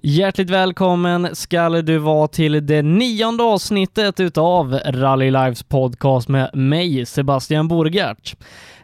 Hjärtligt 0.00 0.50
välkommen 0.50 1.36
skall 1.36 1.84
du 1.84 1.98
vara 1.98 2.28
till 2.28 2.66
det 2.66 2.82
nionde 2.82 3.42
avsnittet 3.42 4.20
utav 4.20 4.80
Rally 4.84 5.30
Lives 5.30 5.62
podcast 5.62 6.28
med 6.28 6.50
mig, 6.54 7.06
Sebastian 7.06 7.68
Borgart. 7.68 8.36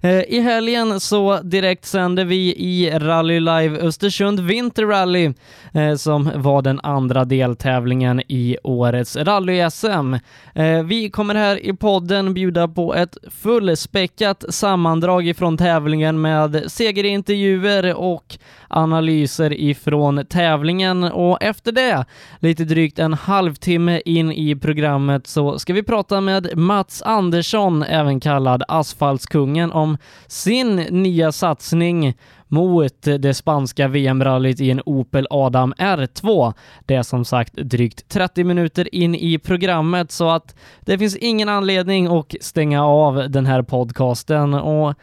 Eh, 0.04 0.22
I 0.22 0.40
helgen 0.40 1.00
så 1.00 1.40
direkt 1.42 1.84
sände 1.84 2.24
vi 2.24 2.54
i 2.56 2.90
Rally 2.98 3.40
Live 3.40 3.78
Östersund 3.78 4.40
Winter 4.40 4.86
Rally 4.86 5.32
eh, 5.72 5.94
som 5.94 6.30
var 6.34 6.62
den 6.62 6.80
andra 6.82 7.24
deltävlingen 7.24 8.22
i 8.28 8.56
årets 8.62 9.16
rally-SM. 9.16 10.20
Eh, 10.54 10.82
vi 10.82 11.10
kommer 11.10 11.34
här 11.34 11.66
i 11.66 11.72
podden 11.72 12.34
bjuda 12.34 12.68
på 12.68 12.94
ett 12.94 13.16
fullspäckat 13.30 14.44
sammandrag 14.48 15.28
ifrån 15.28 15.56
tävlingen 15.56 16.20
med 16.20 16.64
segerintervjuer 16.66 17.94
och 17.94 18.38
analyser 18.68 19.52
ifrån 19.52 20.26
tävlingen 20.26 21.03
och 21.12 21.42
efter 21.42 21.72
det, 21.72 22.04
lite 22.38 22.64
drygt 22.64 22.98
en 22.98 23.14
halvtimme 23.14 24.02
in 24.04 24.32
i 24.32 24.56
programmet, 24.56 25.26
så 25.26 25.58
ska 25.58 25.72
vi 25.72 25.82
prata 25.82 26.20
med 26.20 26.58
Mats 26.58 27.02
Andersson, 27.02 27.82
även 27.82 28.20
kallad 28.20 28.62
Asfaltskungen, 28.68 29.72
om 29.72 29.98
sin 30.26 30.76
nya 30.76 31.32
satsning 31.32 32.14
mot 32.48 33.02
det 33.02 33.34
spanska 33.34 33.88
VM-rallyt 33.88 34.60
i 34.60 34.70
en 34.70 34.82
Opel 34.86 35.26
Adam 35.30 35.74
R2. 35.78 36.52
Det 36.86 36.94
är 36.94 37.02
som 37.02 37.24
sagt 37.24 37.54
drygt 37.54 38.08
30 38.08 38.44
minuter 38.44 38.94
in 38.94 39.14
i 39.14 39.38
programmet 39.38 40.12
så 40.12 40.30
att 40.30 40.54
det 40.80 40.98
finns 40.98 41.16
ingen 41.16 41.48
anledning 41.48 42.06
att 42.06 42.34
stänga 42.40 42.86
av 42.86 43.30
den 43.30 43.46
här 43.46 43.62
podcasten 43.62 44.54
och 44.54 44.94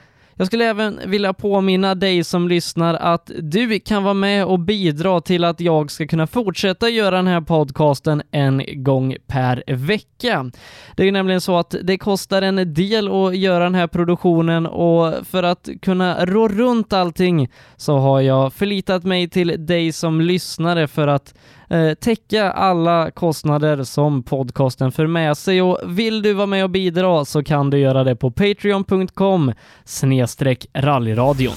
jag 0.41 0.47
skulle 0.47 0.69
även 0.69 0.99
vilja 1.05 1.33
påminna 1.33 1.95
dig 1.95 2.23
som 2.23 2.47
lyssnar 2.47 2.93
att 2.93 3.31
du 3.39 3.79
kan 3.79 4.03
vara 4.03 4.13
med 4.13 4.45
och 4.45 4.59
bidra 4.59 5.21
till 5.21 5.43
att 5.43 5.59
jag 5.59 5.91
ska 5.91 6.07
kunna 6.07 6.27
fortsätta 6.27 6.89
göra 6.89 7.15
den 7.15 7.27
här 7.27 7.41
podcasten 7.41 8.21
en 8.31 8.63
gång 8.83 9.15
per 9.27 9.63
vecka. 9.67 10.51
Det 10.95 11.07
är 11.07 11.11
nämligen 11.11 11.41
så 11.41 11.57
att 11.57 11.75
det 11.83 11.97
kostar 11.97 12.41
en 12.41 12.73
del 12.73 13.07
att 13.07 13.37
göra 13.37 13.63
den 13.63 13.75
här 13.75 13.87
produktionen 13.87 14.67
och 14.67 15.27
för 15.27 15.43
att 15.43 15.69
kunna 15.81 16.25
rå 16.25 16.47
runt 16.47 16.93
allting 16.93 17.49
så 17.75 17.97
har 17.97 18.21
jag 18.21 18.53
förlitat 18.53 19.03
mig 19.03 19.29
till 19.29 19.65
dig 19.65 19.91
som 19.91 20.21
lyssnare 20.21 20.87
för 20.87 21.07
att 21.07 21.33
eh, 21.71 21.93
täcka 21.93 22.51
alla 22.51 23.11
kostnader 23.11 23.83
som 23.83 24.23
podcasten 24.23 24.91
för 24.91 25.07
med 25.07 25.37
sig 25.37 25.61
och 25.61 25.79
vill 25.83 26.21
du 26.21 26.33
vara 26.33 26.47
med 26.47 26.63
och 26.63 26.69
bidra 26.69 27.25
så 27.25 27.43
kan 27.43 27.69
du 27.69 27.77
göra 27.77 28.03
det 28.03 28.15
på 28.15 28.31
patreon.com 28.31 29.53
snedstreck 29.85 30.65
rallyradion. 30.73 31.55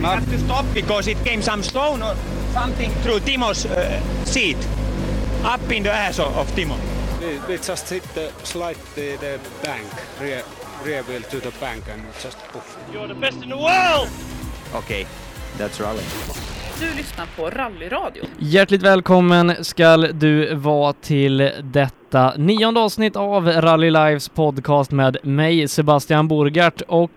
We 0.00 0.06
have 0.06 0.26
to 0.26 0.38
stop 0.38 0.64
because 0.74 1.10
it 1.10 1.24
came 1.24 1.42
some 1.42 1.62
stone 1.62 2.02
or 2.02 2.14
something 2.52 2.90
through 3.02 3.20
Timo's 3.20 3.66
uh, 3.66 4.00
seat, 4.24 4.68
up 5.44 5.72
in 5.72 5.82
the 5.82 5.90
ass 5.90 6.18
of, 6.18 6.36
of 6.38 6.54
Timo. 6.56 6.74
We 7.48 7.56
just 7.56 7.90
hit 7.90 8.14
the 8.14 8.30
slide 8.42 8.76
the, 8.94 9.16
the 9.16 9.38
bank, 9.62 9.86
rear, 10.20 10.42
rear 10.84 11.02
wheel 11.02 11.22
to 11.22 11.40
the 11.40 11.52
bank 11.60 11.84
and 11.92 12.02
just 12.22 12.38
poof. 12.52 12.78
You're 12.92 13.08
the 13.08 13.14
best 13.14 13.42
in 13.42 13.48
the 13.50 13.56
world! 13.56 14.08
Okay, 14.74 15.06
that's 15.58 15.80
rally. 15.80 16.59
Du 16.80 16.86
lyssnar 16.86 17.26
på 17.36 17.58
Rallyradion. 17.58 18.26
Hjärtligt 18.38 18.82
välkommen 18.82 19.48
skall 19.64 20.06
du 20.20 20.54
vara 20.54 20.92
till 20.92 21.50
detta 21.62 22.32
nionde 22.36 22.80
avsnitt 22.80 23.16
av 23.16 23.46
Rally 23.46 23.90
Lives 23.90 24.28
podcast 24.28 24.92
med 24.92 25.16
mig 25.22 25.68
Sebastian 25.68 26.28
Borgart 26.28 26.80
och 26.88 27.10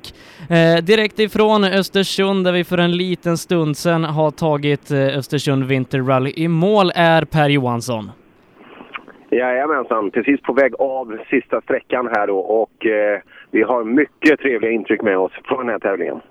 eh, 0.50 0.84
direkt 0.84 1.20
ifrån 1.20 1.64
Östersund 1.64 2.46
där 2.46 2.52
vi 2.52 2.64
för 2.64 2.78
en 2.78 2.92
liten 2.92 3.38
stund 3.38 3.78
sedan 3.78 4.04
har 4.04 4.32
tagit 4.32 4.92
eh, 4.92 5.18
Östersund 5.18 5.64
Winter 5.64 6.02
Rally 6.02 6.34
i 6.36 6.48
mål 6.48 6.92
är 6.96 7.26
Per 7.26 7.50
Johansson. 7.50 8.12
Jajamensan, 9.30 10.12
precis 10.12 10.42
på 10.42 10.54
väg 10.54 10.74
av 10.80 11.18
sista 11.30 11.62
sträckan 11.62 12.08
här 12.16 12.28
då 12.28 12.40
och 12.40 12.86
eh, 12.86 13.22
vi 13.52 13.62
har 13.64 13.84
mycket 13.84 14.40
trevliga 14.40 14.72
intryck 14.72 15.02
med 15.02 15.18
oss 15.18 15.32
från 15.44 15.60
den 15.60 15.70
här 15.70 15.80
tävlingen. 15.80 16.22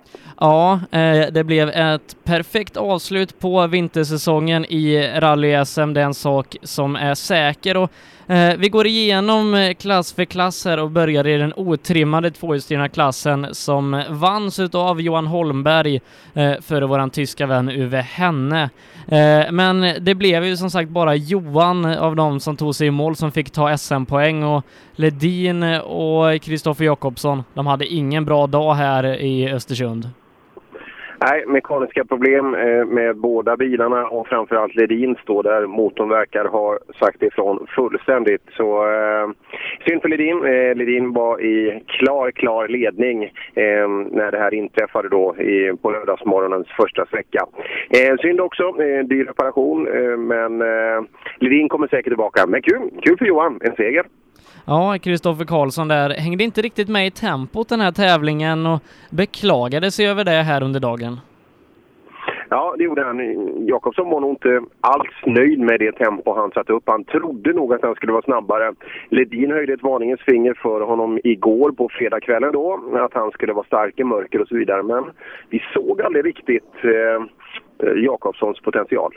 Ja, 0.42 0.80
eh, 0.90 1.26
det 1.32 1.44
blev 1.44 1.68
ett 1.68 2.16
perfekt 2.24 2.76
avslut 2.76 3.38
på 3.38 3.66
vintersäsongen 3.66 4.64
i 4.64 5.12
rally-SM. 5.14 5.94
Det 5.94 6.00
är 6.00 6.04
en 6.04 6.14
sak 6.14 6.56
som 6.62 6.96
är 6.96 7.14
säker 7.14 7.76
och 7.76 7.90
eh, 8.32 8.56
vi 8.56 8.68
går 8.68 8.86
igenom 8.86 9.54
eh, 9.54 9.74
klass 9.74 10.12
för 10.12 10.24
klass 10.24 10.64
här 10.64 10.78
och 10.78 10.90
börjar 10.90 11.26
i 11.26 11.36
den 11.36 11.52
otrimmade 11.56 12.30
tvåhjulsdrivna 12.30 12.88
klassen 12.88 13.46
som 13.52 14.04
vanns 14.08 14.58
utav 14.58 15.00
Johan 15.00 15.26
Holmberg 15.26 16.00
före 16.60 16.86
våran 16.86 17.10
tyska 17.10 17.46
vän 17.46 17.68
Uwe 17.68 18.00
Henne. 18.00 18.70
Men 19.50 20.04
det 20.04 20.14
blev 20.14 20.44
ju 20.44 20.56
som 20.56 20.70
sagt 20.70 20.90
bara 20.90 21.14
Johan 21.14 21.84
av 21.84 22.16
de 22.16 22.40
som 22.40 22.56
tog 22.56 22.74
sig 22.74 22.86
i 22.86 22.90
mål 22.90 23.16
som 23.16 23.32
fick 23.32 23.50
ta 23.50 23.78
SM-poäng 23.78 24.44
och 24.44 24.64
Ledin 24.92 25.62
och 25.80 26.42
Kristoffer 26.42 26.84
Jakobsson, 26.84 27.44
de 27.54 27.66
hade 27.66 27.86
ingen 27.86 28.24
bra 28.24 28.46
dag 28.46 28.74
här 28.74 29.04
i 29.20 29.52
Östersund. 29.52 30.10
Nej, 31.24 31.44
mekaniska 31.46 32.04
problem 32.04 32.54
eh, 32.54 32.84
med 32.84 33.16
båda 33.16 33.56
bilarna 33.56 34.06
och 34.06 34.28
framförallt 34.28 34.74
Ledin 34.74 35.16
står 35.22 35.42
där 35.42 35.66
motorn 35.66 36.08
verkar 36.08 36.44
ha 36.44 36.78
sagt 37.00 37.22
ifrån 37.22 37.66
fullständigt. 37.68 38.42
Så 38.56 38.92
eh, 38.92 39.28
synd 39.86 40.02
för 40.02 40.08
Ledin. 40.08 40.44
Eh, 40.44 40.74
Ledin 40.74 41.12
var 41.12 41.40
i 41.40 41.82
klar, 41.86 42.30
klar 42.30 42.68
ledning 42.68 43.24
eh, 43.54 43.88
när 44.10 44.30
det 44.30 44.38
här 44.38 44.54
inträffade 44.54 45.08
då 45.08 45.36
i, 45.36 45.76
på 45.82 45.90
lördagsmorgonens 45.90 46.68
första 46.68 47.06
sträcka. 47.06 47.46
Eh, 47.90 48.16
synd 48.20 48.40
också, 48.40 48.62
eh, 48.62 49.04
dyr 49.04 49.24
reparation, 49.24 49.88
eh, 49.88 50.16
men 50.16 50.62
eh, 50.62 51.02
Ledin 51.38 51.68
kommer 51.68 51.88
säkert 51.88 52.10
tillbaka. 52.10 52.46
Men 52.46 52.62
kul, 52.62 52.90
kul 53.02 53.18
för 53.18 53.26
Johan, 53.26 53.60
en 53.64 53.76
seger. 53.76 54.04
Ja, 54.66 54.98
Kristoffer 55.02 55.44
Karlsson 55.44 55.88
där 55.88 56.10
hängde 56.10 56.44
inte 56.44 56.62
riktigt 56.62 56.88
med 56.88 57.06
i 57.06 57.10
tempot 57.10 57.68
den 57.68 57.80
här 57.80 57.92
tävlingen 57.92 58.66
och 58.66 58.80
beklagade 59.10 59.90
sig 59.90 60.06
över 60.06 60.24
det 60.24 60.30
här 60.30 60.62
under 60.62 60.80
dagen. 60.80 61.20
Ja, 62.48 62.74
det 62.78 62.84
gjorde 62.84 63.04
han. 63.04 63.18
Jakobsson 63.66 64.10
var 64.10 64.20
nog 64.20 64.30
inte 64.30 64.62
alls 64.80 65.10
nöjd 65.26 65.58
med 65.58 65.80
det 65.80 65.92
tempo 65.92 66.34
han 66.34 66.50
satte 66.50 66.72
upp. 66.72 66.82
Han 66.86 67.04
trodde 67.04 67.52
nog 67.52 67.74
att 67.74 67.82
han 67.82 67.94
skulle 67.94 68.12
vara 68.12 68.22
snabbare. 68.22 68.74
Ledin 69.08 69.50
höjde 69.50 69.72
ett 69.72 69.82
varningens 69.82 70.20
finger 70.20 70.54
för 70.54 70.80
honom 70.80 71.20
igår 71.24 71.70
på 71.70 71.88
fredagskvällen 71.88 72.52
då, 72.52 72.80
att 72.94 73.14
han 73.14 73.30
skulle 73.30 73.52
vara 73.52 73.66
stark 73.66 74.00
i 74.00 74.04
mörker 74.04 74.40
och 74.40 74.48
så 74.48 74.56
vidare. 74.56 74.82
Men 74.82 75.04
vi 75.50 75.62
såg 75.74 76.02
aldrig 76.02 76.26
riktigt 76.26 76.74
eh, 76.84 77.22
eh 77.88 78.02
Jakobssons 78.04 78.60
potential. 78.60 79.14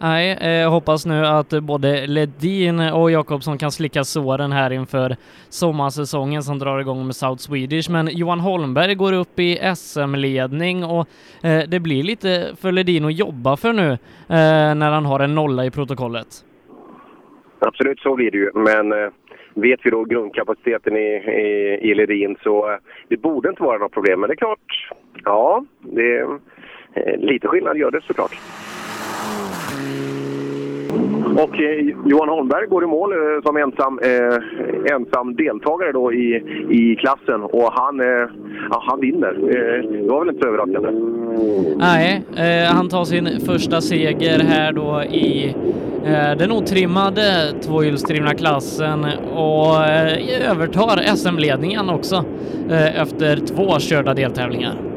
Nej, 0.00 0.38
eh, 0.40 0.70
hoppas 0.70 1.06
nu 1.06 1.26
att 1.26 1.50
både 1.50 2.06
Ledin 2.06 2.80
och 2.80 3.10
Jakobsson 3.10 3.58
kan 3.58 3.70
slicka 3.70 4.04
såren 4.04 4.52
här 4.52 4.70
inför 4.70 5.16
sommarsäsongen 5.48 6.42
som 6.42 6.58
drar 6.58 6.80
igång 6.80 7.06
med 7.06 7.16
South 7.16 7.42
Swedish. 7.42 7.90
Men 7.90 8.08
Johan 8.12 8.40
Holmberg 8.40 8.94
går 8.94 9.12
upp 9.12 9.38
i 9.38 9.58
SM-ledning 9.76 10.84
och 10.84 11.08
eh, 11.42 11.62
det 11.68 11.80
blir 11.80 12.02
lite 12.02 12.56
för 12.60 12.72
Ledin 12.72 13.04
att 13.04 13.18
jobba 13.18 13.56
för 13.56 13.72
nu 13.72 13.90
eh, 13.92 14.74
när 14.74 14.90
han 14.90 15.06
har 15.06 15.20
en 15.20 15.34
nolla 15.34 15.64
i 15.64 15.70
protokollet. 15.70 16.26
Absolut, 17.58 18.00
så 18.00 18.14
blir 18.14 18.30
det 18.30 18.38
ju. 18.38 18.50
Men 18.54 18.92
eh, 18.92 19.08
vet 19.54 19.80
vi 19.82 19.90
då 19.90 20.04
grundkapaciteten 20.04 20.96
i, 20.96 21.00
i, 21.00 21.90
i 21.90 21.94
Ledin 21.94 22.36
så 22.42 22.70
eh, 22.72 22.78
det 23.08 23.16
borde 23.16 23.48
inte 23.48 23.62
vara 23.62 23.78
något 23.78 23.92
problem. 23.92 24.20
Men 24.20 24.28
det 24.28 24.34
är 24.34 24.36
klart, 24.36 24.90
ja, 25.24 25.64
det, 25.80 26.18
eh, 26.94 27.18
lite 27.18 27.48
skillnad 27.48 27.76
gör 27.76 27.90
det 27.90 28.00
såklart. 28.00 28.32
Och 31.44 31.60
eh, 31.60 31.86
Johan 32.06 32.28
Holmberg 32.28 32.66
går 32.66 32.84
i 32.84 32.86
mål 32.86 33.12
eh, 33.12 33.18
som 33.46 33.56
ensam, 33.56 33.98
eh, 33.98 34.94
ensam 34.94 35.36
deltagare 35.36 35.92
då 35.92 36.12
i, 36.12 36.26
i 36.70 36.96
klassen 36.96 37.42
och 37.42 37.72
han, 37.72 38.00
eh, 38.00 38.28
ja, 38.70 38.82
han 38.88 39.00
vinner. 39.00 39.28
Eh, 39.28 39.90
det 39.90 40.08
var 40.08 40.20
väl 40.20 40.28
inte 40.28 40.42
så 40.42 40.48
överraskande. 40.48 40.90
Nej, 41.76 42.22
eh, 42.36 42.74
han 42.74 42.88
tar 42.88 43.04
sin 43.04 43.28
första 43.46 43.80
seger 43.80 44.38
här 44.38 44.72
då 44.72 45.02
i 45.02 45.54
eh, 46.04 46.38
den 46.38 46.52
otrimmade 46.52 47.52
tvåhjulsdrivna 47.62 48.34
klassen 48.34 49.06
och 49.34 49.84
eh, 49.84 50.50
övertar 50.50 51.16
SM-ledningen 51.16 51.90
också 51.90 52.24
eh, 52.70 53.02
efter 53.02 53.36
två 53.36 53.78
körda 53.78 54.14
deltävlingar. 54.14 54.87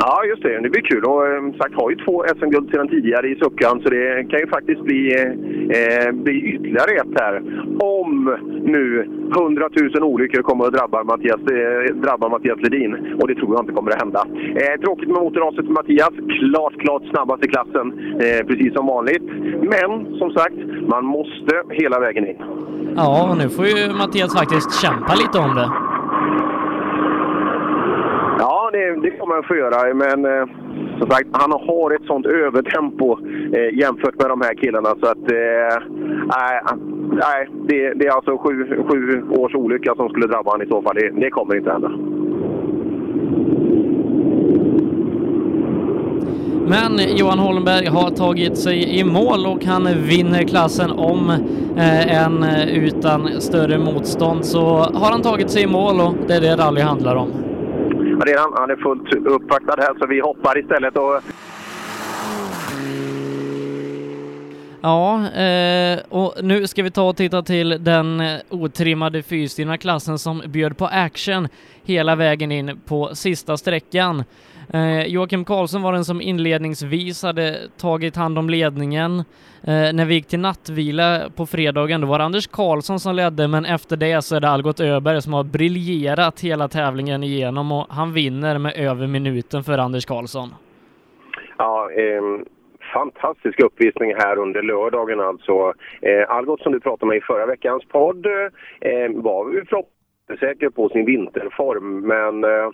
Ja, 0.00 0.24
just 0.24 0.42
det. 0.42 0.60
Det 0.60 0.70
blir 0.70 0.82
kul. 0.82 1.04
Och 1.04 1.26
eh, 1.26 1.40
som 1.40 1.54
sagt 1.60 1.74
har 1.74 1.90
ju 1.90 1.96
två 1.96 2.24
SM-guld 2.38 2.70
sedan 2.70 2.88
tidigare 2.88 3.28
i 3.28 3.34
Suckan 3.34 3.80
så 3.82 3.88
det 3.88 4.30
kan 4.30 4.40
ju 4.40 4.46
faktiskt 4.46 4.82
bli, 4.82 5.00
eh, 5.14 5.30
eh 5.76 6.12
bli 6.12 6.34
ytterligare 6.54 6.90
ett 7.00 7.20
här. 7.20 7.34
Om 7.80 8.36
nu 8.64 9.08
100 9.36 9.68
000 9.94 10.02
olyckor 10.02 10.42
kommer 10.42 10.64
att 10.64 10.72
drabba 10.72 11.04
Mattias, 11.04 11.40
eh, 11.40 11.94
drabba 11.94 12.28
Mattias 12.28 12.60
Ledin. 12.62 13.16
Och 13.20 13.28
det 13.28 13.34
tror 13.34 13.54
jag 13.54 13.62
inte 13.62 13.72
kommer 13.72 13.90
att 13.90 14.02
hända. 14.02 14.22
Eh, 14.62 14.80
tråkigt 14.80 15.08
med 15.08 15.22
motorraset 15.22 15.66
för 15.66 15.72
Mattias. 15.72 16.14
Klart, 16.38 16.74
klart 16.84 17.02
snabbast 17.10 17.44
i 17.44 17.48
klassen. 17.48 17.86
Eh, 18.24 18.46
precis 18.46 18.74
som 18.74 18.86
vanligt. 18.86 19.26
Men 19.74 20.18
som 20.18 20.30
sagt, 20.30 20.58
man 20.88 21.04
måste 21.04 21.62
hela 21.70 22.00
vägen 22.00 22.26
in. 22.26 22.36
Ja, 22.96 23.30
och 23.30 23.36
nu 23.38 23.48
får 23.48 23.66
ju 23.66 23.92
Mattias 23.92 24.34
faktiskt 24.38 24.82
kämpa 24.82 25.14
lite 25.14 25.38
om 25.38 25.54
det. 25.54 25.70
Ja, 28.72 28.78
det, 28.78 29.00
det 29.02 29.10
kommer 29.10 29.34
han 29.34 29.44
få 29.44 29.56
göra, 29.56 29.94
men 29.94 30.24
eh, 30.24 30.46
som 30.98 31.10
sagt, 31.10 31.28
han 31.32 31.52
har 31.52 31.94
ett 31.94 32.06
sånt 32.06 32.26
övertempo 32.26 33.18
eh, 33.56 33.78
jämfört 33.78 34.14
med 34.18 34.28
de 34.28 34.40
här 34.40 34.54
killarna 34.54 34.88
så 35.00 35.06
att... 35.06 35.32
Eh, 35.32 35.82
nej, 36.36 36.60
nej 37.12 37.48
det, 37.68 37.94
det, 37.94 38.06
är 38.06 38.10
alltså 38.10 38.38
sju, 38.38 38.84
sju 38.88 39.22
års 39.30 39.54
olycka 39.54 39.94
som 39.94 40.08
skulle 40.08 40.26
drabba 40.26 40.50
honom 40.50 40.66
i 40.66 40.70
så 40.70 40.82
fall. 40.82 40.94
Det, 40.94 41.10
det 41.10 41.30
kommer 41.30 41.56
inte 41.56 41.70
hända. 41.70 41.88
Men 46.66 47.16
Johan 47.16 47.38
Holmberg 47.38 47.86
har 47.86 48.10
tagit 48.10 48.58
sig 48.58 49.00
i 49.00 49.04
mål 49.04 49.46
och 49.46 49.64
han 49.64 49.84
vinner 49.84 50.42
klassen 50.42 50.90
om 50.90 51.30
eh, 51.76 52.24
en 52.24 52.44
utan 52.68 53.40
större 53.40 53.78
motstånd. 53.78 54.44
Så 54.44 54.60
har 54.76 55.10
han 55.10 55.22
tagit 55.22 55.50
sig 55.50 55.62
i 55.62 55.66
mål 55.66 56.00
och 56.00 56.14
det 56.26 56.34
är 56.34 56.40
det 56.40 56.56
rally 56.56 56.80
handlar 56.80 57.16
om 57.16 57.47
redan. 58.22 58.52
han. 58.56 58.70
Är 58.70 58.76
fullt 58.76 59.26
uppvaktad 59.26 59.76
här 59.78 59.98
så 59.98 60.06
vi 60.06 60.20
hoppar 60.20 60.58
istället 60.58 60.96
och 60.96 61.22
Ja, 64.80 65.28
eh, 65.28 65.98
och 66.08 66.34
nu 66.42 66.66
ska 66.66 66.82
vi 66.82 66.90
ta 66.90 67.02
och 67.02 67.16
titta 67.16 67.42
till 67.42 67.84
den 67.84 68.20
eh, 68.20 68.38
otrimmade 68.48 69.22
fyrstyrna 69.22 69.78
klassen 69.78 70.18
som 70.18 70.42
bjöd 70.46 70.78
på 70.78 70.86
action 70.86 71.48
hela 71.82 72.16
vägen 72.16 72.52
in 72.52 72.80
på 72.86 73.14
sista 73.14 73.56
sträckan. 73.56 74.24
Eh, 74.74 75.06
Joakim 75.06 75.44
Karlsson 75.44 75.82
var 75.82 75.92
den 75.92 76.04
som 76.04 76.20
inledningsvis 76.20 77.22
hade 77.22 77.68
tagit 77.80 78.16
hand 78.16 78.38
om 78.38 78.50
ledningen. 78.50 79.18
Eh, 79.62 79.92
när 79.94 80.04
vi 80.04 80.14
gick 80.14 80.26
till 80.26 80.40
nattvila 80.40 81.30
på 81.36 81.46
fredagen, 81.46 82.00
då 82.00 82.06
var 82.06 82.18
det 82.18 82.24
Anders 82.24 82.46
Karlsson 82.46 83.00
som 83.00 83.14
ledde, 83.14 83.48
men 83.48 83.64
efter 83.64 83.96
det 83.96 84.22
så 84.22 84.36
är 84.36 84.40
det 84.40 84.48
Algot 84.48 84.80
Öberg 84.80 85.22
som 85.22 85.32
har 85.32 85.44
briljerat 85.44 86.40
hela 86.40 86.68
tävlingen 86.68 87.22
igenom 87.22 87.72
och 87.72 87.86
han 87.90 88.12
vinner 88.12 88.58
med 88.58 88.76
över 88.76 89.06
minuten 89.06 89.64
för 89.64 89.78
Anders 89.78 90.06
Karlsson. 90.06 90.48
Ja, 91.58 91.90
eh, 91.90 92.22
fantastisk 92.92 93.60
uppvisning 93.60 94.14
här 94.14 94.38
under 94.38 94.62
lördagen 94.62 95.20
alltså. 95.20 95.72
Eh, 96.02 96.30
Algot 96.30 96.60
som 96.60 96.72
du 96.72 96.80
pratade 96.80 97.08
med 97.08 97.16
i 97.16 97.20
förra 97.20 97.46
veckans 97.46 97.84
podd 97.84 98.26
eh, 98.26 98.32
ehm, 98.80 99.22
var 99.22 99.52
ju 99.52 99.64
säker 100.36 100.70
på 100.70 100.88
sin 100.88 101.06
vinterform, 101.06 102.00
men 102.00 102.44
eh, 102.44 102.70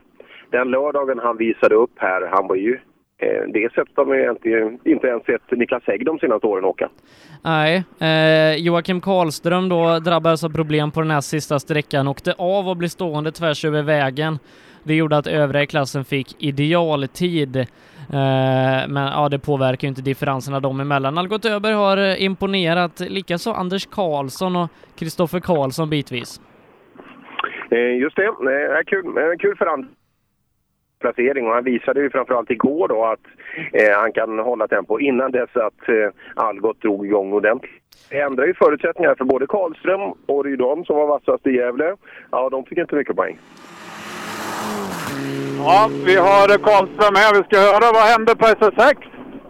den 0.58 0.70
lördagen 0.70 1.18
han 1.18 1.36
visade 1.36 1.74
upp 1.74 1.94
här, 1.96 2.28
han 2.32 2.46
var 2.48 2.56
ju 2.56 2.72
eh, 3.18 3.42
det 3.52 3.76
har 3.96 4.04
man 4.04 4.18
egentligen 4.18 4.78
inte 4.84 5.06
ens 5.06 5.24
sett 5.24 5.50
Niklas 5.50 5.82
Hägg 5.86 6.04
de 6.04 6.18
senaste 6.18 6.46
åren 6.46 6.64
åka. 6.64 6.88
Nej, 7.44 7.84
eh, 8.00 8.64
Joakim 8.66 9.00
Karlström 9.00 9.68
då 9.68 9.98
drabbades 9.98 10.44
av 10.44 10.48
problem 10.48 10.90
på 10.90 11.00
den 11.00 11.10
här 11.10 11.20
sista 11.20 11.58
sträckan, 11.58 12.08
åkte 12.08 12.32
av 12.38 12.68
och 12.68 12.76
blev 12.76 12.88
stående 12.88 13.32
tvärs 13.32 13.64
över 13.64 13.82
vägen. 13.82 14.38
Det 14.84 14.94
gjorde 14.94 15.16
att 15.16 15.26
övriga 15.26 15.62
i 15.62 15.66
klassen 15.66 16.04
fick 16.04 16.42
idealtid. 16.42 17.56
Eh, 17.56 17.64
men 18.88 19.06
ja, 19.16 19.28
det 19.30 19.38
påverkar 19.38 19.86
ju 19.86 19.88
inte 19.88 20.02
differenserna 20.02 20.60
dem 20.60 20.80
emellan. 20.80 21.18
Algot 21.18 21.44
Öberg 21.44 21.74
har 21.74 21.96
eh, 21.96 22.22
imponerat, 22.24 23.00
likaså 23.00 23.50
Anders 23.52 23.86
Karlsson 23.86 24.56
och 24.56 24.70
Kristoffer 24.98 25.40
Karlsson 25.40 25.90
bitvis. 25.90 26.40
Eh, 27.70 27.96
just 27.98 28.16
det, 28.16 28.22
det 28.22 28.78
är 28.78 28.82
kul, 28.82 29.04
kul 29.38 29.56
för 29.56 29.66
Anders 29.66 29.90
placering 31.04 31.46
och 31.46 31.54
han 31.54 31.64
visade 31.64 32.00
ju 32.00 32.10
framförallt 32.10 32.50
igår 32.50 32.88
då 32.88 33.04
att 33.04 33.24
eh, 33.72 33.98
han 34.00 34.12
kan 34.12 34.38
hålla 34.38 34.68
tempo 34.68 34.98
innan 34.98 35.30
dess 35.32 35.56
att 35.56 35.88
eh, 35.88 36.08
Algot 36.34 36.80
drog 36.80 37.06
igång 37.06 37.32
ordentligt. 37.32 37.80
Det 38.10 38.20
ändrar 38.20 38.46
ju 38.46 38.54
förutsättningarna 38.54 39.16
för 39.16 39.24
både 39.24 39.46
Karlström 39.46 40.00
och 40.26 40.44
Rydholm 40.44 40.84
som 40.84 40.96
var 40.96 41.06
vassast 41.06 41.46
i 41.46 41.50
Gävle. 41.56 41.96
Ja, 42.30 42.48
de 42.50 42.64
fick 42.64 42.78
inte 42.78 42.94
mycket 42.94 43.16
poäng. 43.16 43.38
Ja, 45.58 45.90
vi 46.06 46.16
har 46.16 46.58
Karlström 46.68 47.14
här. 47.22 47.34
Vi 47.38 47.42
ska 47.44 47.56
höra 47.70 47.92
vad 47.92 48.10
hände 48.12 48.36
på 48.36 48.46
SS6? 48.46 48.94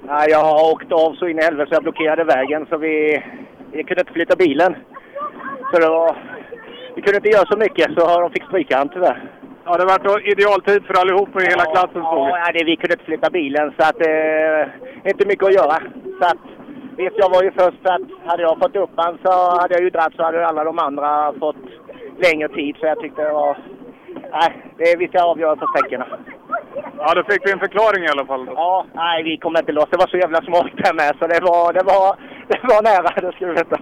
Nej, 0.07 0.31
jag 0.31 0.45
har 0.45 0.73
åkt 0.73 0.93
av 0.93 1.15
så 1.15 1.29
in 1.29 1.39
i 1.39 1.43
helvete 1.43 1.69
så 1.69 1.75
jag 1.75 1.83
blockerade 1.83 2.25
vägen 2.25 2.67
så 2.71 2.77
vi, 2.77 3.23
vi 3.73 3.85
kunde 3.85 4.01
inte 4.01 4.13
flytta 4.13 4.37
bilen. 4.37 4.77
Så 5.71 5.79
det 5.79 5.89
var... 5.89 6.17
Vi 6.97 7.03
kunde 7.03 7.17
inte 7.17 7.29
göra 7.29 7.47
så 7.47 7.59
mycket 7.59 7.95
så 7.95 8.21
de 8.21 8.31
fick 8.31 8.45
stryka 8.45 8.79
han 8.79 8.89
tyvärr. 8.89 9.44
Ja, 9.67 9.77
det 9.77 9.85
varit 9.85 10.27
idealtid 10.33 10.87
för 10.87 11.01
allihop 11.01 11.29
i 11.41 11.45
hela 11.45 11.65
klassen 11.65 12.03
såg 12.03 12.29
Ja, 12.29 12.53
det, 12.55 12.65
vi 12.65 12.77
kunde 12.77 12.95
inte 12.95 13.05
flytta 13.05 13.31
bilen 13.31 13.73
så 13.79 13.83
att 13.89 14.01
eh, 14.07 14.63
inte 15.11 15.27
mycket 15.27 15.47
att 15.47 15.55
göra. 15.55 15.77
Så 16.21 16.25
att, 16.31 16.43
visst, 16.97 17.17
jag 17.23 17.31
var 17.31 17.43
ju 17.43 17.51
först 17.51 17.79
så 17.85 17.93
att 17.93 18.09
hade 18.27 18.43
jag 18.43 18.59
fått 18.59 18.77
upp 18.77 18.91
han 18.97 19.19
så 19.25 19.33
hade 19.61 19.75
jag 19.75 19.83
ju 19.83 19.91
dratt 19.91 20.15
så 20.17 20.23
hade 20.23 20.47
alla 20.47 20.65
de 20.65 20.79
andra 20.79 21.33
fått 21.33 21.65
längre 22.25 22.49
tid 22.49 22.77
så 22.81 22.87
jag 22.87 23.01
tyckte 23.01 23.23
det 23.23 23.33
var... 23.33 23.59
Nej, 24.33 24.51
det, 24.79 24.97
vi 24.99 25.09
ska 25.09 25.23
avgöra 25.23 25.57
på 25.57 25.67
sträckorna. 25.67 26.07
Ja, 26.99 27.15
då 27.15 27.25
fick 27.25 27.47
vi 27.47 27.53
en 27.53 27.59
förklaring 27.67 28.05
i 28.05 28.09
alla 28.09 28.27
fall. 28.27 28.47
Då. 28.47 28.53
Ja, 28.57 28.87
nej 28.95 29.23
vi 29.23 29.37
kom 29.37 29.57
inte 29.57 29.73
loss. 29.73 29.91
Det 29.91 29.97
var 29.97 30.07
så 30.07 30.17
jävla 30.17 30.43
smalt 30.43 30.77
där 30.77 30.95
med 30.95 31.13
så 31.19 31.27
det 31.27 31.41
var, 31.43 31.73
det 31.73 31.85
var, 31.93 32.17
det 32.49 32.61
var 32.63 32.83
nära, 32.91 33.21
det 33.21 33.37
ska 33.37 33.47
du 33.47 33.53
veta. 33.53 33.79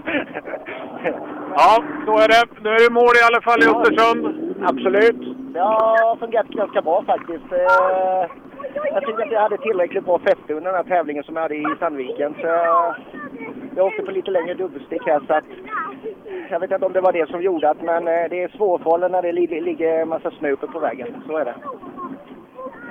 ja, 1.56 1.85
så 2.06 2.12
är 2.25 2.28
det. 2.28 2.44
Nu 2.64 2.70
är 2.70 2.85
det 2.85 2.94
mål 3.00 3.14
i 3.20 3.26
alla 3.28 3.43
fall 3.46 3.62
i 3.62 3.70
Östersund. 3.73 4.23
Absolut. 4.70 5.31
Det 5.52 5.60
har 5.60 6.16
fungerat 6.16 6.49
ganska 6.49 6.82
bra 6.82 7.04
faktiskt. 7.04 7.52
Eh, 7.52 8.26
jag 8.94 9.06
tyckte 9.06 9.22
att 9.22 9.32
jag 9.32 9.40
hade 9.40 9.58
tillräckligt 9.58 10.04
bra 10.04 10.19
fäste 10.19 10.54
under 10.54 10.72
den 10.72 10.75
här 10.75 10.96
tävlingen 10.96 11.25
som 11.25 11.37
jag 11.37 11.43
hade 11.43 11.56
i 11.56 11.66
Sandviken. 11.78 12.34
Så 12.40 12.46
jag 13.76 13.87
åkte 13.87 14.02
på 14.02 14.10
lite 14.10 14.31
längre 14.31 14.54
dubbelstick 14.54 15.02
här 15.06 15.20
så 15.26 15.34
att 15.34 15.44
jag 16.50 16.60
vet 16.60 16.70
inte 16.70 16.87
om 16.87 16.93
det 16.93 17.00
var 17.00 17.12
det 17.12 17.28
som 17.31 17.43
gjorde 17.43 17.70
att, 17.70 17.82
men 17.82 18.08
eh, 18.08 18.25
det 18.31 18.43
är 18.43 18.49
svårfallet 18.49 19.10
när 19.10 19.22
det 19.22 19.32
ligger 19.32 20.02
en 20.02 20.08
massa 20.08 20.31
snö 20.31 20.50
uppe 20.50 20.66
på 20.66 20.78
vägen. 20.78 21.22
Så 21.26 21.37
är 21.37 21.44
det. 21.44 21.54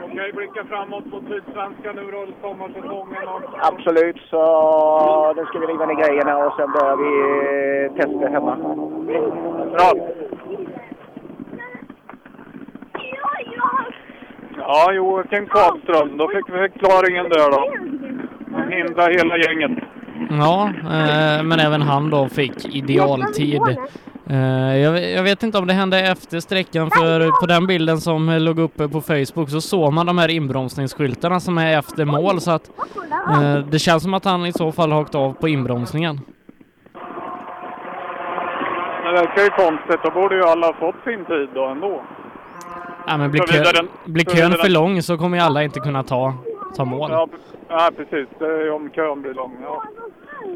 Okej, 0.06 0.34
blicka 0.34 0.64
framåt 0.64 1.06
mot 1.06 1.24
Sydsvenskan 1.28 1.96
nu 1.96 2.12
då, 2.12 2.28
sommarsäsongen. 2.42 3.28
Och... 3.28 3.42
Absolut, 3.72 4.18
så 4.30 4.42
då 5.36 5.46
ska 5.46 5.60
vi 5.60 5.66
riva 5.66 5.86
ner 5.86 6.08
grejerna 6.08 6.38
och 6.46 6.54
sen 6.58 6.72
börjar 6.72 6.98
vi 7.04 7.12
eh, 7.86 7.94
testa 7.96 8.28
hemma. 8.28 8.56
Bra! 9.72 9.92
Ja, 14.58 14.94
Joakim 14.94 15.46
Karlström. 15.48 16.18
Då 16.18 16.28
fick 16.28 16.50
vi 16.50 16.58
förklaringen 16.58 17.30
där 17.30 17.52
då. 17.52 17.74
Han 18.56 18.72
hindrade 18.72 19.14
hela 19.14 19.38
gänget. 19.38 19.72
Ja, 20.30 20.66
eh, 20.68 21.44
men 21.44 21.60
även 21.60 21.82
han 21.82 22.10
då 22.10 22.30
fick 22.30 22.76
idealtid. 22.76 23.62
Eh, 24.30 24.78
jag, 24.78 25.12
jag, 25.12 25.24
vet 25.24 25.44
inte 25.44 25.58
om 25.58 25.68
det 25.68 25.74
hände 25.74 26.00
efter 26.00 26.40
sträckan 26.40 26.90
för 26.92 27.40
på 27.42 27.46
den 27.46 27.68
bilden 27.68 27.98
som 27.98 28.30
låg 28.30 28.60
uppe 28.60 28.88
på 28.88 29.02
Facebook 29.02 29.50
så 29.50 29.62
såg 29.62 29.94
man 29.94 30.06
de 30.06 30.18
här 30.18 30.30
inbromsningsskyltarna 30.30 31.40
som 31.40 31.58
är 31.58 31.80
efter 31.80 32.06
mål 32.06 32.42
så 32.42 32.52
att 32.52 32.70
eh, 33.30 33.58
det 33.72 33.80
känns 33.80 34.04
som 34.04 34.14
att 34.14 34.26
han 34.26 34.46
i 34.46 34.54
så 34.54 34.72
fall 34.72 34.92
har 34.92 35.02
åkt 35.02 35.16
av 35.16 35.34
på 35.34 35.48
inbromsningen. 35.48 36.20
Det 39.04 39.12
verkar 39.12 39.42
ju 39.44 39.50
konstigt. 39.50 40.00
Då 40.04 40.12
borde 40.12 40.36
ju 40.36 40.44
alla 40.44 40.68
ha 40.68 40.74
fått 40.74 41.04
sin 41.04 41.26
tid 41.26 41.50
då 41.54 41.66
ändå. 41.66 42.02
Ja, 43.08 43.18
men 43.18 43.32
blir, 43.32 43.42
kö, 43.42 43.88
blir 44.06 44.26
kön 44.26 44.52
för 44.52 44.70
lång 44.70 45.02
så 45.02 45.18
kommer 45.18 45.38
ju 45.38 45.44
alla 45.44 45.64
inte 45.64 45.80
kunna 45.80 46.04
ta, 46.04 46.34
ta 46.76 46.86
mål. 46.86 47.12
Ja, 47.12 47.28
ja 47.68 47.90
precis. 47.98 48.28
Det 48.40 48.46
är 48.46 48.72
om 48.72 48.90
kön 48.90 49.22
blir 49.22 49.34
lång. 49.34 49.58
Ja. 49.64 49.84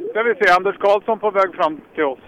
Ska 0.10 0.24
vi 0.24 0.36
se, 0.36 0.52
Anders 0.52 0.78
Karlsson 0.78 1.20
på 1.20 1.32
väg 1.32 1.56
fram 1.56 1.82
till 1.96 2.04
oss. 2.04 2.20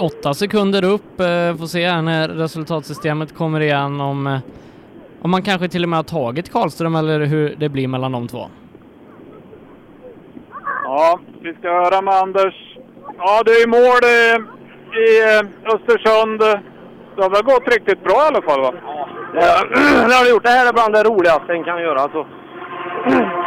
Åtta 0.00 0.34
sekunder 0.34 0.84
upp. 0.84 1.20
Eh, 1.20 1.56
får 1.56 1.66
se 1.66 1.88
här 1.88 2.02
när 2.02 2.28
resultatsystemet 2.28 3.36
kommer 3.36 3.60
igen 3.60 4.00
om, 4.00 4.26
eh, 4.26 4.38
om 5.22 5.30
man 5.30 5.42
kanske 5.42 5.68
till 5.68 5.82
och 5.82 5.88
med 5.88 5.98
har 5.98 6.04
tagit 6.04 6.52
Karlström 6.52 6.94
eller 6.94 7.20
hur 7.20 7.54
det 7.58 7.68
blir 7.68 7.88
mellan 7.88 8.12
de 8.12 8.28
två. 8.28 8.46
Ja, 10.84 11.20
vi 11.40 11.54
ska 11.54 11.68
höra 11.68 12.02
med 12.02 12.14
Anders. 12.14 12.76
Ja, 13.18 13.42
det 13.44 13.50
är 13.50 13.66
mål. 13.66 14.50
I 14.92 15.22
eh, 15.22 15.74
Östersund. 15.74 16.40
Det 17.16 17.22
har 17.22 17.30
väl 17.30 17.42
gått 17.42 17.74
riktigt 17.74 18.04
bra 18.04 18.18
i 18.24 18.28
alla 18.30 18.42
fall 18.42 18.60
va? 18.60 18.72
Ja, 19.34 19.54
det 20.08 20.14
har 20.14 20.24
det 20.24 20.30
gjort. 20.30 20.42
Det 20.42 20.56
här 20.58 20.68
är 20.68 20.72
bland 20.72 20.92
det 20.94 21.02
roligaste 21.02 21.52
en 21.52 21.64
kan 21.64 21.82
göra. 21.82 22.00
Alltså. 22.00 22.22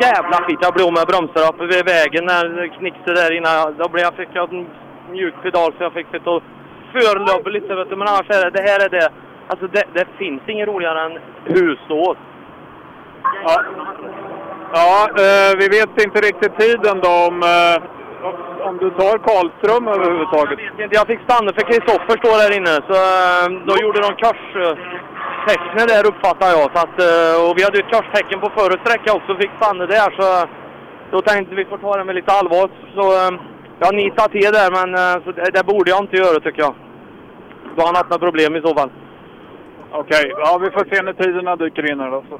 Jävla 0.08 0.38
skit. 0.44 0.60
Jag 0.62 0.74
blev 0.74 0.88
med 0.94 1.08
bromsar 1.12 1.44
upp 1.50 1.60
vid 1.62 1.86
vägen 1.96 2.24
när 2.32 2.46
knixade 2.78 3.22
där 3.22 3.32
innan. 3.38 3.76
Då 3.78 3.90
blev 3.90 4.04
jag, 4.04 4.14
fick 4.14 4.34
jag 4.34 4.54
en 4.54 4.68
mjuk 5.12 5.36
pedal 5.44 5.72
så 5.72 5.84
jag 5.84 5.94
fick 5.94 6.08
sitta 6.12 6.30
och 6.30 6.44
förlöbba 6.92 7.50
lite. 7.50 7.76
Vet 7.76 7.90
du. 7.90 7.96
Men 7.96 8.08
annars 8.08 8.30
är 8.30 8.42
det, 8.44 8.52
det 8.58 8.70
här 8.70 8.80
är 8.86 8.90
det. 8.90 9.10
Alltså 9.48 9.68
det, 9.68 9.84
det 9.94 10.08
finns 10.18 10.42
inget 10.48 10.68
roligare 10.68 11.00
än 11.06 11.16
husås. 11.56 12.18
Ja, 13.46 13.56
ja 14.74 15.08
eh, 15.24 15.52
vi 15.60 15.68
vet 15.78 16.04
inte 16.06 16.20
riktigt 16.30 16.60
tiden 16.60 17.00
då 17.06 17.14
om 17.30 17.38
eh, 17.44 17.78
om 18.68 18.76
du 18.84 18.90
tar 19.00 19.16
Karlström 19.28 19.86
överhuvudtaget? 19.96 20.60
Jag 20.60 20.72
vet 20.78 20.86
inte. 20.86 20.96
Jag 21.00 21.08
fick 21.12 21.22
stanna 21.28 21.50
för 21.56 21.66
Kristoffer 21.70 22.16
står 22.22 22.36
där 22.44 22.54
inne. 22.60 22.74
Så 22.90 22.96
eh, 23.14 23.46
då 23.68 23.74
gjorde 23.84 24.00
de 24.06 24.12
korstecknet 24.24 25.88
där 25.94 26.04
uppfattar 26.12 26.50
jag. 26.58 26.68
Så 26.74 26.80
att, 26.86 26.98
eh, 27.08 27.36
och 27.44 27.54
vi 27.56 27.62
hade 27.64 27.78
ju 27.78 27.84
ett 27.84 27.94
korstecken 27.96 28.40
på 28.44 28.50
förra 28.60 28.76
sträckan 28.84 29.14
också. 29.18 29.32
Fick 29.44 29.54
stanna 29.60 29.86
där. 29.96 30.10
Så 30.20 30.28
då 31.14 31.18
tänkte 31.22 31.56
vi 31.56 31.66
får 31.72 31.78
ta 31.78 31.98
det 31.98 32.06
med 32.10 32.16
lite 32.16 32.32
allvar. 32.40 32.66
Så 32.98 33.06
eh, 33.22 33.34
jag 33.84 33.92
nitade 34.02 34.32
till 34.34 34.52
där 34.60 34.70
men 34.78 34.90
så 35.24 35.30
det, 35.38 35.50
det, 35.56 35.64
borde 35.72 35.90
jag 35.94 36.04
inte 36.04 36.18
göra 36.24 36.40
tycker 36.40 36.62
jag. 36.68 36.76
Då 37.76 37.80
har 37.82 37.88
han 37.88 38.00
haft 38.00 38.12
några 38.12 38.26
problem 38.28 38.56
i 38.56 38.62
så 38.68 38.72
fall. 38.80 38.92
Okej, 39.92 40.26
ja 40.44 40.60
vi 40.64 40.70
får 40.76 40.86
se 40.92 41.02
när 41.02 41.14
tiderna 41.14 41.56
dyker 41.56 41.92
in 41.92 42.00
här 42.00 42.12
då. 42.12 42.24
Så. 42.30 42.40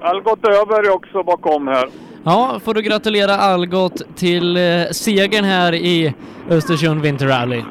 Algot 0.00 0.44
är 0.44 0.90
också 0.94 1.22
bakom 1.22 1.68
här. 1.68 1.88
Ja, 2.24 2.60
får 2.64 2.74
du 2.74 2.82
gratulera 2.82 3.32
Algot 3.34 4.16
till 4.16 4.56
eh, 4.56 4.62
segern 4.90 5.44
här 5.44 5.74
i 5.74 6.14
Östersund 6.50 7.02
Winter 7.02 7.26
Rally. 7.26 7.62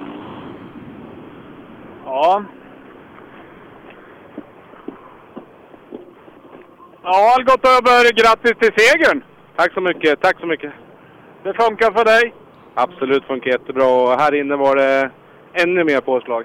Ja. 2.05 2.43
Ja, 7.03 7.33
Algot 7.35 7.65
Öberg, 7.65 8.11
grattis 8.15 8.53
till 8.59 8.71
segern! 8.77 9.23
Tack 9.55 9.73
så 9.73 9.81
mycket, 9.81 10.21
tack 10.21 10.39
så 10.39 10.45
mycket. 10.45 10.73
Det 11.43 11.53
funkar 11.53 11.91
för 11.91 12.05
dig? 12.05 12.33
Absolut, 12.73 13.23
funkar 13.23 13.51
jättebra 13.51 13.85
och 13.87 14.19
här 14.19 14.35
inne 14.35 14.55
var 14.55 14.75
det 14.75 15.11
ännu 15.53 15.83
mer 15.83 16.01
påslag. 16.01 16.43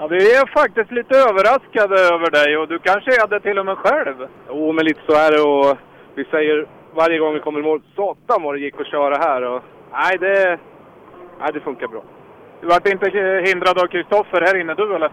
Ja, 0.00 0.06
vi 0.06 0.16
är 0.16 0.46
faktiskt 0.46 0.90
lite 0.90 1.14
överraskade 1.28 1.96
över 2.14 2.30
dig 2.30 2.56
och 2.56 2.68
du 2.68 2.78
kanske 2.78 3.10
är 3.10 3.28
det 3.28 3.40
till 3.40 3.58
och 3.58 3.66
med 3.66 3.78
själv. 3.78 4.16
Jo, 4.48 4.72
men 4.72 4.84
lite 4.84 5.00
så 5.06 5.12
är 5.12 5.30
det 5.32 5.42
och 5.42 5.78
vi 6.14 6.24
säger 6.24 6.66
varje 6.94 7.18
gång 7.18 7.34
vi 7.34 7.40
kommer 7.40 7.60
i 7.60 7.62
mål, 7.62 7.82
satan 7.96 8.42
vad 8.42 8.54
det 8.54 8.60
gick 8.60 8.80
att 8.80 8.86
köra 8.86 9.16
här 9.16 9.42
och 9.42 9.62
nej 9.92 10.18
det, 10.20 10.58
nej, 11.40 11.50
det 11.54 11.60
funkar 11.60 11.88
bra. 11.88 12.02
Du 12.60 12.66
vart 12.66 12.88
inte 12.88 13.10
hindrad 13.46 13.78
av 13.78 13.86
Kristoffer 13.86 14.40
här 14.40 14.60
inne 14.60 14.74
du 14.74 14.94
eller? 14.94 15.10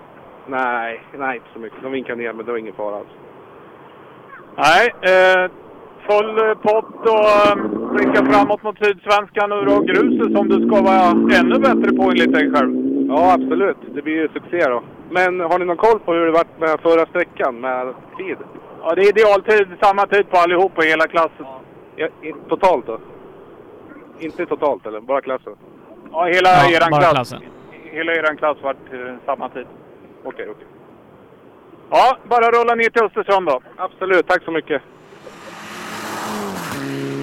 Nej, 0.47 1.01
nej 1.17 1.35
inte 1.35 1.49
så 1.53 1.59
mycket. 1.59 1.83
De 1.83 1.91
vinkade 1.91 2.21
ner 2.21 2.33
men 2.33 2.45
det 2.45 2.51
var 2.51 2.59
ingen 2.59 2.73
fara 2.73 2.95
alls. 2.95 3.13
Nej, 4.55 4.85
eh, 5.11 5.51
full 6.09 6.55
pott 6.55 6.99
och 7.15 7.29
eh, 7.37 7.55
blicka 7.93 8.25
framåt 8.25 8.63
mot 8.63 8.85
Sydsvenskan 8.85 9.51
och 9.51 9.65
då 9.65 9.79
gruset 9.79 10.37
som 10.37 10.49
du 10.49 10.67
ska 10.67 10.81
vara 10.81 11.09
ännu 11.39 11.59
bättre 11.59 11.95
på 11.97 12.03
enligt 12.03 12.33
dig 12.33 12.51
själv. 12.51 12.76
Ja, 13.07 13.33
absolut. 13.33 13.77
Det 13.95 14.01
blir 14.01 14.13
ju 14.13 14.27
succé 14.33 14.57
då. 14.69 14.83
Men 15.09 15.39
har 15.39 15.59
ni 15.59 15.65
någon 15.65 15.77
koll 15.77 15.99
på 15.99 16.13
hur 16.13 16.25
det 16.25 16.31
varit 16.31 16.59
med 16.59 16.79
förra 16.79 17.05
sträckan 17.05 17.59
med 17.61 17.93
tid? 18.17 18.37
Ja, 18.83 18.95
det 18.95 19.01
är 19.01 19.09
idealtid, 19.09 19.67
samma 19.81 20.05
tid 20.07 20.29
på 20.29 20.37
allihop 20.37 20.83
i 20.83 20.87
hela 20.87 21.07
klassen. 21.07 21.45
Ja, 21.95 22.07
i, 22.21 22.33
totalt 22.49 22.85
då? 22.85 22.99
Inte 24.19 24.45
totalt 24.45 24.85
eller? 24.85 24.99
Bara 25.01 25.21
klassen? 25.21 25.53
Ja, 26.11 26.25
hela 26.25 26.49
Ja, 26.49 26.69
eran 26.77 26.91
bara 26.91 27.01
klass. 27.01 27.13
klassen. 27.13 27.39
Hela 27.83 28.13
eran 28.15 28.37
klass 28.37 28.57
vart 28.61 28.93
eh, 28.93 29.15
samma 29.25 29.49
tid. 29.49 29.65
Okej, 30.23 30.47
okej. 30.49 30.67
Ja, 31.89 32.17
bara 32.23 32.51
rulla 32.51 32.75
ner 32.75 32.89
till 32.89 33.03
Östersund 33.03 33.47
då. 33.47 33.59
Absolut, 33.75 34.27
tack 34.27 34.43
så 34.43 34.51
mycket. 34.51 34.81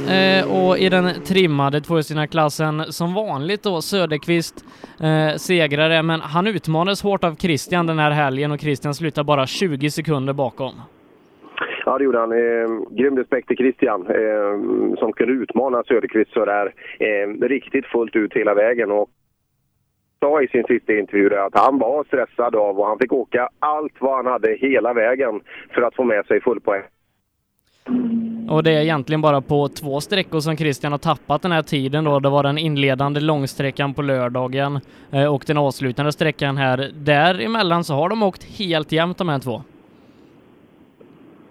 Eh, 0.09 0.67
och 0.67 0.79
i 0.79 0.89
den 0.89 1.23
trimmade 1.25 1.81
tvåhjulsdrivna-klassen 1.81 2.93
som 2.93 3.15
vanligt 3.15 3.63
då 3.63 3.83
Söderqvist 3.83 4.65
eh, 5.01 5.37
segrare, 5.37 6.03
men 6.03 6.21
han 6.21 6.47
utmanades 6.47 7.03
hårt 7.03 7.25
av 7.25 7.35
Christian 7.35 7.87
den 7.87 7.99
här 7.99 8.11
helgen 8.11 8.53
och 8.53 8.61
Christian 8.61 8.95
slutar 8.95 9.25
bara 9.25 9.47
20 9.47 9.91
sekunder 9.91 10.33
bakom. 10.33 10.73
Ja, 11.85 11.99
det 11.99 12.05
gjorde 12.05 12.19
han. 12.19 12.33
Eh, 12.33 12.69
grym 12.91 13.17
respekt 13.17 13.49
till 13.49 13.57
Christian 13.57 14.07
eh, 14.07 14.99
som 14.99 15.13
kunde 15.13 15.33
utmana 15.33 15.83
Söderqvist 15.85 16.33
så 16.33 16.45
där 16.45 16.75
eh, 16.99 17.49
riktigt 17.49 17.87
fullt 17.87 18.17
ut 18.17 18.33
hela 18.35 18.55
vägen. 18.55 18.91
Och 18.91 19.11
sa 20.21 20.43
i 20.43 20.49
sin 20.49 20.65
sista 20.65 20.93
intervju 20.93 21.35
att 21.37 21.59
han 21.59 21.79
var 21.79 22.05
stressad 22.05 22.57
av 22.57 22.81
och 22.81 22.87
han 22.87 22.99
fick 22.99 23.13
åka 23.13 23.49
allt 23.59 23.93
vad 23.99 24.17
han 24.17 24.27
hade 24.27 24.55
hela 24.55 24.93
vägen 24.93 25.41
för 25.75 25.83
att 25.83 25.95
få 25.95 26.05
med 26.05 26.27
sig 26.27 26.41
full 26.41 26.61
poäng. 26.61 26.83
Och 28.49 28.63
det 28.63 28.71
är 28.71 28.81
egentligen 28.81 29.21
bara 29.21 29.41
på 29.41 29.69
två 29.69 30.01
sträckor 30.01 30.41
som 30.41 30.57
Christian 30.57 30.93
har 30.93 30.99
tappat 30.99 31.43
den 31.43 31.53
här 31.53 31.63
tiden 31.63 32.05
då. 32.05 32.21
Det 32.21 32.29
var 32.29 32.43
den 32.43 32.59
inledande 32.59 33.21
långsträckan 33.21 33.95
på 33.95 34.03
lördagen 34.03 34.81
eh, 35.11 35.35
och 35.35 35.45
den 35.47 35.59
avslutande 35.59 36.13
sträckan 36.13 36.57
här. 36.57 36.91
Däremellan 36.95 37.85
så 37.85 37.95
har 37.95 38.09
de 38.09 38.23
åkt 38.23 38.59
helt 38.59 38.93
jämnt 38.93 39.19
de 39.19 39.29
här 39.29 39.39
två. 39.39 39.63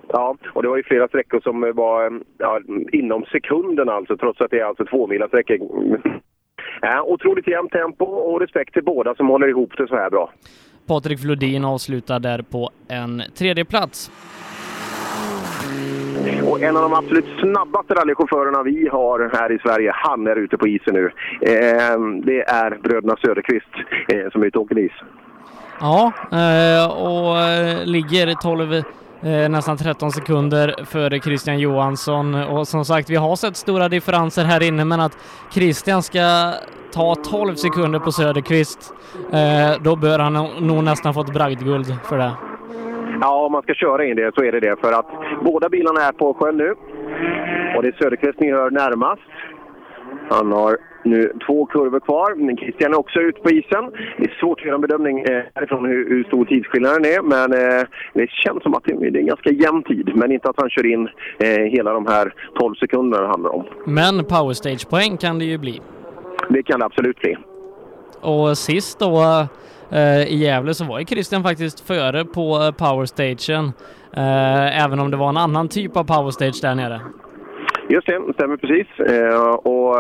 Ja, 0.08 0.38
och 0.54 0.62
det 0.64 0.70
var 0.70 0.78
ju 0.78 0.84
flera 0.84 1.08
sträckor 1.08 1.42
som 1.44 1.74
var 1.76 2.06
eh, 2.06 2.12
ja, 2.38 2.60
inom 2.92 3.26
sekunden 3.26 3.90
alltså, 3.90 4.18
trots 4.18 4.42
att 4.42 4.52
det 4.52 4.60
är 4.60 4.66
alltså 4.66 4.86
två 4.86 5.08
mila 5.08 5.28
sträckor. 5.28 5.60
Ja, 6.82 7.04
otroligt 7.04 7.48
jämnt 7.48 7.72
tempo 7.72 8.06
och 8.06 8.40
respekt 8.42 8.74
till 8.74 8.84
båda 8.84 9.16
som 9.16 9.28
håller 9.28 9.48
ihop 9.48 9.78
det 9.78 9.88
så 9.88 9.96
här 9.96 10.10
bra. 10.10 10.32
Patrik 10.88 11.20
Flodin 11.20 11.66
avslutar 11.66 12.20
där 12.20 12.42
på 12.42 12.70
en 12.88 13.24
tredje 13.36 13.66
plats. 13.66 14.12
Och 16.50 16.62
en 16.62 16.78
av 16.78 16.84
de 16.84 16.94
absolut 16.94 17.26
snabbaste 17.40 17.94
rallychaufförerna 17.94 18.64
vi 18.64 18.88
har 18.88 19.30
här 19.34 19.52
i 19.52 19.60
Sverige, 19.60 19.92
han 19.96 20.28
är 20.28 20.36
ute 20.36 20.58
på 20.58 20.68
isen 20.68 20.94
nu. 20.94 21.06
Eh, 21.42 22.00
det 22.24 22.42
är 22.42 22.78
bröderna 22.84 23.16
Söderqvist 23.26 23.74
eh, 24.08 24.32
som 24.32 24.42
är 24.42 24.46
ute 24.46 24.58
och 24.58 24.64
åker 24.64 24.80
is. 24.80 24.92
Ja, 25.80 26.12
eh, 26.32 26.92
och 26.92 27.40
eh, 27.40 27.86
ligger 27.86 28.34
12, 28.34 28.74
eh, 28.74 29.50
nästan 29.50 29.78
13 29.78 30.12
sekunder 30.12 30.76
före 30.86 31.20
Christian 31.20 31.60
Johansson. 31.60 32.36
Och 32.36 32.68
som 32.68 32.86
sagt, 32.86 33.10
vi 33.10 33.16
har 33.16 33.36
sett 33.36 33.56
stora 33.58 33.90
differenser 33.90 34.44
här 34.44 34.64
inne, 34.64 34.86
men 34.86 35.00
att 35.00 35.18
Christian 35.52 36.04
ska 36.04 36.54
ta 36.94 37.16
12 37.16 37.56
sekunder 37.56 38.00
på 38.00 38.12
Söderqvist, 38.12 38.94
eh, 39.32 39.82
då 39.82 39.96
bör 39.96 40.20
han 40.20 40.34
nog 40.60 40.84
nästan 40.84 41.14
fått 41.14 41.34
bragdguld 41.34 41.96
för 42.04 42.18
det. 42.18 42.32
Ja, 43.24 43.46
om 43.46 43.52
man 43.52 43.62
ska 43.62 43.74
köra 43.74 44.06
in 44.06 44.16
det 44.16 44.36
så 44.36 44.44
är 44.44 44.52
det 44.52 44.60
det. 44.60 44.80
För 44.80 44.92
att 44.92 45.10
båda 45.44 45.70
bilarna 45.70 46.02
är 46.02 46.12
på 46.12 46.34
sjön 46.34 46.58
nu. 46.58 46.70
Och 47.76 47.84
det 47.84 47.90
är 47.90 47.98
Söderqvist 48.02 48.40
ni 48.40 48.52
hör 48.52 48.72
närmast. 48.72 49.22
Han 50.30 50.52
har 50.52 50.78
nu 51.04 51.34
två 51.48 51.66
kurvor 51.66 52.00
kvar. 52.00 52.58
Christian 52.58 52.94
är 52.94 53.00
också 53.00 53.20
ute 53.20 53.42
på 53.42 53.50
isen. 53.50 53.92
Det 54.18 54.24
är 54.24 54.38
svårt 54.40 54.60
att 54.60 54.66
göra 54.66 54.76
en 54.76 54.82
bedömning 54.82 55.20
eh, 55.20 55.44
härifrån 55.56 55.86
hur, 55.86 56.10
hur 56.10 56.24
stor 56.24 56.46
tidsskillnaden 56.46 57.06
är. 57.06 57.22
Men 57.22 57.54
eh, 57.54 57.88
det 58.14 58.30
känns 58.30 58.64
som 58.64 58.74
att 58.74 58.84
det, 58.86 59.10
det 59.10 59.18
är 59.20 59.22
en 59.22 59.34
ganska 59.36 59.50
jämn 59.50 59.84
tid. 59.84 60.12
Men 60.16 60.32
inte 60.32 60.50
att 60.50 60.60
han 60.60 60.70
kör 60.70 60.86
in 60.94 61.10
eh, 61.40 61.64
hela 61.76 61.94
de 61.94 62.08
här 62.08 62.34
12 62.60 62.76
sekunderna 62.76 63.24
det 63.24 63.30
handlar 63.30 63.56
om. 63.56 63.66
Men 63.86 64.26
powerstage-poäng 64.26 65.18
kan 65.18 65.40
det 65.40 65.46
ju 65.46 65.58
bli. 65.58 65.82
Det 66.50 66.64
kan 66.64 66.80
det 66.80 66.86
absolut 66.86 67.20
bli. 67.20 67.38
Och 68.22 68.58
sist 68.58 69.00
då 69.00 69.48
Eh, 69.94 70.34
i 70.34 70.36
Gävle 70.36 70.74
så 70.74 70.86
var 70.86 71.00
ju 71.00 71.06
Christian 71.06 71.44
faktiskt 71.44 71.80
före 71.88 72.26
på 72.26 72.42
eh, 72.56 72.72
powerstagen. 72.72 73.66
Eh, 74.18 74.86
även 74.86 75.00
om 75.00 75.12
det 75.12 75.18
var 75.18 75.30
en 75.30 75.38
annan 75.38 75.68
typ 75.68 75.98
av 75.98 76.04
powerstage 76.04 76.60
där 76.62 76.76
nere. 76.76 77.02
Just 77.90 78.08
det, 78.08 78.22
stämmer 78.34 78.58
precis. 78.58 78.88
Eh, 79.00 79.50
och, 79.54 79.96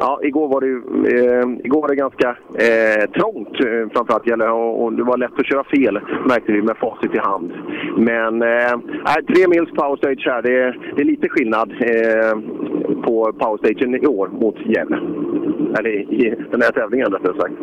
ja, 0.00 0.20
igår 0.22 0.48
var 0.48 0.60
det, 0.60 0.72
eh, 1.16 1.46
igår 1.64 1.80
var 1.80 1.88
det 1.88 1.96
ganska 1.96 2.28
eh, 2.54 3.10
trångt 3.10 3.56
framförallt 3.92 4.26
gäller 4.26 4.50
och, 4.52 4.82
och 4.84 4.92
det 4.92 5.02
var 5.02 5.16
lätt 5.16 5.38
att 5.38 5.46
köra 5.46 5.64
fel 5.64 6.00
märkte 6.28 6.52
vi 6.52 6.62
med 6.62 6.76
facit 6.76 7.14
i 7.14 7.18
hand. 7.18 7.52
Men 7.96 8.42
eh, 8.42 8.76
nej, 9.06 9.24
tre 9.34 9.46
mils 9.48 9.70
powerstage 9.70 10.26
här, 10.26 10.42
det, 10.42 10.54
är- 10.62 10.92
det 10.96 11.02
är 11.02 11.06
lite 11.06 11.28
skillnad 11.28 11.70
eh, 11.80 12.38
på 13.04 13.32
powerstagen 13.38 13.94
i 13.94 14.06
år 14.06 14.28
mot 14.28 14.56
Gävle. 14.66 14.96
Eller 15.78 15.90
i, 15.90 16.00
i 16.26 16.34
den 16.50 16.62
här 16.62 16.70
tävlingen 16.72 17.12
rättare 17.12 17.36
sagt. 17.40 17.54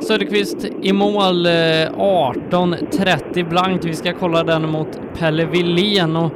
Söderqvist 0.00 0.70
i 0.82 0.92
mål 0.92 1.46
eh, 1.46 1.50
18.30 1.50 3.48
blankt. 3.48 3.84
Vi 3.84 3.94
ska 3.94 4.12
kolla 4.12 4.42
den 4.42 4.70
mot 4.70 5.00
Pelle 5.18 5.44
Wilén 5.46 6.16
och 6.16 6.30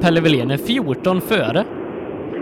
Pelle 0.00 0.20
Wilén 0.20 0.50
är 0.50 0.56
14 0.56 1.20
före. 1.20 1.64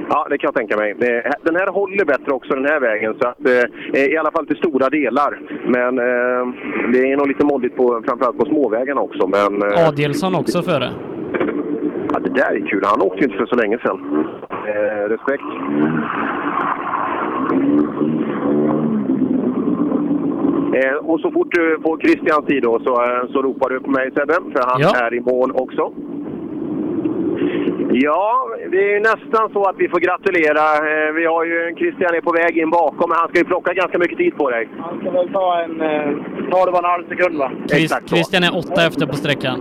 Ja, 0.09 0.27
det 0.31 0.39
kan 0.39 0.49
jag 0.49 0.55
tänka 0.55 0.77
mig. 0.77 0.95
Den 1.43 1.57
här 1.57 1.67
håller 1.67 2.05
bättre 2.05 2.33
också 2.33 2.55
den 2.55 2.65
här 2.65 2.81
vägen, 2.81 3.15
så 3.21 3.29
att, 3.29 3.47
eh, 3.95 4.05
i 4.05 4.17
alla 4.17 4.31
fall 4.31 4.47
till 4.47 4.57
stora 4.57 4.89
delar. 4.91 5.41
Men 5.67 5.99
eh, 5.99 6.55
det 6.93 7.13
är 7.13 7.17
nog 7.17 7.29
lite 7.29 7.45
molligt 7.45 7.77
på, 7.77 8.03
framförallt 8.07 8.39
på 8.39 8.45
småvägarna 8.45 9.01
också. 9.01 9.27
Men, 9.27 9.63
eh, 9.63 9.89
Adielsson 9.89 10.35
också 10.35 10.63
före. 10.63 10.91
Ja, 12.13 12.19
det 12.19 12.31
där 12.31 12.53
är 12.63 12.67
kul. 12.67 12.83
Han 12.85 13.03
åkte 13.03 13.19
ju 13.19 13.25
inte 13.25 13.39
för 13.39 13.47
så 13.47 13.57
länge 13.57 13.79
sedan. 13.79 14.27
Eh, 14.51 15.09
respekt. 15.09 15.45
Eh, 20.75 20.95
och 21.11 21.21
så 21.21 21.31
fort 21.31 21.49
du 21.51 21.79
får 21.85 21.99
Christians 21.99 22.47
tid 22.47 22.63
då, 22.63 22.81
så, 22.85 22.93
eh, 23.03 23.23
så 23.33 23.43
ropar 23.43 23.71
du 23.71 23.81
på 23.81 23.91
mig 23.91 24.11
Sebbe, 24.15 24.35
för 24.35 24.63
han 24.71 24.81
Ja. 24.81 24.97
är 25.07 25.15
i 25.15 25.21
mål 25.21 25.51
också. 25.55 25.93
Ja, 27.95 28.49
det 28.71 28.95
är 28.95 29.01
nästan 29.01 29.53
så 29.53 29.63
att 29.69 29.77
vi 29.79 29.89
får 29.89 30.01
gratulera. 30.01 30.65
Eh, 30.91 31.13
vi 31.19 31.25
har 31.27 31.45
ju 31.45 31.75
Christian 31.79 32.15
är 32.15 32.21
på 32.21 32.33
väg 32.33 32.59
in 32.59 32.71
bakom, 32.71 33.07
men 33.11 33.19
han 33.19 33.29
ska 33.29 33.39
ju 33.39 33.45
plocka 33.45 33.73
ganska 33.73 33.99
mycket 33.99 34.19
tid 34.19 34.37
på 34.37 34.51
dig. 34.51 34.69
Han 34.79 34.99
ska 35.01 35.11
väl 35.11 35.29
ta 35.33 35.61
en... 35.65 35.81
eh, 35.81 36.09
Ta 36.51 36.65
det 36.67 36.73
var 36.73 36.79
en 36.85 36.91
halv 36.95 37.09
sekund 37.09 37.39
va? 37.39 37.51
Chris, 37.71 37.83
Exakt 37.85 38.09
så. 38.09 38.15
Christian 38.17 38.43
är 38.49 38.53
åtta 38.63 38.81
efter 38.89 39.07
på 39.07 39.17
sträckan. 39.23 39.59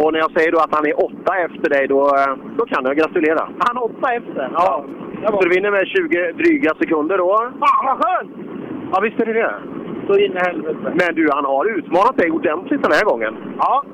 Och 0.00 0.12
när 0.12 0.18
jag 0.24 0.30
säger 0.36 0.52
då 0.52 0.58
att 0.58 0.74
han 0.74 0.86
är 0.86 1.04
åtta 1.08 1.32
efter 1.46 1.68
dig, 1.70 1.88
då, 1.88 2.00
då 2.58 2.64
kan 2.66 2.84
jag 2.84 2.96
gratulera. 2.96 3.42
Han 3.58 3.76
är 3.76 3.84
åtta 3.84 4.12
efter? 4.12 4.50
Ja. 4.52 4.84
Så 5.30 5.40
du 5.40 5.48
vinner 5.54 5.70
med 5.70 5.86
20 5.86 6.32
dryga 6.32 6.70
sekunder 6.80 7.18
då. 7.18 7.36
Fan 7.62 7.84
vad 7.88 7.96
skönt! 8.04 8.30
Ja, 8.92 9.00
visst 9.00 9.20
är 9.20 9.26
det 9.26 9.32
det. 9.32 9.54
Så 10.06 10.18
in 10.18 10.32
i 10.36 10.40
helvete. 10.48 10.86
Men 11.00 11.14
du, 11.14 11.28
han 11.32 11.44
har 11.44 11.78
utmanat 11.78 12.16
dig 12.16 12.30
ordentligt 12.30 12.82
den 12.82 12.92
här 12.92 13.04
gången. 13.04 13.34
Ja, 13.58 13.84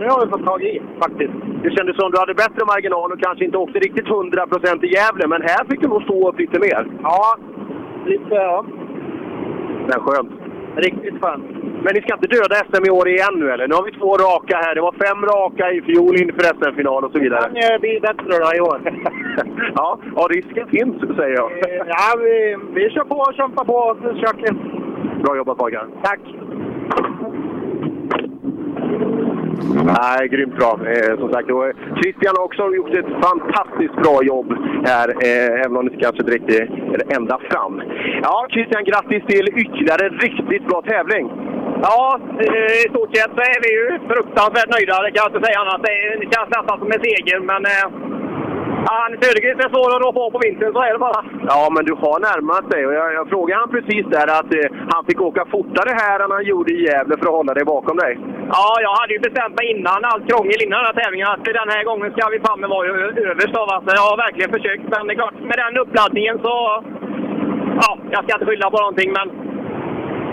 nu 0.00 0.06
har 0.12 0.24
vi 0.24 0.30
fått 0.30 0.44
tag 0.44 0.62
i 0.62 0.82
faktiskt. 1.02 1.32
Det 1.62 1.70
kändes 1.76 1.96
som 1.96 2.10
du 2.10 2.18
hade 2.18 2.34
bättre 2.34 2.62
marginal 2.72 3.12
och 3.12 3.20
kanske 3.20 3.44
inte 3.44 3.58
åkte 3.58 3.78
riktigt 3.78 4.06
100% 4.06 4.84
i 4.84 4.88
Gävle, 4.94 5.26
men 5.28 5.42
här 5.42 5.62
fick 5.70 5.80
du 5.80 5.88
nog 5.88 6.02
stå 6.02 6.28
upp 6.28 6.38
lite 6.38 6.58
mer. 6.60 6.86
Ja, 7.02 7.36
lite 8.06 8.34
ja. 8.34 8.64
Men 9.88 10.00
skönt. 10.00 10.32
Riktigt 10.76 11.20
skönt. 11.22 11.44
Men 11.84 11.90
ni 11.94 12.00
ska 12.02 12.14
inte 12.14 12.34
döda 12.36 12.54
SM 12.54 12.84
i 12.86 12.90
år 12.90 13.08
igen 13.08 13.34
nu 13.40 13.50
eller? 13.50 13.68
Nu 13.68 13.74
har 13.74 13.84
vi 13.84 13.92
två 13.92 14.12
raka 14.26 14.56
här. 14.64 14.74
Det 14.74 14.80
var 14.80 14.94
fem 15.06 15.20
raka 15.34 15.72
i 15.72 15.82
fjol 15.82 16.14
inför 16.22 16.44
SM-final 16.58 17.04
och 17.04 17.12
så 17.12 17.18
vidare. 17.18 17.40
kan 17.40 17.72
ju 17.72 17.78
bli 17.78 18.00
bättre 18.00 18.32
då 18.44 18.50
i 18.58 18.60
år. 18.60 18.78
ja, 19.74 19.98
ja, 20.16 20.22
risken 20.30 20.68
finns 20.68 21.16
säger 21.16 21.36
jag. 21.40 21.48
ja, 21.86 22.08
vi, 22.18 22.56
vi 22.74 22.90
kör 22.90 23.04
på 23.04 23.16
och 23.16 23.34
kämpar 23.34 23.64
på 23.64 23.74
och 23.74 23.98
försöker. 23.98 24.77
Bra 25.22 25.36
jobbat 25.36 25.58
pojkar. 25.58 25.86
Tack! 26.02 26.20
Nej, 29.84 30.28
grymt 30.28 30.56
bra. 30.56 30.78
Eh, 30.86 31.18
som 31.18 31.32
sagt, 31.32 31.50
och 31.50 31.72
Christian 32.02 32.34
har 32.36 32.44
också 32.44 32.74
gjort 32.74 32.94
ett 32.94 33.12
fantastiskt 33.26 33.96
bra 34.02 34.22
jobb 34.22 34.48
här, 34.84 35.08
eh, 35.08 35.64
även 35.64 35.76
om 35.76 35.88
det 35.88 35.96
kanske 35.96 36.22
inte 36.22 36.34
riktigt 36.34 36.60
är 36.60 37.16
ända 37.16 37.38
fram. 37.50 37.82
Ja, 38.22 38.46
Christian, 38.50 38.84
grattis 38.84 39.22
till 39.26 39.48
ytterligare 39.62 40.06
en 40.06 40.18
riktigt 40.18 40.64
bra 40.68 40.82
tävling! 40.82 41.26
Ja, 41.82 42.20
eh, 42.44 42.72
i 42.84 42.88
stort 42.90 43.16
sett 43.16 43.32
så 43.36 43.42
är 43.54 43.60
vi 43.64 43.70
ju 43.78 43.86
fruktansvärt 44.10 44.70
nöjda. 44.74 45.02
Det 45.02 45.10
kan 45.10 45.22
jag 45.24 45.30
inte 45.32 45.46
säga 45.46 45.60
annat. 45.60 45.82
Det 46.20 46.34
känns 46.34 46.50
nästan 46.56 46.78
som 46.78 46.92
en 46.92 47.02
seger, 47.06 47.40
men 47.50 47.62
eh, 47.74 48.07
ja, 48.86 48.96
Söderqvist 49.20 49.64
är 49.64 49.70
svår 49.74 49.90
att 49.94 50.02
rå 50.04 50.10
på 50.18 50.24
på 50.34 50.38
vintern, 50.46 50.72
så 50.72 50.80
är 50.86 50.92
det 50.92 50.98
bara. 51.08 51.20
Ja, 51.52 51.62
men 51.74 51.82
du 51.88 51.94
har 52.02 52.16
närmat 52.28 52.70
dig 52.72 52.82
och 52.86 52.94
jag, 53.00 53.08
jag 53.18 53.28
frågade 53.32 53.60
han 53.60 53.70
precis 53.76 54.04
där 54.16 54.28
att 54.38 54.50
eh, 54.58 54.68
han 54.92 55.02
fick 55.08 55.20
åka 55.28 55.42
fortare 55.54 55.90
här 56.02 56.18
än 56.20 56.30
han 56.36 56.44
gjorde 56.52 56.70
i 56.72 56.84
Gävle 56.86 57.14
för 57.18 57.26
att 57.30 57.38
hålla 57.40 57.54
dig 57.54 57.64
bakom 57.74 57.96
dig. 58.04 58.12
Ja, 58.56 58.68
jag 58.86 58.94
hade 59.00 59.12
ju 59.16 59.20
bestämt 59.26 59.54
mig 59.58 59.66
innan 59.74 60.00
allt 60.10 60.24
krångel 60.30 60.60
innan 60.64 60.78
den 60.80 60.90
här 60.90 61.00
tävlingen 61.02 61.28
att 61.34 61.44
den 61.44 61.74
här 61.76 61.84
gången 61.90 62.08
ska 62.12 62.22
vi 62.34 62.40
fan 62.46 62.60
vara 62.74 62.88
överst 63.30 63.56
av. 63.62 63.68
Alltså, 63.74 63.90
jag 63.98 64.04
har 64.10 64.16
verkligen 64.26 64.50
försökt, 64.56 64.84
men 64.92 65.06
det 65.06 65.12
är 65.14 65.20
klart, 65.22 65.38
med 65.50 65.58
den 65.64 65.74
uppladdningen 65.82 66.36
så... 66.46 66.54
Ja, 67.82 67.90
jag 68.14 68.20
ska 68.24 68.32
inte 68.34 68.46
skylla 68.46 68.70
på 68.70 68.78
någonting, 68.84 69.10
men 69.18 69.26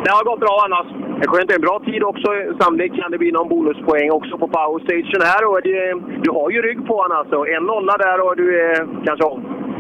det 0.03 0.11
har 0.17 0.23
gått 0.29 0.39
bra 0.45 0.55
annars. 0.65 0.87
Det 1.19 1.27
skönt, 1.27 1.51
en 1.51 1.61
bra 1.67 1.75
tid 1.85 2.03
också. 2.03 2.29
Sannolikt 2.59 2.95
kan 2.99 3.11
det 3.11 3.17
bli 3.17 3.31
någon 3.31 3.49
bonuspoäng 3.49 4.11
också 4.11 4.33
på 4.37 4.47
powerstagen 4.47 5.21
här. 5.31 5.43
Och 5.49 5.59
det, 5.67 5.79
du 6.23 6.29
har 6.37 6.49
ju 6.55 6.59
rygg 6.67 6.79
på 6.87 6.95
honom 7.01 7.17
alltså. 7.17 7.37
En 7.55 7.63
nolla 7.71 7.95
där 8.05 8.17
och 8.25 8.35
du 8.41 8.47
är 8.65 8.75
kanske 9.07 9.25
om. 9.33 9.39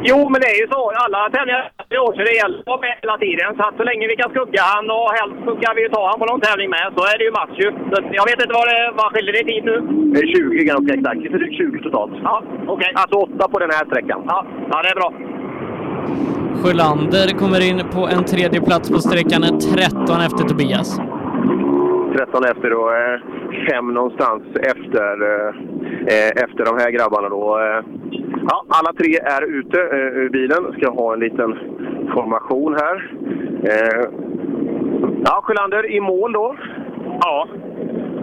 Jo, 0.09 0.19
men 0.31 0.39
det 0.41 0.49
är 0.53 0.59
ju 0.63 0.67
så. 0.75 0.81
Alla 1.03 1.19
tävlingar 1.35 1.63
i 1.95 1.97
år 2.05 2.11
så 2.15 2.21
det 2.27 2.35
gäller 2.41 2.59
att 2.59 2.71
vara 2.73 2.83
med 2.85 2.93
hela 3.01 3.17
tiden. 3.25 3.49
Så 3.57 3.61
att 3.67 3.75
så 3.79 3.83
länge 3.89 4.03
vi 4.11 4.15
kan 4.21 4.29
skugga 4.33 4.61
han 4.73 4.85
och 4.97 5.09
helst 5.17 5.37
så 5.45 5.51
ska 5.57 5.67
vi 5.75 5.81
ju 5.85 5.89
ta 5.95 6.01
han 6.09 6.19
på 6.21 6.25
någon 6.29 6.41
tävling 6.47 6.69
med, 6.77 6.85
så 6.95 7.01
är 7.11 7.15
det 7.19 7.25
ju 7.27 7.33
match 7.39 7.57
ju. 7.63 7.69
Så 7.89 7.95
jag 8.19 8.25
vet 8.29 8.39
inte 8.43 8.55
vad 8.59 8.67
det 8.71 8.79
vad 8.99 9.07
skiljer 9.13 9.33
det 9.35 9.41
i 9.45 9.47
tid 9.51 9.63
nu. 9.69 9.75
Det 10.13 10.19
är 10.23 10.27
20 10.35 10.71
ganska 10.71 10.91
exakt. 10.97 11.19
Lite 11.25 11.37
drygt 11.37 11.57
20 11.57 11.83
totalt. 11.87 12.13
Ja, 12.29 12.35
okej. 12.73 12.91
Alltså 13.01 13.15
8 13.17 13.47
på 13.53 13.57
den 13.63 13.71
här 13.75 13.83
sträckan. 13.89 14.19
Ja, 14.31 14.37
ja 14.71 14.77
det 14.83 14.89
är 14.93 14.97
bra. 15.01 15.09
Sjölander 16.61 17.27
kommer 17.41 17.61
in 17.69 17.79
på 17.95 18.01
en 18.15 18.23
tredje 18.33 18.59
plats 18.67 18.85
på 18.93 18.99
sträckan, 19.07 19.41
13 19.59 20.21
efter 20.27 20.43
Tobias. 20.49 20.89
13 22.17 22.43
efter 22.43 22.73
och 22.73 22.91
5 23.69 23.93
någonstans 23.93 24.43
efter, 24.55 25.21
eh, 25.31 25.55
eh, 26.13 26.43
efter 26.43 26.65
de 26.65 26.77
här 26.77 26.91
grabbarna 26.91 27.29
då. 27.29 27.59
Eh, 27.59 27.83
Ja, 28.49 28.65
alla 28.67 28.93
tre 28.93 29.17
är 29.17 29.41
ute 29.59 29.79
eh, 29.81 30.17
ur 30.19 30.29
bilen. 30.29 30.73
Ska 30.77 30.89
ha 30.91 31.13
en 31.13 31.19
liten 31.19 31.59
formation 32.13 32.73
här. 32.73 33.11
Eh, 33.63 34.05
ja, 35.25 35.41
Sjölander 35.43 35.91
i 35.91 35.99
mål 35.99 36.33
då. 36.33 36.55
Ja, 37.21 37.47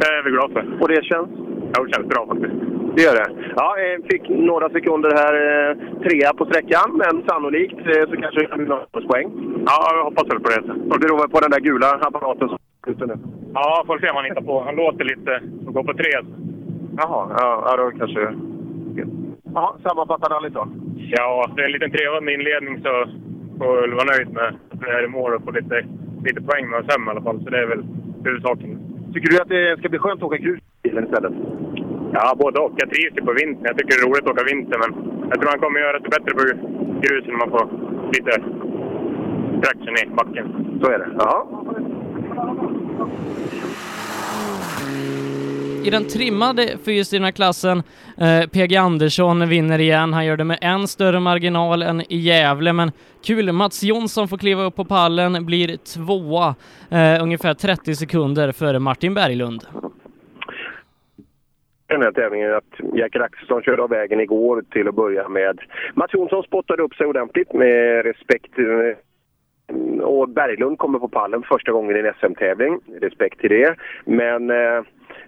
det 0.00 0.06
är 0.06 0.22
vi 0.24 0.30
glada 0.30 0.52
för. 0.52 0.64
Och 0.80 0.88
det 0.88 1.04
känns? 1.04 1.28
Ja, 1.74 1.84
det 1.84 1.92
känns 1.94 2.08
bra 2.08 2.26
faktiskt. 2.26 2.54
Det 2.96 3.02
gör 3.02 3.14
det. 3.14 3.30
Ja, 3.56 3.76
eh, 3.78 3.96
fick 4.10 4.28
några 4.28 4.68
sekunder 4.70 5.10
här, 5.22 5.34
eh, 5.70 5.76
trea 6.04 6.32
på 6.34 6.44
sträckan, 6.44 6.88
men 7.02 7.22
sannolikt 7.28 7.78
eh, 7.86 8.04
så 8.10 8.16
kanske 8.22 8.40
det 8.40 8.46
kan 8.46 8.58
bli 8.58 8.68
några 8.68 8.86
poäng. 9.08 9.28
Ja, 9.66 9.96
jag 9.96 10.04
hoppas 10.04 10.28
väl 10.30 10.40
på 10.40 10.50
det. 10.50 10.72
Och 10.90 11.00
det 11.00 11.06
beror 11.06 11.28
på 11.28 11.40
den 11.40 11.50
där 11.50 11.60
gula 11.60 11.88
apparaten 11.90 12.48
som 12.48 12.58
ute 12.86 13.06
nu. 13.06 13.16
Ja, 13.54 13.84
får 13.86 13.98
se 13.98 14.06
vad 14.06 14.16
han 14.16 14.24
hittar 14.24 14.42
på. 14.42 14.60
Han 14.60 14.76
låter 14.76 15.04
lite 15.04 15.40
och 15.66 15.74
går 15.74 15.84
på 15.84 15.94
tre. 15.94 16.12
Jaha, 16.96 17.20
ja, 17.38 17.76
då 17.76 17.98
kanske... 17.98 18.34
Ja, 19.54 19.76
sammanfattar 19.82 20.28
rallyt 20.28 20.54
då? 20.54 20.68
Ja, 20.96 21.50
det 21.56 21.62
är 21.62 21.66
en 21.66 21.72
liten 21.72 21.90
trevande 21.90 22.34
inledning 22.34 22.82
så 22.82 22.92
får 23.58 23.80
väl 23.80 23.94
vara 23.94 24.10
nöjd 24.12 24.28
med 24.32 24.48
att 24.48 24.80
vi 24.80 24.90
är 24.90 25.04
i 25.04 25.08
mål 25.08 25.34
och 25.34 25.44
få 25.44 25.50
lite, 25.50 25.86
lite 26.24 26.42
poäng 26.42 26.64
med 26.70 26.80
oss 26.80 26.90
hem 26.92 27.08
i 27.08 27.10
alla 27.10 27.22
fall. 27.22 27.44
Så 27.44 27.50
det 27.50 27.58
är 27.62 27.66
väl 27.66 27.84
huvudsaken. 28.24 28.70
Tycker 29.12 29.30
du 29.30 29.42
att 29.42 29.48
det 29.48 29.78
ska 29.78 29.88
bli 29.88 29.98
skönt 29.98 30.20
att 30.20 30.28
åka 30.28 30.44
grus 30.44 30.60
i 30.60 30.88
bilen 30.88 31.04
istället? 31.04 31.32
Ja, 32.12 32.34
både 32.38 32.60
och. 32.60 32.74
Jag 32.76 32.90
trivs 32.90 33.16
ju 33.16 33.22
på 33.22 33.32
vintern. 33.32 33.66
Jag 33.70 33.76
tycker 33.78 33.92
det 33.94 34.02
är 34.02 34.08
roligt 34.08 34.26
att 34.26 34.34
åka 34.34 34.50
vinter, 34.52 34.78
men 34.82 34.90
jag 35.30 35.36
tror 35.40 35.50
han 35.50 35.62
kommer 35.62 35.80
göra 35.80 35.98
det 35.98 36.14
bättre 36.16 36.32
på 36.38 36.42
grusen 37.04 37.32
om 37.34 37.38
man 37.44 37.50
får 37.54 37.64
lite 38.14 38.32
traction 39.62 39.96
i 40.02 40.04
backen. 40.20 40.46
Så 40.80 40.90
är 40.90 40.98
det. 40.98 41.08
Ja. 41.18 41.62
I 45.84 45.90
den 45.90 46.08
trimmade 46.08 46.78
fyrhjulsdrivna-klassen, 46.84 47.82
eh, 48.18 48.48
PG 48.52 48.76
Andersson 48.76 49.48
vinner 49.48 49.78
igen. 49.78 50.12
Han 50.12 50.26
gör 50.26 50.36
det 50.36 50.44
med 50.44 50.58
en 50.60 50.88
större 50.88 51.20
marginal 51.20 51.82
än 51.82 52.00
i 52.00 52.16
Gävle, 52.16 52.72
men 52.72 52.92
kul. 53.24 53.52
Mats 53.52 53.82
Jonsson 53.82 54.28
får 54.28 54.38
kliva 54.38 54.62
upp 54.62 54.76
på 54.76 54.84
pallen, 54.84 55.46
blir 55.46 55.76
tvåa, 55.76 56.54
eh, 56.90 57.22
ungefär 57.22 57.54
30 57.54 57.94
sekunder 57.94 58.52
före 58.52 58.78
Martin 58.78 59.14
Berglund. 59.14 59.66
den 61.92 62.02
här 62.02 62.12
tävlingen 62.12 62.54
att 62.54 62.74
Jack 62.94 63.16
Axelsson 63.16 63.62
körde 63.62 63.82
av 63.82 63.90
vägen 63.90 64.20
igår 64.20 64.64
till 64.70 64.88
att 64.88 64.94
börja 64.94 65.28
med. 65.28 65.60
Mats 65.94 66.14
Jonsson 66.14 66.42
spottade 66.42 66.82
upp 66.82 66.94
sig 66.94 67.06
ordentligt 67.06 67.52
med 67.52 68.04
respekt. 68.04 68.58
Eh, 68.58 68.96
och 70.02 70.28
Berglund 70.28 70.78
kommer 70.78 70.98
på 70.98 71.08
pallen 71.08 71.42
första 71.42 71.72
gången 71.72 71.96
i 71.96 72.00
en 72.00 72.14
SM-tävling. 72.20 72.80
Respekt 73.00 73.40
till 73.40 73.50
det. 73.50 73.76
Men 74.04 74.50
eh, 74.50 74.82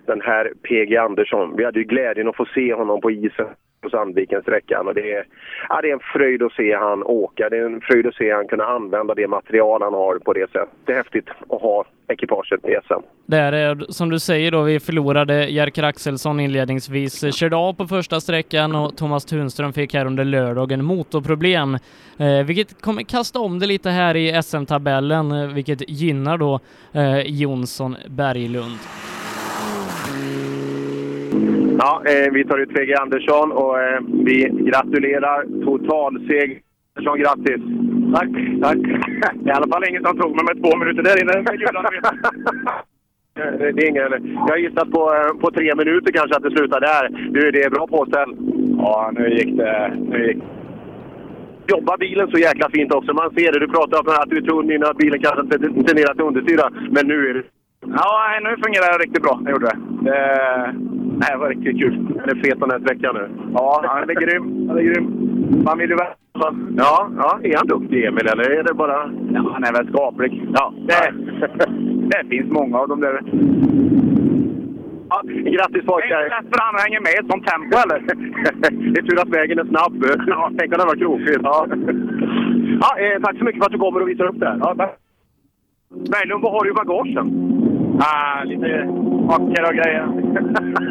den 0.07 0.20
här 0.20 0.52
PG 0.62 0.96
Andersson, 0.96 1.57
vi 1.57 1.64
hade 1.64 1.78
ju 1.78 1.85
glädjen 1.85 2.28
att 2.28 2.37
få 2.37 2.44
se 2.54 2.74
honom 2.74 3.00
på 3.00 3.11
isen 3.11 3.46
på 3.85 3.90
Sandviken-sträckan. 3.90 4.88
Och 4.88 4.94
det, 4.94 5.12
är, 5.12 5.25
ja, 5.68 5.81
det 5.81 5.88
är 5.88 5.92
en 5.92 6.09
fröjd 6.12 6.42
att 6.42 6.53
se 6.53 6.75
han 6.75 7.03
åka. 7.03 7.49
Det 7.49 7.57
är 7.57 7.66
en 7.66 7.81
fröjd 7.81 8.07
att 8.07 8.14
se 8.14 8.33
han 8.33 8.49
kunna 8.49 8.64
använda 8.64 9.14
det 9.14 9.29
material 9.29 9.83
han 9.83 9.94
har 9.94 10.18
på 10.18 10.33
det 10.33 10.51
sättet. 10.51 10.68
Det 10.85 10.92
är 10.92 10.97
häftigt 10.97 11.29
att 11.49 11.61
ha 11.61 11.85
ekipaget 12.09 12.64
i 12.64 12.77
SM. 12.87 13.03
Det 13.27 13.37
är 13.37 13.92
som 13.92 14.11
du 14.11 14.18
säger 14.18 14.51
då, 14.51 14.62
vi 14.62 14.81
förlorade 14.81 15.49
Jerker 15.49 15.83
Axelsson 15.83 16.40
inledningsvis, 16.40 17.35
körde 17.37 17.57
av 17.57 17.73
på 17.73 17.87
första 17.87 18.20
sträckan 18.20 18.75
och 18.75 18.97
Thomas 18.97 19.25
Tunström 19.25 19.73
fick 19.73 19.94
här 19.94 20.07
under 20.07 20.25
lördagen 20.25 20.85
motorproblem, 20.85 21.75
eh, 22.18 22.44
vilket 22.47 22.83
kommer 22.83 23.03
kasta 23.03 23.38
om 23.38 23.59
det 23.59 23.66
lite 23.66 23.90
här 23.90 24.16
i 24.16 24.42
SM-tabellen, 24.42 25.33
eh, 25.33 25.47
vilket 25.47 25.90
gynnar 25.90 26.38
då 26.38 26.61
eh, 26.92 27.20
Jonsson 27.20 27.97
Berglund. 28.09 28.79
Ja, 31.78 32.02
eh, 32.06 32.32
vi 32.32 32.44
tar 32.44 32.58
ut 32.58 32.74
PG 32.74 32.94
Andersson 32.94 33.52
och 33.52 33.80
eh, 33.80 34.00
vi 34.24 34.48
gratulerar 34.70 35.64
totalseger. 35.64 36.58
Andersson, 36.96 37.18
grattis! 37.18 37.62
Tack, 38.14 38.30
tack! 38.62 38.78
I 39.46 39.50
alla 39.50 39.68
fall 39.72 39.88
ingen 39.88 40.04
som 40.04 40.18
tog 40.18 40.30
mig 40.37 40.44
med 40.44 40.62
två 40.62 40.78
minuter 40.78 41.02
där 41.02 41.22
inne. 41.22 41.32
Det 43.58 43.82
är 43.82 43.88
ingen, 43.88 44.34
jag 44.34 44.48
har 44.48 44.56
gissat 44.56 44.90
på, 44.90 45.14
eh, 45.14 45.40
på 45.40 45.50
tre 45.50 45.74
minuter 45.74 46.12
kanske 46.12 46.37
att 46.37 46.42
det 46.42 46.50
slutar 46.50 46.80
där. 46.80 47.08
Du, 47.30 47.50
det 47.50 47.62
är 47.62 47.70
bra 47.70 47.87
påställ. 47.87 48.37
Ja, 48.78 49.10
nu 49.14 49.28
gick 49.28 49.56
det. 49.56 49.92
Nu 50.10 50.26
gick. 50.26 50.42
Jobbar 51.66 51.96
bilen 51.98 52.30
så 52.30 52.38
jäkla 52.38 52.70
fint 52.70 52.92
också. 52.92 53.12
Man 53.12 53.34
ser 53.34 53.52
det. 53.52 53.60
Du 53.60 53.68
pratade 53.68 53.98
om 54.00 54.16
att 54.22 54.30
du 54.30 54.37
är 54.37 54.42
tunn 54.42 54.70
innan 54.70 54.90
att 54.90 54.96
bilen 54.96 55.20
kanske 55.20 55.40
inte 55.40 55.58
tenderar 55.58 56.10
att 56.10 56.20
understyra. 56.20 56.70
Men 56.90 57.06
nu 57.06 57.30
är 57.30 57.34
det... 57.34 57.42
Ja, 57.87 58.40
nu 58.42 58.50
fungerar 58.64 58.98
det 58.98 59.04
riktigt 59.04 59.22
bra. 59.22 59.40
Det 59.44 59.50
gjorde 59.50 59.66
det. 59.66 59.78
Det, 60.06 60.74
nej, 61.20 61.29
det 61.33 61.38
var 61.38 61.48
riktigt 61.48 61.79
kul. 61.79 61.94
Den 62.14 62.38
är 62.38 62.42
fet 62.42 62.61
den 62.61 62.70
här 62.70 62.81
sträckan 62.81 63.14
nu. 63.14 63.29
Ja, 63.55 63.85
han 63.85 64.11
är 64.11 64.14
grym. 64.14 64.68
Han 64.68 64.79
är 64.79 64.83
grym. 64.83 65.07
Man 65.64 65.79
vill 65.79 65.90
ju 65.90 65.96
vara... 65.96 66.14
Ja, 66.77 67.09
ja, 67.16 67.38
är 67.42 67.57
han 67.57 67.66
duktig 67.66 68.05
Emil 68.05 68.27
eller 68.27 68.50
är 68.50 68.62
det 68.62 68.74
bara... 68.74 69.11
Ja, 69.35 69.50
han 69.53 69.64
är 69.64 69.72
väl 69.72 69.88
skaplig. 69.88 70.48
Ja, 70.55 70.72
det, 70.88 71.14
det 72.11 72.29
finns 72.29 72.50
många 72.53 72.79
av 72.79 72.88
dem 72.88 73.00
där. 73.00 73.20
Ja, 75.11 75.22
grattis 75.57 75.85
pojkar! 75.87 76.20
Det 76.20 76.35
är 76.35 76.38
inte 76.38 76.50
för 76.53 76.62
han 76.68 76.85
hänger 76.85 77.00
med 77.00 77.12
i 77.12 77.18
ett 77.20 77.31
sånt 77.31 77.46
tempo 77.46 77.77
eller? 77.85 77.98
det 78.92 78.98
är 79.00 79.03
tur 79.03 79.22
att 79.22 79.37
vägen 79.38 79.59
är 79.59 79.64
snabb. 79.64 80.05
Ja, 80.27 80.50
tänk 80.59 80.72
om 80.72 80.79
den 80.79 80.87
var 80.87 80.96
krokig. 80.96 81.37
Ja. 81.42 81.66
Ja, 82.81 82.90
eh, 82.98 83.22
tack 83.22 83.38
så 83.38 83.44
mycket 83.44 83.61
för 83.61 83.66
att 83.66 83.72
du 83.72 83.79
kommer 83.79 84.03
och 84.03 84.09
visar 84.09 84.24
upp 84.24 84.40
det 84.40 84.46
här. 84.46 84.59
Ja. 84.61 84.94
Berglund, 86.11 86.42
vad 86.42 86.53
har 86.53 86.64
du 86.64 86.70
i 86.70 86.74
bagagen? 86.74 87.27
Ah, 88.00 88.44
lite 88.44 88.85
mackor 89.29 89.64
och 89.68 89.74
grejer. 89.74 90.07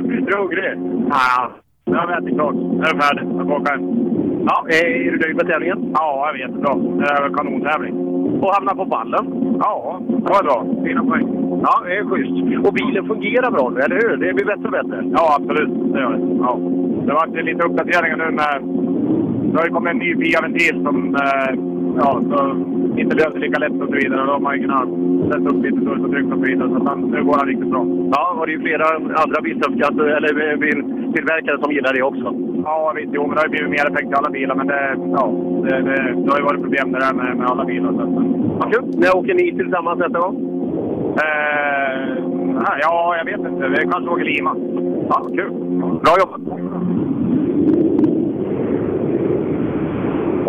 är 0.28 0.32
du 0.32 0.38
hungrig? 0.38 0.74
Ja, 1.10 1.52
nu 1.86 1.96
har 1.98 2.08
vi 2.08 2.14
ätit 2.14 2.36
klart. 2.38 2.56
Nu 2.56 2.84
är 2.88 2.94
det 2.94 3.02
färdigt. 3.02 3.30
Jag 3.38 3.70
hem. 3.70 3.82
Ja, 4.48 4.66
är 4.68 5.12
du 5.12 5.18
nöjd 5.20 5.36
med 5.36 5.48
tävlingen? 5.48 5.92
Ja, 5.94 6.26
jag 6.26 6.36
är 6.36 6.40
jättebra. 6.40 6.74
Det 6.76 7.06
är 7.06 7.26
en 7.26 7.34
kanontävling. 7.34 7.96
Och 8.42 8.54
hamna 8.54 8.76
på 8.76 8.86
ballen? 8.86 9.26
Ja, 9.60 10.02
det 10.08 10.34
var 10.34 10.44
bra. 10.44 10.66
Fina 10.86 11.04
poäng. 11.04 11.28
Ja, 11.64 11.82
det 11.86 11.98
är 11.98 12.06
schysst. 12.06 12.68
Och 12.68 12.74
bilen 12.74 13.08
fungerar 13.08 13.52
bra 13.52 13.70
nu, 13.70 13.80
eller 13.80 13.96
hur? 13.96 14.18
Det 14.18 14.34
blir 14.34 14.46
bättre 14.46 14.66
och 14.66 14.72
bättre. 14.72 15.04
Ja, 15.18 15.38
absolut. 15.40 15.94
Det 15.94 16.00
gör 16.00 16.12
det. 16.12 16.20
Ja. 16.46 16.60
Det 17.06 17.12
har 17.12 17.28
varit 17.28 17.46
lite 17.46 17.64
uppdateringar 17.64 18.18
nu 18.18 18.32
med... 18.32 18.56
Det 19.52 19.58
har 19.60 19.66
ju 19.66 19.74
kommit 19.74 19.94
en 19.94 19.98
ny 19.98 20.16
PIA-ventil 20.16 20.84
som 20.86 21.16
eh, 21.16 21.73
ja, 21.98 22.22
så 22.30 22.38
inte 22.98 23.16
löser 23.16 23.40
lika 23.40 23.60
lätt 23.60 23.82
och 23.82 23.88
så 23.88 23.96
vidare. 24.02 24.26
Då 24.26 24.32
har 24.32 24.40
man 24.40 24.56
ju 24.56 24.62
kunnat 24.62 24.88
sätta 25.32 25.50
upp 25.50 25.64
lite 25.66 25.80
dörr 25.86 26.06
och 26.06 26.12
tryck 26.12 26.26
och 26.26 26.40
så 26.40 26.46
vidare. 26.46 26.70
Så 26.70 26.88
han, 26.90 27.02
nu 27.02 27.24
går 27.24 27.34
han 27.38 27.48
riktigt 27.48 27.70
bra. 27.70 27.86
Ja, 28.12 28.36
och 28.40 28.46
det 28.46 28.52
är 28.52 28.58
ju 28.58 28.62
flera 28.62 28.86
andra 29.24 29.42
biltillverkare 29.42 30.18
eller 30.18 30.58
biltillverkare 30.58 31.58
som 31.64 31.72
gillar 31.72 31.94
det 31.94 32.04
också. 32.04 32.28
Ja, 32.66 32.94
visst. 32.96 33.12
Jo, 33.14 33.22
men 33.28 33.36
det 33.36 33.42
har 33.42 33.46
ju 33.48 33.52
blivit 33.52 33.70
mer 33.70 33.86
effekt 33.92 34.12
i 34.12 34.14
alla 34.14 34.30
bilar. 34.30 34.56
Men 34.56 34.68
det, 34.68 34.82
ja, 35.18 35.24
det, 35.64 35.76
det, 35.90 35.96
det 36.24 36.30
har 36.32 36.40
ju 36.40 36.44
varit 36.50 36.62
problem 36.62 36.92
det 36.92 37.00
där 37.00 37.14
med, 37.14 37.38
med 37.38 37.48
alla 37.48 37.66
bilar. 37.66 37.92
Så 37.92 38.06
Vad 38.60 38.74
kul! 38.74 38.84
När 39.02 39.18
åker 39.18 39.34
ni 39.34 39.52
tillsammans 39.52 40.00
nästa 40.00 40.20
gång? 40.20 40.36
eh, 41.24 42.24
ja, 42.82 43.16
jag 43.18 43.26
vet 43.26 43.40
inte. 43.52 43.68
Vi 43.68 43.76
kanske 43.92 44.10
åker 44.12 44.26
Lima. 44.26 44.56
Ja, 45.10 45.28
kul! 45.38 45.52
Bra 46.04 46.14
jobbat! 46.20 46.42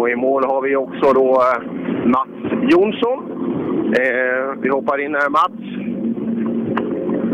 Och 0.04 0.10
i 0.10 0.16
mål 0.16 0.44
har 0.44 0.62
vi 0.62 0.76
också 0.76 1.12
då 1.20 1.28
eh, 1.48 1.60
Mats 2.14 2.36
Jonsson. 2.72 3.18
Eh, 4.00 4.44
vi 4.62 4.68
hoppar 4.68 4.98
in 5.04 5.14
här, 5.14 5.30
Mats. 5.40 5.60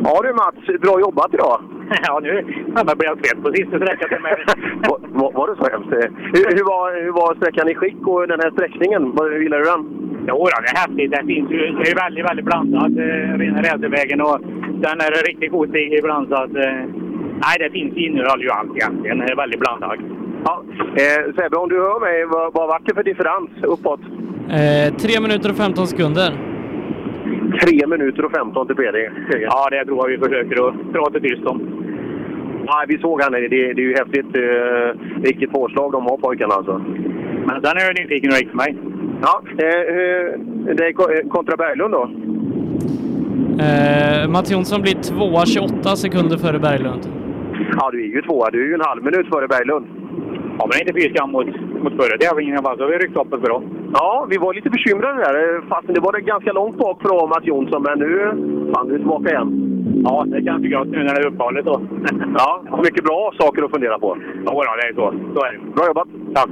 Ja 0.04 0.14
du 0.22 0.32
Mats, 0.42 0.80
bra 0.84 1.00
jobbat 1.00 1.34
idag! 1.34 1.58
Ja, 2.06 2.20
nu 2.22 2.32
ja, 2.76 2.94
blev 2.98 3.08
jag 3.12 3.22
trött 3.22 3.42
på 3.44 3.52
sista 3.52 3.76
sträckan. 3.76 4.08
var, 4.88 4.98
var, 5.20 5.30
var 5.38 5.46
det 5.48 5.56
så 5.62 5.66
hemskt? 5.72 5.92
Eh, 5.98 6.10
Hur, 6.34 6.46
hur, 6.56 6.64
var, 6.72 6.84
hur 7.04 7.12
var 7.20 7.34
sträckan 7.34 7.68
i 7.68 7.74
skick 7.74 8.00
och 8.12 8.28
den 8.28 8.40
här 8.40 8.50
sträckningen? 8.50 9.02
Hur 9.20 9.42
gillade 9.42 9.62
du 9.62 9.70
den? 9.70 9.82
Jo, 10.28 10.46
det 10.46 10.70
är 10.72 10.80
häftigt. 10.84 11.10
Det, 11.10 11.24
finns 11.32 11.50
ju, 11.50 11.58
det 11.78 11.90
är 11.90 12.02
väldigt, 12.04 12.26
väldigt 12.30 12.48
blandat. 12.50 12.92
Eh, 13.04 13.38
rena 13.42 13.58
racervägen 13.68 14.20
och 14.20 14.38
sen 14.82 14.96
är 15.04 15.26
riktigt 15.30 15.52
god 15.52 15.68
stig 15.68 15.92
ibland. 16.00 16.28
Så 16.28 16.34
att, 16.34 16.56
nej, 17.44 17.54
det 17.62 17.70
finns 17.78 17.94
innehåll 17.96 18.42
ju 18.42 18.50
allt 18.50 18.76
egentligen. 18.76 19.18
Det 19.18 19.32
är 19.32 19.36
väldigt 19.44 19.60
blandat. 19.60 20.00
Ja. 20.44 20.62
Eh, 20.96 21.34
Sebbe, 21.36 21.56
om 21.56 21.68
du 21.68 21.76
hör 21.76 22.00
mig, 22.00 22.24
vad, 22.24 22.52
vad 22.54 22.68
var 22.68 22.80
det 22.84 22.94
för 22.94 23.02
differens 23.02 23.50
uppåt? 23.62 24.00
Eh, 24.50 24.94
3 24.96 25.20
minuter 25.20 25.50
och 25.50 25.56
15 25.56 25.86
sekunder. 25.86 26.30
3 27.68 27.86
minuter 27.86 28.24
och 28.24 28.32
15 28.32 28.66
till 28.66 28.76
PD. 28.76 29.10
Ja, 29.40 29.68
det 29.70 29.84
tror 29.84 29.98
jag 29.98 30.08
vi 30.18 30.18
försöker 30.28 30.68
att 30.68 30.92
prata 30.92 31.20
tyst 31.20 31.46
om. 31.46 31.58
Nej, 32.66 32.84
vi 32.88 32.98
såg 32.98 33.22
han. 33.22 33.32
Det, 33.32 33.48
det 33.48 33.62
är 33.70 33.80
ju 33.80 33.94
häftigt. 33.96 34.36
Eh, 34.36 35.00
vilket 35.22 35.52
påslag 35.52 35.92
de 35.92 36.02
har 36.06 36.16
pojkarna 36.16 36.54
alltså. 36.54 36.78
Men 37.46 37.62
sen 37.62 37.76
är 37.76 37.84
jag 37.86 37.98
nyfiken 38.02 38.30
det 38.30 38.38
gick 38.38 38.48
för 38.50 38.56
mig. 38.56 38.76
Ja, 39.22 39.42
eh, 39.58 39.94
hur- 39.94 40.74
det 40.74 40.84
är 40.84 40.88
eh, 41.24 41.28
kontra 41.28 41.56
Berglund 41.56 41.92
då? 41.94 42.10
Eh, 43.64 44.28
Mats 44.28 44.50
Jonsson 44.52 44.82
blir 44.82 44.94
tvåa 44.94 45.46
28 45.46 45.96
sekunder 45.96 46.36
före 46.36 46.58
Berglund. 46.58 47.02
Ja, 47.78 47.90
du 47.92 48.00
är 48.02 48.06
ju 48.14 48.22
tvåa. 48.22 48.50
Du 48.50 48.62
är 48.64 48.66
ju 48.68 48.74
en 48.74 48.80
halv 48.80 49.04
minut 49.04 49.26
före 49.28 49.48
Berglund. 49.48 49.86
Ja, 50.60 50.66
men 50.68 50.80
inte 50.80 50.94
fy 51.00 51.14
skam 51.14 51.30
mot, 51.32 51.46
mot 51.82 51.94
förra 52.00 52.16
tävlingen 52.18 52.54
i 52.54 52.56
alla 52.58 52.68
fall. 52.68 52.76
Så 52.76 52.82
har 52.84 52.90
vi 52.90 52.98
ryckt 52.98 53.16
upp 53.16 53.32
oss 53.32 53.40
bra. 53.40 53.62
Ja, 53.92 54.26
vi 54.30 54.36
var 54.36 54.54
lite 54.54 54.70
bekymrade 54.70 55.18
där. 55.22 55.68
Fastän 55.68 55.94
det 55.94 56.00
var 56.00 56.12
det 56.12 56.20
ganska 56.20 56.52
långt 56.52 56.76
bak 56.78 57.02
för 57.02 57.08
Mats 57.26 57.46
Jonsson. 57.46 57.82
Men 57.82 57.98
nu 57.98 58.08
fan, 58.74 58.88
du 58.88 58.94
är 58.94 58.98
tillbaka 58.98 59.30
igen. 59.30 59.48
Ja, 60.04 60.24
det 60.26 60.40
ju 60.64 60.76
gott 60.76 60.88
nu 60.88 60.98
när 60.98 61.14
det 61.14 61.20
är 61.20 61.26
uppehållet 61.26 61.64
då. 61.64 61.80
Ja, 62.38 62.62
mycket 62.84 63.04
bra 63.04 63.32
saker 63.38 63.62
att 63.62 63.70
fundera 63.70 63.98
på. 63.98 64.16
Ja, 64.46 64.52
då, 64.54 64.76
det 64.76 64.88
är 64.88 64.94
så. 64.94 65.14
Så 65.34 65.44
är 65.44 65.52
det. 65.52 65.58
Bra 65.74 65.86
jobbat! 65.86 66.08
Tack! 66.34 66.50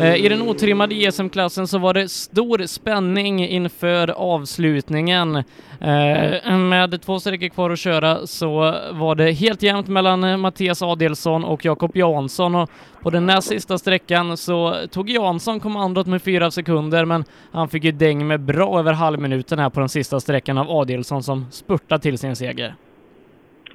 Eh, 0.00 0.24
I 0.24 0.28
den 0.28 0.42
otrimmade 0.42 0.94
JSM-klassen 0.94 1.66
så 1.66 1.78
var 1.78 1.94
det 1.94 2.08
stor 2.08 2.58
spänning 2.66 3.46
inför 3.46 4.10
avslutningen. 4.10 5.36
Eh, 5.80 6.58
med 6.58 7.02
två 7.02 7.18
sträckor 7.18 7.48
kvar 7.48 7.70
att 7.70 7.78
köra 7.78 8.26
så 8.26 8.74
var 8.92 9.14
det 9.14 9.32
helt 9.32 9.62
jämnt 9.62 9.88
mellan 9.88 10.40
Mattias 10.40 10.82
Adelsson 10.82 11.44
och 11.44 11.64
Jakob 11.64 11.96
Jansson 11.96 12.54
och 12.54 12.70
på 13.02 13.10
den 13.10 13.26
näst 13.26 13.48
sista 13.48 13.78
sträckan 13.78 14.36
så 14.36 14.74
tog 14.90 15.10
Jansson 15.10 15.60
kommandot 15.60 16.06
med 16.06 16.22
fyra 16.22 16.50
sekunder 16.50 17.04
men 17.04 17.24
han 17.52 17.68
fick 17.68 17.84
ju 17.84 17.92
däng 17.92 18.26
med 18.26 18.40
bra 18.40 18.78
över 18.78 18.92
halvminuten 18.92 19.58
här 19.58 19.70
på 19.70 19.80
den 19.80 19.88
sista 19.88 20.20
sträckan 20.20 20.58
av 20.58 20.70
Adelsson 20.70 21.22
som 21.22 21.46
spurtade 21.50 22.02
till 22.02 22.18
sin 22.18 22.36
seger. 22.36 22.74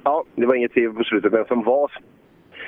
Ja, 0.04 0.24
det 0.34 0.46
var 0.46 0.54
inget 0.54 0.72
tvivel 0.72 0.96
på 0.96 1.04
slutet, 1.04 1.32
men 1.32 1.44
som 1.44 1.62
var... 1.64 1.90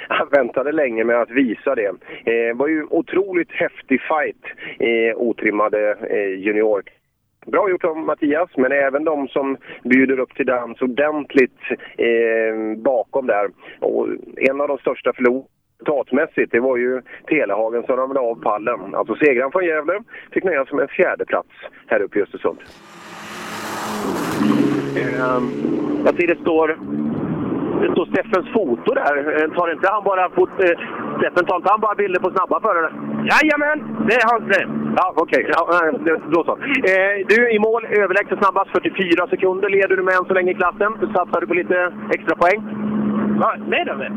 Han 0.09 0.29
väntade 0.29 0.73
länge 0.73 1.05
med 1.05 1.21
att 1.21 1.31
visa 1.31 1.75
det. 1.75 1.87
Eh, 1.87 1.95
Det 2.25 2.53
var 2.53 2.69
ju 2.69 2.85
otroligt 2.91 3.53
häftig 3.53 4.01
fight 4.01 4.45
eh, 4.79 5.17
otrimmade 5.17 5.97
eh, 6.11 6.39
junior. 6.39 6.83
Bra 7.47 7.71
gjort 7.71 7.85
av 7.85 7.97
Mattias, 7.97 8.51
men 8.57 8.73
även 8.73 9.05
de 9.05 9.29
som 9.29 9.57
bjuder 9.85 10.19
upp 10.21 10.35
till 10.35 10.47
dans 10.47 10.83
ordentligt 10.83 11.61
eh, 11.99 12.77
bakom 12.77 13.27
där. 13.27 13.49
Och 13.81 14.09
en 14.37 14.61
av 14.61 14.69
de 14.69 14.79
största 14.79 15.13
förlorarna 15.13 15.45
resultatmässigt, 15.81 16.53
det 16.53 16.61
var 16.61 16.77
ju 16.77 17.03
Telehagen 17.27 17.83
som 17.83 17.97
ramlade 17.97 18.27
av 18.27 18.43
pallen. 18.43 18.95
Alltså 18.95 19.15
segraren 19.15 19.53
från 19.53 19.65
Gävle 19.65 20.01
fick 20.33 20.45
nöja 20.45 20.65
sig 20.65 20.75
med 20.75 20.83
en 20.83 20.89
fjärdeplats 20.89 21.49
här 21.87 22.03
uppe 22.03 22.19
i 22.19 22.23
Östersund. 22.23 22.59
Eh, 24.97 25.43
jag 26.05 26.17
ser 26.17 26.27
det 26.27 26.41
står 26.41 26.79
det 27.85 27.93
står 27.93 28.07
Steffens 28.07 28.49
foto 28.57 28.95
där. 29.01 29.15
Eh, 29.37 29.49
Tar 29.57 29.73
inte 29.73 29.89
han 29.95 30.05
bara 30.05 30.31
fot, 30.37 30.51
eh, 30.65 30.75
Steffen, 31.19 31.45
tar 31.49 31.57
inte 31.57 31.71
han 31.75 31.81
bara 31.87 31.95
bilder 31.95 32.21
på 32.21 32.31
snabba 32.31 32.61
förare? 32.61 32.89
Jajamän, 33.33 33.79
det 34.09 34.15
är 34.21 34.25
hans 34.33 34.45
det. 34.55 34.65
Ja, 34.99 35.07
okej. 35.17 35.43
Ja, 35.57 35.63
eh, 35.75 35.93
det- 36.05 36.21
då 36.35 36.45
så. 36.45 36.53
Eh, 36.93 37.15
du, 37.31 37.39
i 37.57 37.59
mål, 37.59 37.83
överlägset 38.03 38.39
snabbast. 38.39 38.71
44 38.71 39.27
sekunder 39.33 39.69
leder 39.69 39.97
du 39.97 40.03
med 40.03 40.15
än 40.15 40.25
så 40.25 40.35
länge 40.35 40.51
i 40.53 40.55
klassen. 40.55 40.93
Satsar 41.15 41.41
du 41.41 41.47
på 41.47 41.55
lite 41.55 41.93
extra 42.17 42.35
poäng? 42.43 42.61
Va, 43.43 43.51
leder 43.75 43.95
vi? 44.03 44.09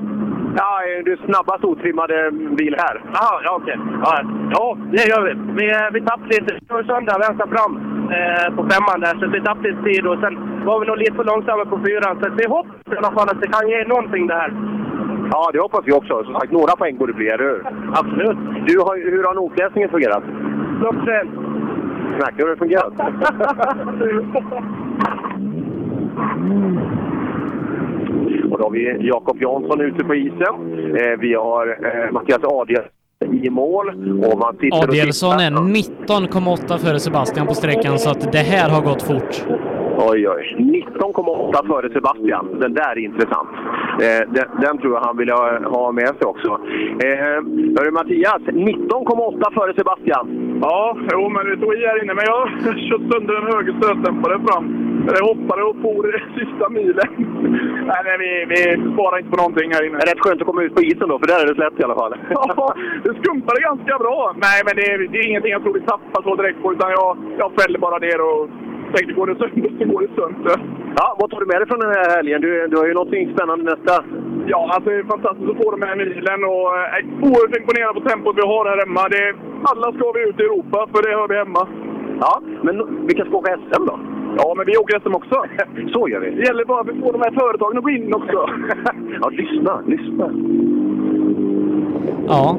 Ja, 0.62 0.72
eh, 0.88 1.04
du 1.06 1.12
är 1.14 1.20
snabbast 1.26 1.64
otrimmade 1.64 2.32
bil 2.32 2.76
här. 2.84 2.96
Jaha, 3.14 3.42
ja 3.44 3.52
okej. 3.62 3.78
Ja, 4.04 4.12
ja, 4.52 4.78
det 4.92 5.04
gör 5.12 5.22
vi. 5.28 5.34
Vi, 5.58 5.66
eh, 5.72 5.88
vi 5.94 6.02
tappade 6.02 6.28
lite. 6.40 6.54
Det 6.68 6.74
var 6.74 6.84
söndag, 6.84 7.18
vänster 7.26 7.48
fram 7.56 7.72
eh, 8.18 8.48
på 8.56 8.62
femman 8.72 9.00
där. 9.06 9.14
Så 9.20 9.28
vi 9.28 9.42
tappade 9.42 9.70
lite 9.70 9.84
tid 9.84 10.08
och 10.08 10.20
sen 10.24 10.36
var 10.68 10.80
vi 10.80 10.86
nog 10.86 10.98
lite 10.98 11.14
för 11.14 11.24
långsamma 11.24 11.66
på 11.66 11.78
fyran. 11.86 12.20
Så 12.22 12.26
vi 12.42 12.46
hoppas 12.56 12.94
i 12.94 12.98
alla 12.98 13.12
fall 13.18 13.30
att 13.30 13.42
det 13.42 13.48
kan 13.56 13.70
ge 13.70 13.80
någonting 13.94 14.28
det 14.28 14.34
här. 14.34 14.52
Ja, 15.32 15.50
det 15.54 15.60
hoppas 15.60 15.84
vi 15.86 15.94
också. 16.00 16.24
Som 16.24 16.34
sagt, 16.34 16.52
några 16.52 16.76
poäng 16.76 16.98
borde 16.98 17.14
det 17.14 17.18
bli, 17.18 17.28
eller 17.28 17.44
hur? 17.44 17.62
Absolut. 18.02 18.38
Du, 18.68 18.80
har, 18.80 19.12
hur 19.14 19.24
har 19.24 19.34
notläsningen 19.34 19.90
fungerat? 19.90 20.24
Klockren. 20.80 21.28
Snackar 22.18 22.38
du 22.38 22.44
hur 22.44 22.50
det 22.50 22.58
fungerat? 22.58 22.94
Och 28.52 28.58
då 28.58 28.64
har 28.64 28.72
vi 28.72 29.08
Jakob 29.08 29.42
Jansson 29.42 29.82
ute 29.82 30.06
på 30.06 30.16
isen. 30.16 30.96
Eh, 30.96 31.20
vi 31.20 31.34
har 31.34 31.68
eh, 31.68 32.12
Mattias 32.12 32.44
Adielsson 32.44 32.92
i 33.44 33.50
mål. 33.50 33.90
Och 34.26 34.40
man 34.40 34.58
sitter 34.58 34.88
och 34.88 34.96
är 34.96 35.52
19,8 35.52 36.78
före 36.78 37.00
Sebastian 37.00 37.48
på 37.48 37.54
sträckan 37.54 38.00
så 38.00 38.10
att 38.10 38.32
det 38.32 38.38
här 38.38 38.70
har 38.70 38.82
gått 38.82 39.04
fort. 39.04 39.46
Oj, 40.00 40.30
oj. 40.30 40.56
19,8 40.58 41.68
före 41.68 41.90
Sebastian. 41.94 42.60
Den 42.60 42.74
där 42.74 42.92
är 42.92 42.98
intressant. 42.98 43.50
Eh, 44.06 44.22
den, 44.36 44.48
den 44.62 44.78
tror 44.78 44.94
jag 44.94 45.02
han 45.02 45.18
vill 45.18 45.30
ha, 45.30 45.60
ha 45.60 45.92
med 45.92 46.08
sig 46.18 46.26
också. 46.34 46.52
Eh, 47.06 47.18
hörru 47.78 47.92
Mattias, 47.92 48.42
19,8 48.42 49.54
före 49.54 49.74
Sebastian. 49.74 50.26
Ja, 50.62 50.98
jo, 51.12 51.30
men 51.30 51.46
det 51.46 51.58
tog 51.58 51.74
i 51.74 51.86
här 51.86 52.04
inne. 52.04 52.14
Men 52.14 52.26
jag 52.34 52.42
kört 52.90 53.06
sönder 53.12 53.36
en 53.42 53.54
höger 53.54 53.74
stötdämpare 53.80 54.40
fram. 54.48 54.66
Jag 55.16 55.26
hoppade 55.32 55.62
och 55.64 55.78
for 55.82 56.16
i 56.16 56.20
sista 56.40 56.70
milen. 56.70 57.10
Nej, 57.90 58.02
nej 58.08 58.18
vi, 58.24 58.32
vi 58.54 58.60
sparar 58.94 59.18
inte 59.20 59.32
på 59.36 59.42
någonting 59.44 59.72
här 59.74 59.84
inne. 59.86 59.98
Det 59.98 60.04
är 60.06 60.14
rätt 60.14 60.24
skönt 60.24 60.42
att 60.42 60.48
komma 60.48 60.62
ut 60.64 60.76
på 60.76 60.82
isen 60.82 61.10
då, 61.10 61.20
för 61.20 61.28
där 61.28 61.42
är 61.44 61.48
det 61.50 61.60
slätt 61.60 61.80
i 61.80 61.84
alla 61.84 62.00
fall. 62.02 62.14
Ja, 62.30 62.76
det 63.04 63.14
skumpade 63.22 63.60
ganska 63.70 63.94
bra. 64.04 64.36
Nej, 64.46 64.60
men 64.66 64.74
det 64.78 64.86
är, 64.92 64.98
det 65.12 65.18
är 65.20 65.28
ingenting 65.30 65.52
jag 65.52 65.64
tror 65.64 65.74
vi 65.74 65.82
tappar 65.94 66.22
så 66.24 66.36
direkt 66.36 66.62
på. 66.64 66.74
Utan 66.74 66.90
jag, 66.92 67.18
jag 67.38 67.50
fäller 67.60 67.80
bara 67.80 67.98
ner 67.98 68.20
och 68.30 68.42
tänkte 68.96 69.14
går 69.14 69.28
det 69.28 69.36
sönder 69.42 69.72
så 69.80 69.86
går 69.92 70.02
det 70.06 70.12
sönder. 70.22 70.58
Ja, 71.00 71.08
vad 71.20 71.28
tar 71.30 71.40
du 71.40 71.46
med 71.46 71.60
dig 71.62 71.68
från 71.68 71.84
den 71.86 71.94
här 71.98 72.10
helgen? 72.16 72.42
Du, 72.42 72.68
du 72.72 72.76
har 72.78 72.88
ju 72.88 72.94
någonting 72.94 73.34
spännande 73.34 73.64
nästa. 73.72 73.96
Ja, 74.54 74.62
alltså 74.74 74.90
det 74.90 74.96
är 74.96 75.14
fantastiskt 75.16 75.50
att 75.52 75.62
få 75.62 75.72
de 75.76 75.82
här 75.88 75.96
milen 75.96 76.40
och 76.52 76.66
eh, 76.78 76.96
är 76.98 77.02
oerhört 77.28 77.58
imponerad 77.60 77.94
på 77.98 78.04
tempot 78.10 78.40
vi 78.42 78.46
har 78.54 78.64
här 78.72 78.80
hemma. 78.86 79.04
Det, 79.16 79.24
alla 79.72 79.88
ska 79.96 80.06
vi 80.16 80.22
ut 80.30 80.40
i 80.40 80.44
Europa, 80.44 80.80
för 80.92 81.00
det 81.04 81.12
hör 81.20 81.28
vi 81.28 81.38
hemma. 81.44 81.64
Ja, 82.24 82.34
men 82.66 82.76
vilka 83.08 83.26
ska 83.26 83.38
åka 83.38 83.58
SM 83.58 83.86
då? 83.92 83.96
Ja, 84.40 84.54
men 84.58 84.66
vi 84.66 84.78
åker 84.78 85.00
SM 85.00 85.16
också. 85.22 85.38
Så 85.94 86.10
gör 86.10 86.20
vi. 86.20 86.30
Det 86.32 86.46
gäller 86.48 86.66
bara 86.66 86.82
att 86.82 86.90
vi 86.90 87.02
får 87.02 87.12
de 87.14 87.22
här 87.22 87.34
företagen 87.42 87.78
att 87.78 87.84
gå 87.84 87.90
in 87.90 88.14
också. 88.14 88.40
Ja, 89.22 89.30
lyssna, 89.30 89.82
lyssna. 89.88 90.26
Ja. 92.28 92.58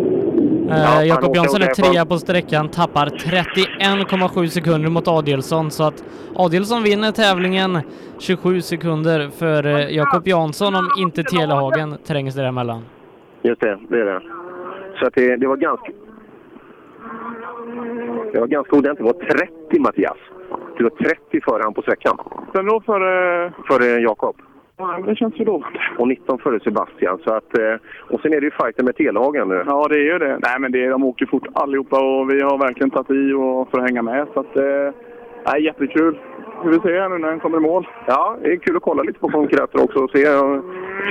Ja, 0.69 1.03
Eh, 1.03 1.07
Jakob 1.07 1.37
Jansson 1.37 1.63
är 1.63 1.67
trea 1.67 2.07
på 2.07 2.19
sträckan, 2.19 2.69
tappar 2.69 3.07
31,7 3.07 4.47
sekunder 4.47 4.91
mot 4.91 5.09
Adelsson 5.09 5.71
så 5.71 5.85
att 5.85 6.05
Adelsson 6.35 6.83
vinner 6.83 7.13
tävlingen 7.13 7.79
27 8.19 8.61
sekunder 8.61 9.29
för 9.39 9.67
eh, 9.67 9.97
Jakob 9.97 10.29
Jansson 10.29 10.75
om 10.75 10.89
inte 10.99 11.23
Telehagen 11.23 11.97
trängs 12.07 12.35
däremellan. 12.35 12.83
Just 13.43 13.61
det, 13.61 13.79
det 13.89 14.01
är 14.01 14.05
det. 14.05 14.23
Så 14.99 15.07
att 15.07 15.15
det, 15.15 15.37
det 15.37 15.47
var 15.47 15.57
ganska... 15.57 15.93
Det 18.33 18.41
var 18.41 18.47
ganska 18.47 18.77
ordentligt. 18.77 18.99
Det 18.99 19.27
var 19.27 19.47
30 19.69 19.81
Mattias. 19.81 20.17
Du 20.77 20.85
var 20.85 20.91
30 20.91 21.41
före 21.45 21.63
han 21.63 21.75
på 21.75 21.83
sträckan. 21.83 22.19
Sen 22.53 22.67
då 22.67 22.81
för... 22.81 23.01
Före 23.69 24.01
Jakob. 24.01 24.37
Ja, 24.79 24.99
men 24.99 25.09
det 25.09 25.17
känns 25.17 25.41
ju 25.41 25.45
lovande. 25.45 25.81
Och 25.99 26.09
19 26.09 26.39
före 26.39 26.61
Sebastian. 26.61 27.19
Så 27.25 27.35
att, 27.35 27.59
eh, 27.59 27.75
och 28.11 28.21
sen 28.21 28.33
är 28.33 28.41
det 28.41 28.45
ju 28.45 28.51
fighten 28.51 28.85
med 28.85 28.97
Telhagen. 28.97 29.49
nu. 29.49 29.63
Ja, 29.67 29.89
det 29.89 29.95
är 29.97 30.13
ju 30.13 30.19
det. 30.19 30.39
Nej, 30.43 30.61
men 30.61 30.73
det, 30.73 30.89
de 30.89 31.05
åker 31.05 31.27
fort 31.27 31.47
allihopa 31.53 31.97
och 32.01 32.31
vi 32.31 32.41
har 32.43 32.59
verkligen 32.59 32.91
tagit 32.91 33.11
i 33.11 33.33
och 33.33 33.71
för 33.71 33.79
att 33.79 33.85
hänga 33.85 34.03
med. 34.03 34.27
Så 34.35 34.41
att, 34.41 34.57
eh, 34.57 34.91
eh, 35.45 35.53
nej, 35.53 35.65
jättekul. 35.65 36.19
Vi 36.65 36.73
får 36.73 36.89
se 36.89 37.09
nu 37.09 37.19
när 37.19 37.29
den 37.29 37.41
kommer 37.41 37.59
i 37.59 37.61
mål. 37.61 37.89
Ja, 38.07 38.37
det 38.43 38.53
är 38.53 38.57
kul 38.57 38.77
att 38.77 38.83
kolla 38.83 39.03
lite 39.03 39.19
på 39.21 39.29
konkurrenter 39.29 39.83
också 39.85 39.99
och 39.99 40.11
se. 40.11 40.23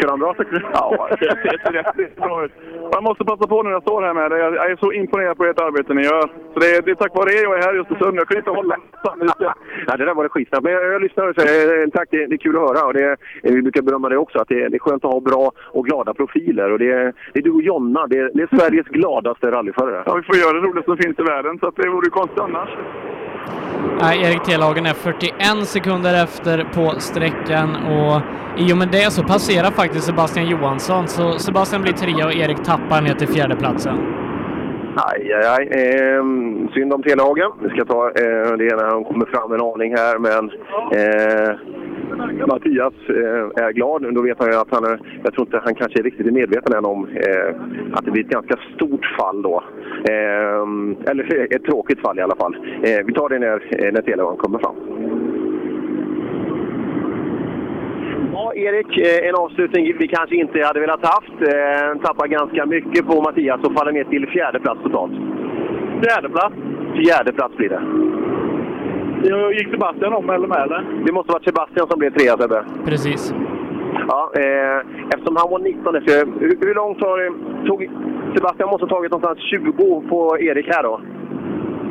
Kör 0.01 0.09
han 0.09 0.19
bra 0.19 0.33
tycker 0.33 0.51
du? 0.51 0.61
Ja, 0.73 1.07
det 1.11 1.17
ser 1.17 1.71
rätt 1.71 2.15
bra 2.15 2.45
ut. 2.45 2.51
Jag 2.91 3.03
måste 3.03 3.25
passa 3.25 3.47
på 3.47 3.63
när 3.63 3.71
jag 3.71 3.81
står 3.81 4.01
här 4.01 4.13
med 4.13 4.31
det. 4.31 4.37
Jag 4.39 4.71
är 4.71 4.75
så 4.75 4.91
imponerad 4.91 5.37
på 5.37 5.45
ert 5.45 5.59
arbete 5.61 5.93
ni 5.93 6.03
gör. 6.03 6.21
Så 6.53 6.59
det 6.59 6.65
är, 6.75 6.81
det 6.81 6.91
är 6.91 6.95
tack 6.95 7.15
vare 7.15 7.29
er 7.33 7.43
jag 7.43 7.57
är 7.57 7.61
här 7.61 7.75
i 7.75 7.79
Östersund. 7.79 8.17
Jag 8.17 8.27
kunde 8.27 8.39
inte 8.39 8.51
hålla 8.51 8.75
Ja, 9.87 9.97
det 9.97 10.05
där 10.05 10.13
var 10.13 10.23
det 10.23 10.29
skitsnabbt. 10.29 10.63
Men 10.63 10.73
jag, 10.73 10.93
jag 10.93 11.01
lyssnar 11.01 11.27
och 11.29 11.35
säger 11.35 11.81
eh, 11.83 11.87
tack, 11.89 12.07
det, 12.11 12.25
det 12.27 12.35
är 12.35 12.37
kul 12.37 12.55
att 12.57 12.61
höra. 12.69 12.85
Och 12.87 12.93
det, 12.93 13.05
eh, 13.43 13.53
vi 13.55 13.61
brukar 13.61 13.81
berömma 13.81 14.09
det 14.09 14.17
också, 14.17 14.39
att 14.39 14.47
det, 14.47 14.69
det 14.69 14.75
är 14.77 14.79
skönt 14.79 15.05
att 15.05 15.11
ha 15.11 15.19
bra 15.19 15.51
och 15.71 15.85
glada 15.85 16.13
profiler. 16.13 16.71
Och 16.71 16.79
det, 16.79 16.91
är- 16.91 17.13
det 17.33 17.39
är 17.39 17.43
du 17.43 17.51
och 17.51 17.61
Jonna, 17.61 18.07
det, 18.07 18.17
är- 18.19 18.31
det 18.33 18.43
är 18.43 18.57
Sveriges 18.57 18.87
gladaste 18.87 19.51
rallyförare. 19.51 20.03
Ja, 20.05 20.15
vi 20.15 20.23
får 20.23 20.35
göra 20.35 20.53
det 20.53 20.67
roligaste 20.67 20.91
som 20.91 20.97
finns 20.97 21.19
i 21.19 21.23
världen. 21.23 21.59
Så 21.59 21.67
att 21.67 21.75
det 21.75 21.89
vore 21.89 22.09
konstigt 22.09 22.39
annars. 22.39 22.69
Nej, 24.01 24.21
Erik 24.23 24.43
Telhagen 24.43 24.85
är 24.85 24.93
41 24.93 25.67
sekunder 25.67 26.23
efter 26.23 26.63
på 26.63 26.99
sträckan 26.99 27.75
och 27.75 28.21
i 28.57 28.73
och 28.73 28.77
med 28.77 28.87
det 28.91 29.11
så 29.11 29.23
passerar 29.23 29.71
faktiskt 29.71 30.05
Sebastian 30.05 30.49
Johansson. 30.49 31.07
Så 31.07 31.31
Sebastian 31.31 31.81
blir 31.81 31.93
trea 31.93 32.25
och 32.25 32.33
Erik 32.33 32.63
tappar 32.63 33.01
ner 33.01 33.13
till 33.13 33.27
fjärdeplatsen. 33.27 33.97
Aj, 34.95 35.33
aj, 35.33 35.45
aj. 35.45 35.67
Ehm, 35.71 36.69
synd 36.73 36.93
om 36.93 37.03
Telhagen. 37.03 37.51
Vi 37.61 37.69
ska 37.69 37.85
ta 37.85 38.07
eh, 38.07 38.51
det 38.57 38.75
när 38.75 38.85
han 38.85 39.03
kommer 39.03 39.25
fram 39.25 39.51
en 39.51 39.61
aning 39.61 39.95
här, 39.95 40.17
men 40.19 40.51
eh, 40.99 41.55
Mattias 42.47 42.93
eh, 43.09 43.65
är 43.65 43.71
glad. 43.71 44.13
Då 44.13 44.21
vet 44.21 44.39
han 44.39 44.51
ju 44.51 44.57
att 44.57 44.71
han 44.71 44.83
är, 44.83 44.99
jag 45.23 45.33
tror 45.33 45.47
inte 45.47 45.61
han 45.63 45.75
kanske 45.75 45.99
är 45.99 46.03
riktigt 46.03 46.33
medveten 46.33 46.77
än 46.77 46.85
om 46.85 47.07
eh, 47.07 47.55
att 47.93 48.05
det 48.05 48.11
blir 48.11 48.23
ett 48.23 48.29
ganska 48.29 48.55
stort 48.75 49.05
fall 49.19 49.41
då. 49.41 49.63
Eh, 50.09 51.11
eller 51.11 51.35
eh, 51.35 51.55
ett 51.55 51.63
tråkigt 51.63 51.99
fall 51.99 52.19
i 52.19 52.21
alla 52.21 52.35
fall. 52.35 52.55
Eh, 52.83 53.05
vi 53.05 53.13
tar 53.13 53.29
det 53.29 53.39
när, 53.39 53.85
eh, 53.85 53.93
när 53.93 54.01
Televan 54.01 54.37
kommer 54.37 54.59
fram. 54.59 54.75
Ja, 58.33 58.53
Erik, 58.55 58.97
en 59.23 59.35
avslutning 59.35 59.95
vi 59.99 60.07
kanske 60.07 60.35
inte 60.35 60.65
hade 60.65 60.79
velat 60.79 61.05
haft. 61.05 61.41
Eh, 61.41 62.01
tappar 62.01 62.27
ganska 62.27 62.65
mycket 62.65 63.07
på 63.07 63.21
Mattias 63.21 63.63
och 63.63 63.73
faller 63.73 63.91
ner 63.91 64.03
till 64.03 64.27
fjärde 64.27 64.59
plats 64.59 64.79
totalt. 64.83 65.13
Fjärde 66.03 66.29
plats. 66.29 66.55
Fjärde 66.95 67.33
plats 67.33 67.57
blir 67.57 67.69
det. 67.69 67.81
Jag 69.23 69.53
gick 69.53 69.69
Sebastian 69.71 70.13
om 70.13 70.29
eller 70.29 70.47
med 70.47 70.61
eller? 70.61 70.85
Det 71.05 71.11
måste 71.11 71.31
varit 71.31 71.43
Sebastian 71.43 71.87
som 71.89 71.99
blev 71.99 72.11
trea, 72.13 72.37
Sebbe. 72.37 72.65
Precis. 72.85 73.33
Ja, 74.07 74.31
eh, 74.35 74.77
eftersom 75.13 75.35
han 75.35 75.51
var 75.51 75.59
19 75.59 75.95
efter, 75.95 76.25
hur, 76.39 76.57
hur 76.61 76.75
långt 76.75 77.01
har 77.01 77.17
det... 77.17 77.29
Tog, 77.67 77.89
Sebastian 78.35 78.69
måste 78.69 78.85
ha 78.85 78.89
tagit 78.89 79.11
någonstans 79.11 79.39
20 79.39 80.01
på 80.09 80.37
Erik 80.39 80.67
här 80.67 80.83
då? 80.83 81.01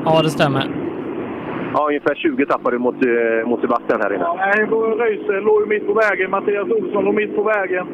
Ja, 0.05 0.23
det 0.23 0.31
stämmer. 0.31 0.65
Ja, 1.75 1.87
ungefär 1.89 2.15
20 2.15 2.47
tappade 2.47 2.77
du 2.77 2.79
mot, 2.79 2.95
eh, 2.95 3.49
mot 3.49 3.61
Sebastian 3.61 4.01
här 4.03 4.15
inne. 4.15 4.25
Ja, 4.25 4.37
Röise 4.99 5.41
låg 5.41 5.61
ju 5.63 5.67
mitt 5.67 5.87
på 5.87 5.95
vägen. 5.95 6.31
Mattias 6.31 6.69
Olsson 6.69 7.05
låg 7.05 7.15
mitt 7.15 7.37
på 7.37 7.43
vägen. 7.43 7.87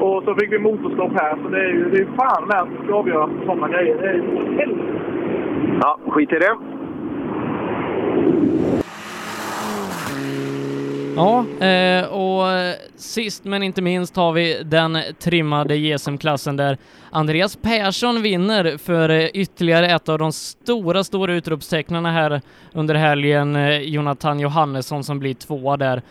Och 0.00 0.22
så 0.24 0.34
fick 0.34 0.52
vi 0.52 0.58
motorstopp 0.58 1.12
här. 1.20 1.36
Så 1.42 1.48
det 1.48 1.60
är 1.60 1.68
ju 1.68 1.90
det 1.90 1.98
är 1.98 2.06
fan 2.16 2.46
med 2.48 2.58
att 2.58 2.90
avgöra 2.94 3.30
sådana 3.46 3.68
grejer. 3.68 3.96
Det 4.00 4.08
är 4.08 4.14
ju. 4.14 4.22
Ja, 5.80 5.98
skit 6.08 6.32
i 6.32 6.38
det. 6.38 6.56
Ja, 11.16 11.46
eh, 11.66 12.04
och 12.04 12.76
sist 12.96 13.44
men 13.44 13.62
inte 13.62 13.82
minst 13.82 14.16
har 14.16 14.32
vi 14.32 14.62
den 14.64 14.98
trimmade 15.18 15.76
JSM-klassen 15.76 16.56
där 16.56 16.78
Andreas 17.10 17.56
Persson 17.56 18.22
vinner 18.22 18.76
för 18.78 19.08
eh, 19.08 19.26
ytterligare 19.26 19.86
ett 19.86 20.08
av 20.08 20.18
de 20.18 20.32
stora, 20.32 21.04
stora 21.04 21.32
utropstecknarna 21.34 22.12
här 22.12 22.40
under 22.72 22.94
helgen, 22.94 23.56
eh, 23.56 23.78
Jonathan 23.78 24.40
Johannesson 24.40 25.04
som 25.04 25.18
blir 25.18 25.34
tvåa 25.34 25.76
där. 25.76 26.02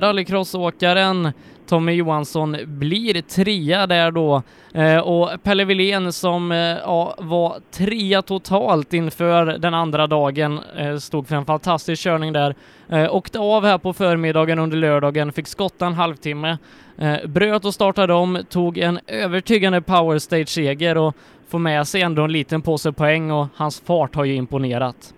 Rallycrossåkaren 0.00 1.32
Tommy 1.70 1.92
Johansson 1.92 2.56
blir 2.66 3.22
trea 3.22 3.86
där 3.86 4.10
då 4.10 4.42
eh, 4.74 4.98
och 4.98 5.30
Pelle 5.42 5.64
Wilén 5.64 6.12
som 6.12 6.52
eh, 6.52 6.58
ja, 6.58 7.14
var 7.18 7.56
trea 7.70 8.22
totalt 8.22 8.94
inför 8.94 9.46
den 9.46 9.74
andra 9.74 10.06
dagen 10.06 10.60
eh, 10.76 10.96
stod 10.96 11.28
för 11.28 11.36
en 11.36 11.44
fantastisk 11.44 12.02
körning 12.02 12.32
där. 12.32 12.54
Eh, 12.88 13.14
åkte 13.14 13.38
av 13.38 13.64
här 13.64 13.78
på 13.78 13.92
förmiddagen 13.92 14.58
under 14.58 14.76
lördagen, 14.76 15.32
fick 15.32 15.46
skotta 15.46 15.86
en 15.86 15.94
halvtimme, 15.94 16.58
eh, 16.98 17.26
bröt 17.26 17.64
och 17.64 17.74
startade 17.74 18.14
om, 18.14 18.38
tog 18.48 18.78
en 18.78 19.00
övertygande 19.06 19.80
powerstage-seger 19.80 20.98
och 20.98 21.16
får 21.48 21.58
med 21.58 21.88
sig 21.88 22.02
ändå 22.02 22.22
en 22.22 22.32
liten 22.32 22.62
påse 22.62 22.92
poäng 22.92 23.30
och 23.30 23.46
hans 23.56 23.80
fart 23.80 24.14
har 24.14 24.24
ju 24.24 24.34
imponerat 24.34 25.14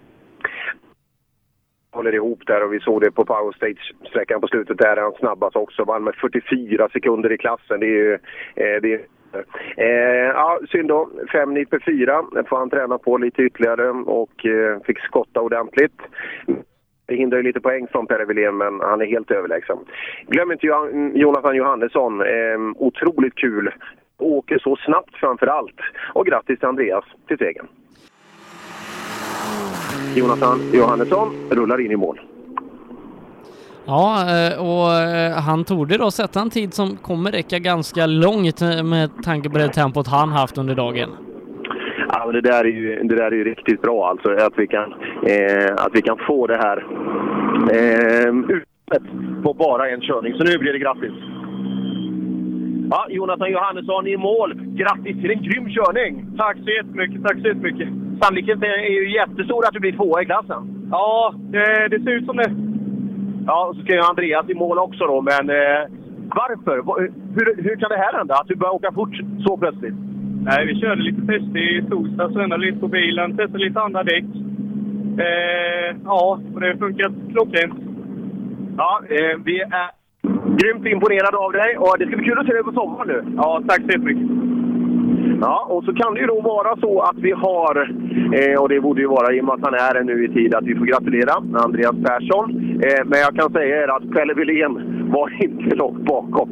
håller 1.93 2.15
ihop 2.15 2.47
där 2.47 2.65
och 2.65 2.73
vi 2.73 2.81
såg 2.81 3.01
det 3.01 3.11
på 3.11 3.25
Power 3.25 3.53
Stage-sträckan 3.53 4.41
på 4.41 4.49
slutet 4.49 4.79
där 4.79 4.97
är 4.97 5.03
han 5.03 5.13
snabbast 5.13 5.57
också. 5.57 5.85
Vann 5.85 6.05
med 6.05 6.15
44 6.15 6.89
sekunder 6.93 7.33
i 7.33 7.39
klassen. 7.39 7.81
Det 7.81 7.87
är 7.87 8.05
ju... 8.05 8.13
Eh, 8.55 8.81
det 8.83 8.95
är, 8.95 9.01
eh, 9.77 10.29
ja, 10.35 10.59
synd 10.71 10.89
då. 10.89 11.11
5 11.33 11.55
nit 11.55 11.71
per 11.71 11.79
4 11.79 12.25
får 12.49 12.57
han 12.59 12.71
träna 12.71 12.99
på 12.99 13.17
lite 13.17 13.43
ytterligare 13.43 13.91
och 13.91 14.47
eh, 14.47 14.81
fick 14.81 14.99
skotta 14.99 15.41
ordentligt. 15.41 16.01
Det 17.07 17.15
hindrar 17.15 17.39
ju 17.39 17.45
lite 17.45 17.61
poäng 17.61 17.87
från 17.93 18.07
Per 18.07 18.25
Wilén, 18.27 18.57
men 18.57 18.81
han 18.81 19.01
är 19.01 19.07
helt 19.07 19.31
överlägsen. 19.31 19.79
Glöm 20.27 20.53
inte 20.53 20.67
Jonathan 21.15 21.57
Johannesson. 21.57 22.21
Eh, 22.21 22.59
otroligt 22.77 23.35
kul. 23.35 23.71
Åker 24.19 24.59
så 24.59 24.77
snabbt 24.77 25.17
framför 25.17 25.47
allt. 25.47 25.81
Och 26.15 26.27
grattis 26.27 26.59
till 26.59 26.69
Andreas 26.69 27.05
till 27.29 27.39
segern. 27.39 27.67
Jonathan 30.15 30.61
Johannesson 30.73 31.29
rullar 31.51 31.81
in 31.81 31.91
i 31.91 31.97
mål. 31.97 32.21
Ja, 33.85 34.21
eh, 34.21 34.61
och 34.61 34.93
eh, 34.95 35.33
han 35.33 35.65
torde 35.65 35.99
då 35.99 36.11
sätta 36.11 36.41
en 36.41 36.51
tid 36.51 36.75
som 36.75 36.97
kommer 36.97 37.33
räcka 37.33 37.59
ganska 37.59 38.07
långt 38.07 38.63
eh, 38.63 38.83
med 38.85 39.11
tanke 39.25 39.51
på 39.51 39.59
det 39.59 39.69
tempot 39.69 40.07
han 40.07 40.29
haft 40.29 40.59
under 40.59 40.75
dagen. 40.75 41.11
Ja, 42.09 42.23
men 42.27 42.35
det, 42.35 42.41
där 42.41 42.65
är 42.65 42.69
ju, 42.69 43.03
det 43.03 43.17
där 43.17 43.27
är 43.27 43.37
ju 43.37 43.45
riktigt 43.45 43.83
bra 43.83 44.09
alltså, 44.09 44.31
att 44.31 44.53
vi 44.57 44.67
kan, 44.67 44.93
eh, 45.27 45.75
att 45.77 45.91
vi 45.93 46.03
kan 46.03 46.19
få 46.27 46.47
det 46.47 46.57
här 46.57 46.87
eh, 47.79 48.33
på 49.43 49.55
bara 49.55 49.89
en 49.89 50.01
körning. 50.01 50.35
Så 50.35 50.45
nu 50.45 50.59
blir 50.59 50.73
det 50.73 50.79
grattis! 50.79 51.13
Ja, 52.91 53.07
Jonathan 53.09 53.51
Johannesson 53.51 54.07
i 54.07 54.17
mål. 54.17 54.55
Grattis 54.55 55.17
till 55.21 55.31
en 55.31 55.43
grym 55.43 55.69
körning! 55.69 56.37
Tack 56.39 56.57
så 56.65 56.71
jättemycket, 56.71 57.23
tack 57.23 57.41
så 57.41 57.49
jättemycket. 57.49 57.89
Sannolikheten 58.23 58.63
är 58.63 58.91
ju 59.01 59.13
jättestor 59.15 59.65
att 59.67 59.73
du 59.73 59.81
blir 59.81 59.93
tvåa 59.93 60.23
i 60.23 60.25
klassen. 60.25 60.89
Ja, 60.91 61.35
det, 61.53 61.89
det 61.89 62.01
ser 62.03 62.11
ut 62.11 62.27
som 62.27 62.37
det. 62.37 62.51
Ja, 63.47 63.67
och 63.69 63.77
så 63.77 63.83
ska 63.83 63.93
ju 63.93 64.01
Andreas 64.01 64.49
i 64.49 64.55
mål 64.55 64.79
också 64.79 65.05
då, 65.07 65.21
men 65.21 65.51
eh, 65.51 65.83
varför? 66.41 66.79
Va- 66.83 67.07
Hur, 67.37 67.63
hur 67.63 67.77
kan 67.77 67.91
det 67.91 67.97
här 67.97 68.13
hända? 68.19 68.35
Att 68.35 68.49
du 68.49 68.55
börjar 68.57 68.75
åka 68.75 68.93
fort 68.93 69.17
så 69.47 69.57
plötsligt? 69.57 69.95
Nej, 70.45 70.67
vi 70.67 70.81
körde 70.81 71.03
lite 71.03 71.27
test 71.27 71.57
i 71.57 71.85
torsdags, 71.91 72.37
ändrade 72.37 72.67
lite 72.67 72.79
på 72.79 72.89
bilen, 72.89 73.37
testade 73.37 73.65
lite 73.65 73.81
andra 73.81 74.03
däck. 74.03 74.25
Eh, 75.27 75.97
ja, 76.05 76.41
och 76.55 76.61
det 76.61 76.67
har 76.67 76.75
funkat 76.75 77.13
klockrent. 77.33 77.75
Ja, 78.77 79.01
eh, 79.09 79.39
vi 79.45 79.61
är 79.61 79.89
grymt 80.57 80.87
imponerade 80.87 81.37
av 81.37 81.53
dig 81.53 81.77
och 81.79 81.95
det 81.99 82.07
ska 82.07 82.17
bli 82.17 82.25
kul 82.27 82.39
att 82.39 82.47
se 82.47 82.53
dig 82.53 82.63
på 82.63 82.73
sommaren 82.73 83.09
nu. 83.09 83.25
Ja, 83.37 83.63
tack 83.69 83.81
så 83.81 83.87
jättemycket. 83.87 84.27
Ja, 85.45 85.67
och 85.69 85.85
så 85.85 85.95
kan 85.95 86.15
det 86.15 86.21
ju 86.21 86.27
då 86.27 86.41
vara 86.41 86.77
så 86.77 87.01
att 87.01 87.17
vi 87.17 87.33
har, 87.33 87.91
eh, 88.33 88.61
och 88.61 88.69
det 88.69 88.81
borde 88.81 89.01
ju 89.01 89.07
vara 89.07 89.35
i 89.35 89.41
och 89.41 89.45
med 89.45 89.55
att 89.55 89.65
han 89.65 89.75
är 89.75 89.79
här 89.79 90.05
nu 90.05 90.25
i 90.25 90.29
tid, 90.29 90.55
att 90.55 90.65
vi 90.65 90.75
får 90.75 90.85
gratulera 90.85 91.33
Andreas 91.55 91.97
Persson. 92.05 92.51
Eh, 92.83 93.05
men 93.05 93.19
jag 93.21 93.35
kan 93.35 93.53
säga 93.53 93.83
er 93.83 93.89
att 93.89 94.11
Pelle 94.11 94.35
Wilén 94.35 94.75
var 95.13 95.33
inte 95.45 95.77
långt 95.77 96.05
bakom. 96.05 96.49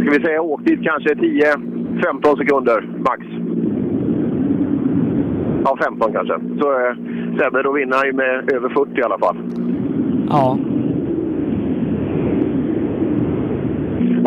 Ska 0.00 0.18
vi 0.18 0.24
säga 0.24 0.42
åktid 0.42 0.84
kanske 0.84 1.14
10-15 1.14 2.36
sekunder 2.38 2.88
max. 2.98 3.22
Ja, 5.64 5.76
15 5.84 6.12
kanske. 6.12 6.34
Så 6.60 6.72
eh, 6.72 6.94
Sebbe, 7.38 7.62
då 7.62 7.72
vinner 7.72 7.96
han 7.96 8.06
ju 8.06 8.12
med 8.12 8.52
över 8.52 8.68
40 8.68 9.00
i 9.00 9.02
alla 9.02 9.18
fall. 9.18 9.36
Ja. 10.28 10.58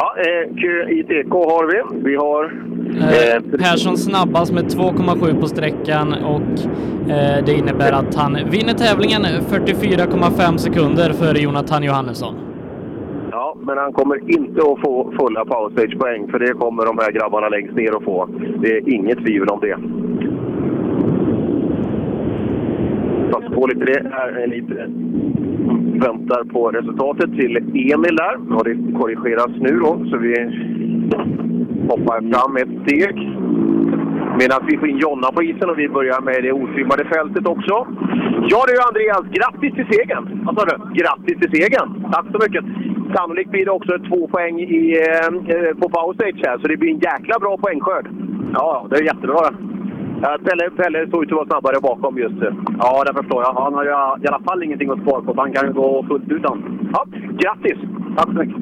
Ja, 0.01 0.09
eh, 0.19 0.55
kö 0.55 0.89
i 0.89 1.03
TK 1.03 1.34
har 1.34 1.65
vi. 1.71 2.10
Vi 2.10 2.15
har... 2.15 2.43
Eh, 2.89 3.60
Persson 3.60 3.97
snabbast 3.97 4.53
med 4.53 4.63
2,7 4.63 5.39
på 5.39 5.47
sträckan 5.47 6.13
och 6.13 6.51
eh, 7.12 7.45
det 7.45 7.53
innebär 7.53 7.91
att 7.91 8.15
han 8.15 8.34
vinner 8.34 8.73
tävlingen 8.73 9.21
44,5 9.23 10.58
sekunder 10.58 11.10
före 11.13 11.39
Jonathan 11.39 11.84
Johannesson. 11.84 12.36
Ja, 13.32 13.58
men 13.62 13.77
han 13.77 13.93
kommer 13.93 14.32
inte 14.32 14.62
att 14.62 14.82
få 14.82 15.13
fulla 15.19 15.45
powerstage-poäng 15.45 16.32
för 16.32 16.39
det 16.39 16.53
kommer 16.53 16.86
de 16.86 16.97
här 16.97 17.12
grabbarna 17.12 17.49
längst 17.49 17.75
ner 17.75 17.97
att 17.97 18.03
få. 18.03 18.29
Det 18.62 18.77
är 18.77 18.93
inget 18.93 19.17
tvivel 19.17 19.49
om 19.49 19.60
det. 19.60 19.77
Fast 23.32 23.55
på 23.55 23.67
lite 23.67 23.86
det. 23.86 24.10
Här 24.13 24.27
är 24.27 24.47
lite 24.47 24.89
väntar 25.99 26.43
på 26.43 26.71
resultatet 26.71 27.29
till 27.39 27.57
Emil 27.93 28.15
där. 28.15 28.35
Och 28.55 28.63
det 28.63 28.75
korrigeras 28.99 29.51
nu 29.65 29.79
då, 29.79 29.91
så 30.09 30.17
vi 30.17 30.33
hoppar 31.89 32.19
fram 32.31 32.57
ett 32.57 32.73
steg. 32.83 33.15
Medan 34.39 34.59
vi 34.67 34.77
får 34.77 34.88
in 34.89 34.97
Jonna 34.97 35.31
på 35.31 35.43
isen 35.43 35.69
och 35.69 35.79
vi 35.79 35.89
börjar 35.89 36.21
med 36.21 36.43
det 36.43 36.51
otrimmade 36.51 37.05
fältet 37.05 37.47
också. 37.47 37.75
Ja 38.51 38.59
du 38.67 38.75
Andreas, 38.88 39.25
grattis 39.38 39.73
till 39.73 39.88
segern! 39.91 40.25
Vad 40.45 40.55
sa 40.59 40.65
du? 40.65 40.75
Grattis 40.99 41.38
till 41.39 41.51
segern! 41.55 41.89
Tack 42.12 42.25
så 42.31 42.39
mycket! 42.45 42.65
Sannolikt 43.15 43.51
blir 43.51 43.65
det 43.65 43.71
också 43.71 43.93
två 44.09 44.27
poäng 44.27 44.59
i, 44.59 44.83
eh, 44.97 45.73
på 45.79 45.89
power 45.89 46.13
stage 46.13 46.41
här, 46.47 46.57
så 46.57 46.67
det 46.67 46.77
blir 46.77 46.91
en 46.91 46.99
jäkla 46.99 47.39
bra 47.39 47.57
poängskörd. 47.57 48.07
Ja, 48.53 48.88
det 48.89 48.95
är 48.95 49.03
jättebra. 49.03 49.41
Ja, 50.21 50.38
Pelle, 50.45 50.69
Pelle 50.69 51.10
såg 51.12 51.23
ut 51.23 51.32
att 51.32 51.36
vara 51.36 51.45
snabbare 51.45 51.79
bakom 51.82 52.17
just 52.17 52.36
nu. 52.36 52.53
Ja, 52.79 53.03
det 53.03 53.13
förstår 53.13 53.43
jag. 53.43 53.53
Han 53.53 53.73
har 53.73 53.84
ju 53.84 53.89
i 54.23 54.27
alla 54.27 54.41
fall 54.47 54.63
ingenting 54.63 54.89
att 54.89 55.01
spara 55.01 55.21
på, 55.21 55.34
så 55.34 55.41
han 55.41 55.53
kan 55.53 55.67
ju 55.67 55.73
gå 55.73 56.05
fullt 56.08 56.32
utan. 56.32 56.79
Ja, 56.93 57.05
grattis! 57.38 57.77
Tack 58.17 58.25
så 58.25 58.34
mycket! 58.34 58.55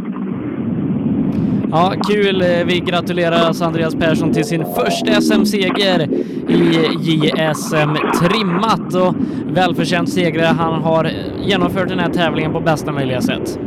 Ja, 1.71 1.93
kul. 2.09 2.43
Vi 2.65 2.79
gratulerar 2.79 3.65
Andreas 3.65 3.95
Persson 3.95 4.33
till 4.33 4.43
sin 4.43 4.65
första 4.65 5.21
SM-seger 5.21 6.01
i 6.49 6.79
JSM 7.01 7.95
Trimmat 8.21 8.93
och 8.95 9.15
välförtjänt 9.55 10.09
seger. 10.09 10.45
Han 10.45 10.73
har 10.81 11.09
genomfört 11.39 11.87
den 11.87 11.99
här 11.99 12.09
tävlingen 12.09 12.51
på 12.53 12.59
bästa 12.59 12.91
möjliga 12.91 13.21
sätt. 13.21 13.59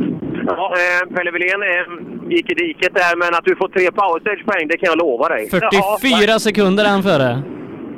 Ja, 0.45 0.73
eh, 0.75 1.15
Pelle 1.15 1.31
Wilén 1.31 1.61
eh, 1.61 2.31
gick 2.35 2.51
i 2.51 2.53
diket 2.53 2.93
där, 2.93 3.15
men 3.17 3.33
att 3.33 3.45
du 3.45 3.55
får 3.55 3.67
tre 3.67 3.91
powerstage-poäng, 3.91 4.67
det 4.67 4.77
kan 4.77 4.89
jag 4.89 4.97
lova 4.97 5.29
dig. 5.29 5.49
44 5.49 6.39
sekunder 6.39 6.85
är 6.85 6.89
han 6.89 7.03
före. 7.03 7.41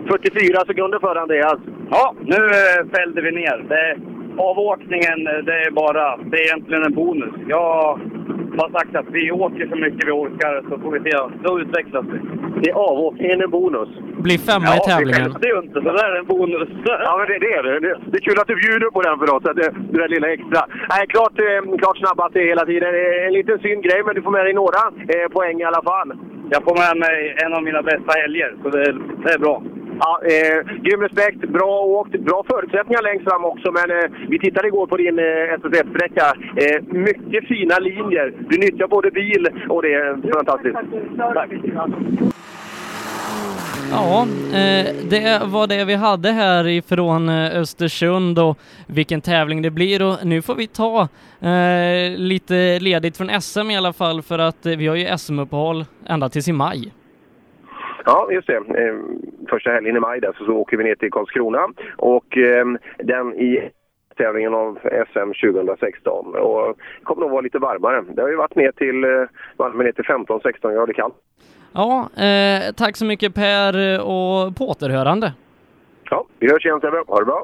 44 0.07 0.65
sekunder 0.67 0.99
före 0.99 1.21
Andreas. 1.21 1.59
Ja, 1.89 2.15
nu 2.21 2.35
eh, 2.35 2.79
fällde 2.95 3.21
vi 3.21 3.31
ner. 3.31 3.65
Det, 3.69 3.97
avåkningen, 4.37 5.23
det 5.23 5.57
är 5.65 5.71
bara, 5.71 6.17
det 6.17 6.37
är 6.37 6.45
egentligen 6.45 6.83
en 6.83 6.93
bonus. 6.93 7.33
Jag 7.47 7.99
har 8.57 8.69
sagt 8.69 8.95
att 8.95 9.05
vi 9.11 9.31
åker 9.31 9.67
så 9.67 9.75
mycket 9.75 10.07
vi 10.07 10.11
orkar 10.11 10.63
så 10.69 10.79
får 10.81 10.91
vi 10.91 10.99
se. 10.99 11.17
Då 11.43 11.59
utvecklas 11.59 12.05
vi. 12.11 12.19
Det 12.61 12.69
är 12.69 12.73
avåkningen 12.73 13.41
en 13.41 13.49
bonus. 13.49 13.89
Blir 14.27 14.37
femma 14.37 14.71
i 14.77 14.79
tävlingen. 14.89 15.35
Det 15.41 15.47
är 15.49 15.53
ju 15.55 15.61
inte, 15.67 15.73
så 15.73 15.89
det 15.97 16.03
är 16.09 16.15
en 16.19 16.25
bonus. 16.25 16.69
Ja, 16.85 17.15
men 17.17 17.27
det, 17.27 17.39
det 17.45 17.53
är 17.53 17.63
det. 17.63 17.79
det. 17.79 18.17
Är 18.17 18.21
kul 18.27 18.39
att 18.39 18.47
du 18.47 18.55
bjuder 18.55 18.89
på 18.95 19.01
den 19.01 19.19
för 19.19 19.27
oss, 19.35 19.45
att 19.45 19.55
det, 19.55 19.69
det 19.91 19.97
där 20.01 20.07
lilla 20.07 20.27
extra. 20.33 20.61
Nej, 20.93 21.03
klart, 21.13 21.35
eh, 21.47 21.77
klart 21.81 21.97
snabbast 21.97 22.35
hela 22.35 22.65
tiden. 22.65 22.93
Det 22.93 23.03
är 23.07 23.27
En 23.27 23.33
liten 23.33 23.59
synd 23.59 23.83
grej, 23.83 23.99
men 24.05 24.15
du 24.15 24.21
får 24.21 24.31
med 24.31 24.45
dig 24.45 24.53
några 24.53 24.81
eh, 25.13 25.27
poäng 25.35 25.55
i 25.61 25.63
alla 25.63 25.83
fall. 25.91 26.09
Jag 26.53 26.63
får 26.63 26.75
med 26.83 26.95
mig 27.05 27.35
en 27.43 27.53
av 27.53 27.63
mina 27.63 27.81
bästa 27.81 28.11
helger, 28.21 28.55
så 28.63 28.69
det, 28.69 28.91
det 29.23 29.33
är 29.33 29.39
bra. 29.39 29.63
Ja, 29.99 30.19
eh, 30.23 30.58
grym 30.82 31.01
respekt. 31.01 31.39
Bra 31.49 31.79
åkt. 31.79 32.19
Bra 32.19 32.43
förutsättningar 32.49 33.01
längst 33.01 33.23
fram 33.29 33.45
också. 33.45 33.71
Men 33.71 33.91
eh, 33.91 34.12
vi 34.29 34.39
tittade 34.39 34.67
igår 34.67 34.88
på 34.88 34.97
din 34.97 35.19
eh, 35.19 35.53
SSF-sträcka. 35.60 36.25
Eh, 36.63 36.84
mycket 37.08 37.47
fina 37.47 37.79
linjer. 37.79 38.34
Du 38.49 38.58
nyttjar 38.58 38.88
både 38.88 39.12
bil 39.12 39.47
och 39.69 39.82
det 39.82 39.93
är 39.93 40.34
fantastiskt. 40.34 40.77
Tack. 41.17 41.49
Ja, 43.91 44.21
eh, 44.53 44.95
det 45.10 45.41
var 45.45 45.67
det 45.67 45.86
vi 45.86 45.95
hade 45.95 46.32
här 46.32 46.67
ifrån 46.67 47.29
eh, 47.29 47.60
Östersund 47.60 48.39
och 48.39 48.58
vilken 48.88 49.21
tävling 49.21 49.62
det 49.62 49.71
blir 49.71 50.01
och 50.01 50.25
nu 50.25 50.41
får 50.41 50.56
vi 50.56 50.67
ta 50.67 51.08
eh, 51.41 52.17
lite 52.17 52.79
ledigt 52.79 53.17
från 53.17 53.41
SM 53.41 53.71
i 53.71 53.77
alla 53.77 53.93
fall 53.93 54.21
för 54.21 54.39
att 54.39 54.65
vi 54.65 54.88
har 54.88 54.95
ju 54.95 55.17
SM-uppehåll 55.17 55.86
ända 56.06 56.29
tills 56.29 56.47
i 56.47 56.53
maj. 56.53 56.91
Ja, 58.05 58.27
just 58.31 58.47
det. 58.47 58.55
Eh, 58.55 58.95
första 59.49 59.69
helgen 59.69 59.97
i 59.97 59.99
maj 59.99 60.19
där 60.19 60.33
så, 60.37 60.45
så 60.45 60.51
åker 60.51 60.77
vi 60.77 60.83
ner 60.83 60.95
till 60.95 61.11
Karlskrona. 61.11 61.67
Och 61.97 62.37
eh, 62.37 62.65
den 62.97 63.33
i 63.33 63.69
tävlingen 64.17 64.53
av 64.53 64.79
SM 64.83 65.47
2016. 65.47 66.35
Och 66.35 66.77
det 66.99 67.03
kommer 67.03 67.21
nog 67.21 67.31
vara 67.31 67.41
lite 67.41 67.59
varmare. 67.59 68.03
Det 68.15 68.21
har 68.21 68.29
ju 68.29 68.35
varit 68.35 68.55
ner 68.55 68.71
till, 68.71 69.03
eh, 69.03 69.09
varmare 69.57 69.83
ner 69.83 69.91
till 69.91 70.05
15-16 70.05 70.73
grader 70.73 70.93
kallt. 70.93 71.15
Ja, 71.73 72.09
eh, 72.23 72.73
tack 72.75 72.97
så 72.97 73.05
mycket 73.05 73.35
Per 73.35 73.99
och 74.01 74.55
på 74.55 74.69
återhörande. 74.69 75.33
Ja, 76.09 76.25
vi 76.39 76.51
hörs 76.51 76.65
igen 76.65 76.79
Sebbe. 76.81 77.03
Ha 77.07 77.19
det 77.19 77.25
bra! 77.25 77.43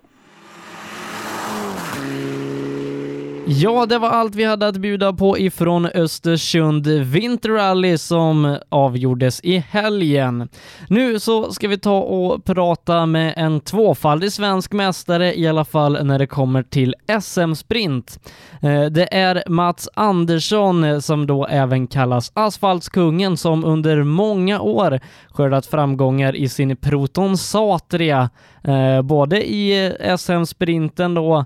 Ja, 3.51 3.85
det 3.85 3.97
var 3.97 4.09
allt 4.09 4.35
vi 4.35 4.43
hade 4.43 4.67
att 4.67 4.77
bjuda 4.77 5.13
på 5.13 5.37
ifrån 5.37 5.85
Östersund 5.85 6.87
Vinterrally 6.87 7.97
som 7.97 8.57
avgjordes 8.69 9.41
i 9.43 9.57
helgen. 9.57 10.49
Nu 10.87 11.19
så 11.19 11.51
ska 11.51 11.67
vi 11.67 11.77
ta 11.77 11.97
och 11.97 12.45
prata 12.45 13.05
med 13.05 13.33
en 13.37 13.59
tvåfaldig 13.59 14.31
svensk 14.31 14.73
mästare 14.73 15.39
i 15.39 15.47
alla 15.47 15.65
fall 15.65 16.05
när 16.05 16.19
det 16.19 16.27
kommer 16.27 16.63
till 16.63 16.95
SM-sprint. 17.21 18.19
Eh, 18.61 18.85
det 18.85 19.13
är 19.13 19.43
Mats 19.47 19.89
Andersson 19.93 20.83
eh, 20.83 20.99
som 20.99 21.27
då 21.27 21.45
även 21.45 21.87
kallas 21.87 22.31
Asfaltskungen 22.33 23.37
som 23.37 23.65
under 23.65 24.03
många 24.03 24.61
år 24.61 24.99
skördat 25.29 25.65
framgångar 25.65 26.35
i 26.35 26.49
sin 26.49 26.77
Proton 26.77 27.37
Satria, 27.37 28.29
eh, 28.63 29.01
både 29.01 29.49
i 29.49 29.93
SM-sprinten 30.17 31.13
då, 31.13 31.45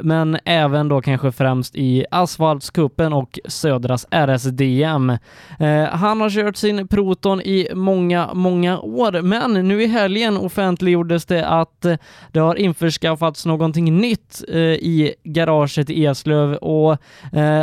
men 0.00 0.38
även 0.44 0.88
då 0.88 1.00
kanske 1.02 1.27
främst 1.30 1.76
i 1.76 2.04
Asfaltskuppen 2.10 3.12
och 3.12 3.38
Södras 3.44 4.06
RSDM. 4.10 5.10
Eh, 5.58 5.84
han 5.90 6.20
har 6.20 6.30
kört 6.30 6.56
sin 6.56 6.88
Proton 6.88 7.40
i 7.40 7.68
många, 7.74 8.30
många 8.34 8.80
år, 8.80 9.22
men 9.22 9.68
nu 9.68 9.82
i 9.82 9.86
helgen 9.86 10.36
offentliggjordes 10.36 11.24
det 11.26 11.48
att 11.48 11.84
eh, 11.84 11.96
det 12.32 12.40
har 12.40 12.54
införskaffats 12.54 13.46
någonting 13.46 13.98
nytt 13.98 14.42
eh, 14.48 14.58
i 14.60 15.14
garaget 15.24 15.90
i 15.90 16.06
Eslöv 16.06 16.54
och 16.54 16.98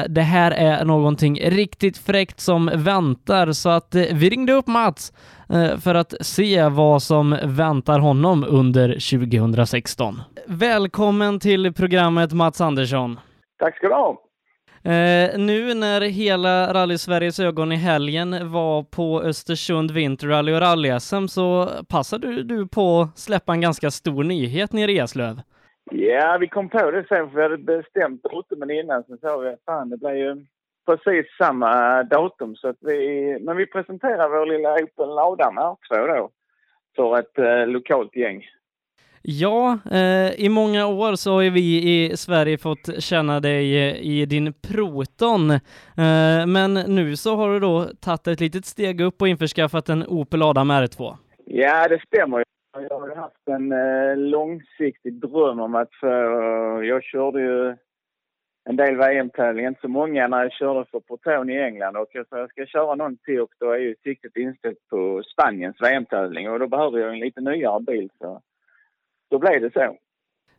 det 0.10 0.21
här 0.21 0.51
är 0.51 0.86
någonting 0.86 1.39
riktigt 1.39 1.97
fräckt 1.97 2.39
som 2.39 2.71
väntar 2.73 3.51
så 3.51 3.69
att 3.69 3.95
vi 3.95 4.30
ringde 4.30 4.54
upp 4.54 4.67
Mats 4.67 5.13
för 5.80 5.95
att 5.95 6.13
se 6.21 6.63
vad 6.67 7.04
som 7.04 7.38
väntar 7.43 7.99
honom 7.99 8.45
under 8.47 8.89
2016. 8.89 10.21
Välkommen 10.47 11.39
till 11.39 11.73
programmet 11.73 12.34
Mats 12.34 12.62
Andersson. 12.62 13.19
Tack 13.58 13.78
ska 13.78 13.88
du 13.88 13.94
ha. 13.94 14.22
Eh, 14.84 15.39
nu 15.39 15.74
när 15.74 16.02
hela 16.02 16.74
Rally 16.74 16.98
Sveriges 16.98 17.39
ögon 17.39 17.72
i 17.72 17.76
helgen 17.76 18.52
var 18.52 18.84
på 18.84 19.22
Östersund 19.22 19.91
Vinterrally 19.91 20.54
och 20.54 20.62
rally-SM 20.62 21.28
så 21.28 21.70
passade 21.89 22.44
du 22.44 22.68
på 22.68 23.02
att 23.02 23.18
släppa 23.18 23.54
en 23.54 23.62
ganska 23.62 23.91
stor 23.91 24.24
nyhet 24.24 24.74
nere 24.74 24.91
i 24.91 25.00
Eslöv. 25.00 25.41
Ja, 25.91 26.38
vi 26.39 26.48
kom 26.48 26.70
på 26.70 26.91
det 26.91 27.06
sen 27.08 27.30
för 27.30 27.36
vi 27.36 27.44
hade 27.44 27.58
bestämt 27.58 28.24
datumen 28.24 28.72
innan. 28.72 29.04
Sen 29.04 29.18
sa 29.18 29.38
vi 29.38 29.50
att 29.50 29.63
fan, 29.65 29.89
det 29.89 29.98
blir 29.98 30.15
ju 30.15 30.46
precis 30.86 31.26
samma 31.38 32.04
datum. 32.04 32.56
Så 32.56 32.68
att 32.68 32.78
vi, 32.82 33.38
men 33.41 33.58
vi 33.58 33.65
presenterar 33.65 34.30
vår 34.30 34.46
lilla 34.46 34.74
Opel 34.74 35.15
Lada 35.15 35.52
med 35.52 35.63
R2 35.63 36.08
då 36.08 36.30
för 36.96 37.20
ett 37.20 37.38
eh, 37.38 37.68
lokalt 37.68 38.15
gäng. 38.15 38.46
Ja, 39.28 39.80
eh, 39.92 40.46
i 40.46 40.50
många 40.50 40.88
år 40.88 41.16
så 41.16 41.32
har 41.32 41.42
ju 41.42 41.50
vi 41.50 41.78
i 41.94 42.18
Sverige 42.18 42.58
fått 42.58 43.04
känna 43.04 43.40
dig 43.40 43.90
eh, 43.90 43.96
i 44.02 44.26
din 44.26 44.54
Proton, 44.54 45.52
eh, 45.52 46.48
men 46.48 46.74
nu 46.74 47.16
så 47.16 47.36
har 47.36 47.50
du 47.50 47.60
då 47.60 47.86
tagit 48.02 48.28
ett 48.28 48.40
litet 48.40 48.66
steg 48.66 49.02
upp 49.02 49.22
och 49.22 49.28
införskaffat 49.28 49.90
en 49.90 50.04
Opel 50.08 50.42
Adam 50.42 50.72
R2. 50.72 51.14
Ja, 51.46 51.88
det 51.88 52.02
stämmer. 52.08 52.44
Jag 52.90 53.00
har 53.00 53.08
ju 53.10 53.16
haft 53.16 53.48
en 53.48 53.72
eh, 53.72 54.18
långsiktig 54.18 55.14
dröm 55.14 55.60
om 55.60 55.76
att 55.76 55.94
få... 56.00 56.08
Eh, 56.08 56.88
jag 56.88 57.04
körde 57.04 57.42
ju 57.42 57.76
en 58.70 58.76
del 58.76 58.96
VM-tävlingar, 58.96 59.70
inte 59.70 59.82
så 59.82 59.88
många, 59.88 60.28
när 60.28 60.44
jag 60.44 60.52
körde 60.52 60.86
för 60.92 61.00
Proton 61.00 61.50
i 61.50 61.58
England. 61.58 61.98
Och 61.98 62.10
jag 62.12 62.28
sa 62.28 62.38
jag 62.40 62.50
ska 62.50 62.66
köra 62.66 62.96
någon 62.96 63.18
till 63.18 63.40
och 63.40 63.54
då 63.60 63.72
är 63.72 63.78
ju 63.78 63.96
siktet 64.04 64.38
inställt 64.38 64.88
på 64.90 65.24
Spaniens 65.24 65.82
VM-tävling 65.82 66.50
och 66.50 66.60
då 66.60 66.68
behöver 66.68 67.00
jag 67.00 67.14
en 67.14 67.20
lite 67.20 67.42
nyare 67.42 67.80
bil. 67.80 68.10
Så 68.20 68.42
då 69.36 69.39
blev 69.39 69.62
det 69.62 69.74
så. 69.74 69.98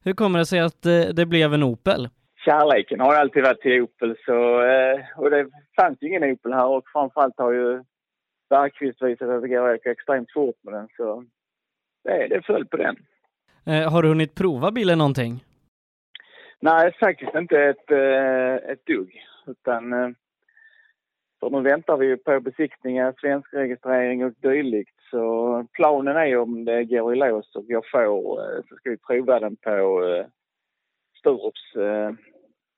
Hur 0.05 0.13
kommer 0.13 0.39
det 0.39 0.47
sig 0.47 0.61
att 0.61 0.87
eh, 0.87 1.15
det 1.19 1.27
blev 1.27 1.55
en 1.55 1.63
Opel? 1.63 2.09
Kärleken 2.45 3.01
har 3.01 3.15
alltid 3.15 3.43
varit 3.43 3.61
till 3.61 3.83
Opel 3.83 4.17
så, 4.27 4.63
eh, 4.63 5.01
och 5.17 5.31
det 5.31 5.47
fanns 5.81 6.03
ju 6.03 6.09
ingen 6.09 6.25
Opel 6.25 6.53
här 6.53 6.67
och 6.67 6.85
framförallt 6.93 7.39
har 7.39 7.53
ju 7.53 7.83
Bergqvist 8.51 9.03
visat 9.03 9.29
att 9.29 9.43
det 9.43 9.49
går 9.49 9.69
att 9.69 9.81
åka 9.81 9.91
extremt 9.91 10.33
fort 10.33 10.57
med 10.63 10.75
den 10.75 10.89
så 10.97 11.25
det, 12.05 12.27
det 12.29 12.43
föll 12.47 12.67
på 12.67 12.77
den. 12.77 12.97
Eh, 13.67 13.93
har 13.93 14.03
du 14.03 14.09
hunnit 14.09 14.35
prova 14.35 14.71
bilen 14.71 14.99
någonting? 14.99 15.45
Nej, 16.61 16.93
faktiskt 17.01 17.35
inte 17.35 17.61
ett, 17.61 17.91
ett 18.71 18.87
dugg. 18.87 19.25
Utan, 19.47 19.91
för 21.41 21.51
nu 21.51 21.61
väntar 21.61 21.97
vi 21.97 22.07
ju 22.07 22.17
på 22.17 22.41
besiktningar, 22.41 23.15
svensk 23.21 23.55
registrering 23.55 24.25
och 24.25 24.33
dylikt. 24.33 24.96
Så 25.11 25.67
planen 25.73 26.17
är 26.17 26.39
om 26.39 26.65
det 26.65 26.85
går 26.85 27.13
i 27.13 27.17
lås 27.17 27.57
och 27.57 27.65
jag 27.69 27.83
får 27.91 28.41
eh, 28.41 28.63
så 28.69 28.77
ska 28.77 28.91
vi 28.91 28.97
prova 28.97 29.41
den 29.41 29.57
på 29.57 30.05
eh, 30.05 30.27
Sturups 31.19 31.77
eh, 31.77 32.13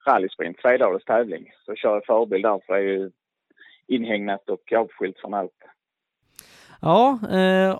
rallysprint, 0.06 0.58
tredagars 0.58 1.04
tävling. 1.04 1.52
Så 1.66 1.74
kör 1.74 1.94
jag 1.94 2.06
förbil 2.06 2.42
där 2.42 2.60
för 2.66 2.74
det 2.74 2.80
är 2.80 2.82
ju 2.82 3.10
inhägnat 3.86 4.48
och 4.48 4.72
avskilt 4.72 5.18
från 5.18 5.34
allt. 5.34 5.52
Ja, 6.80 7.18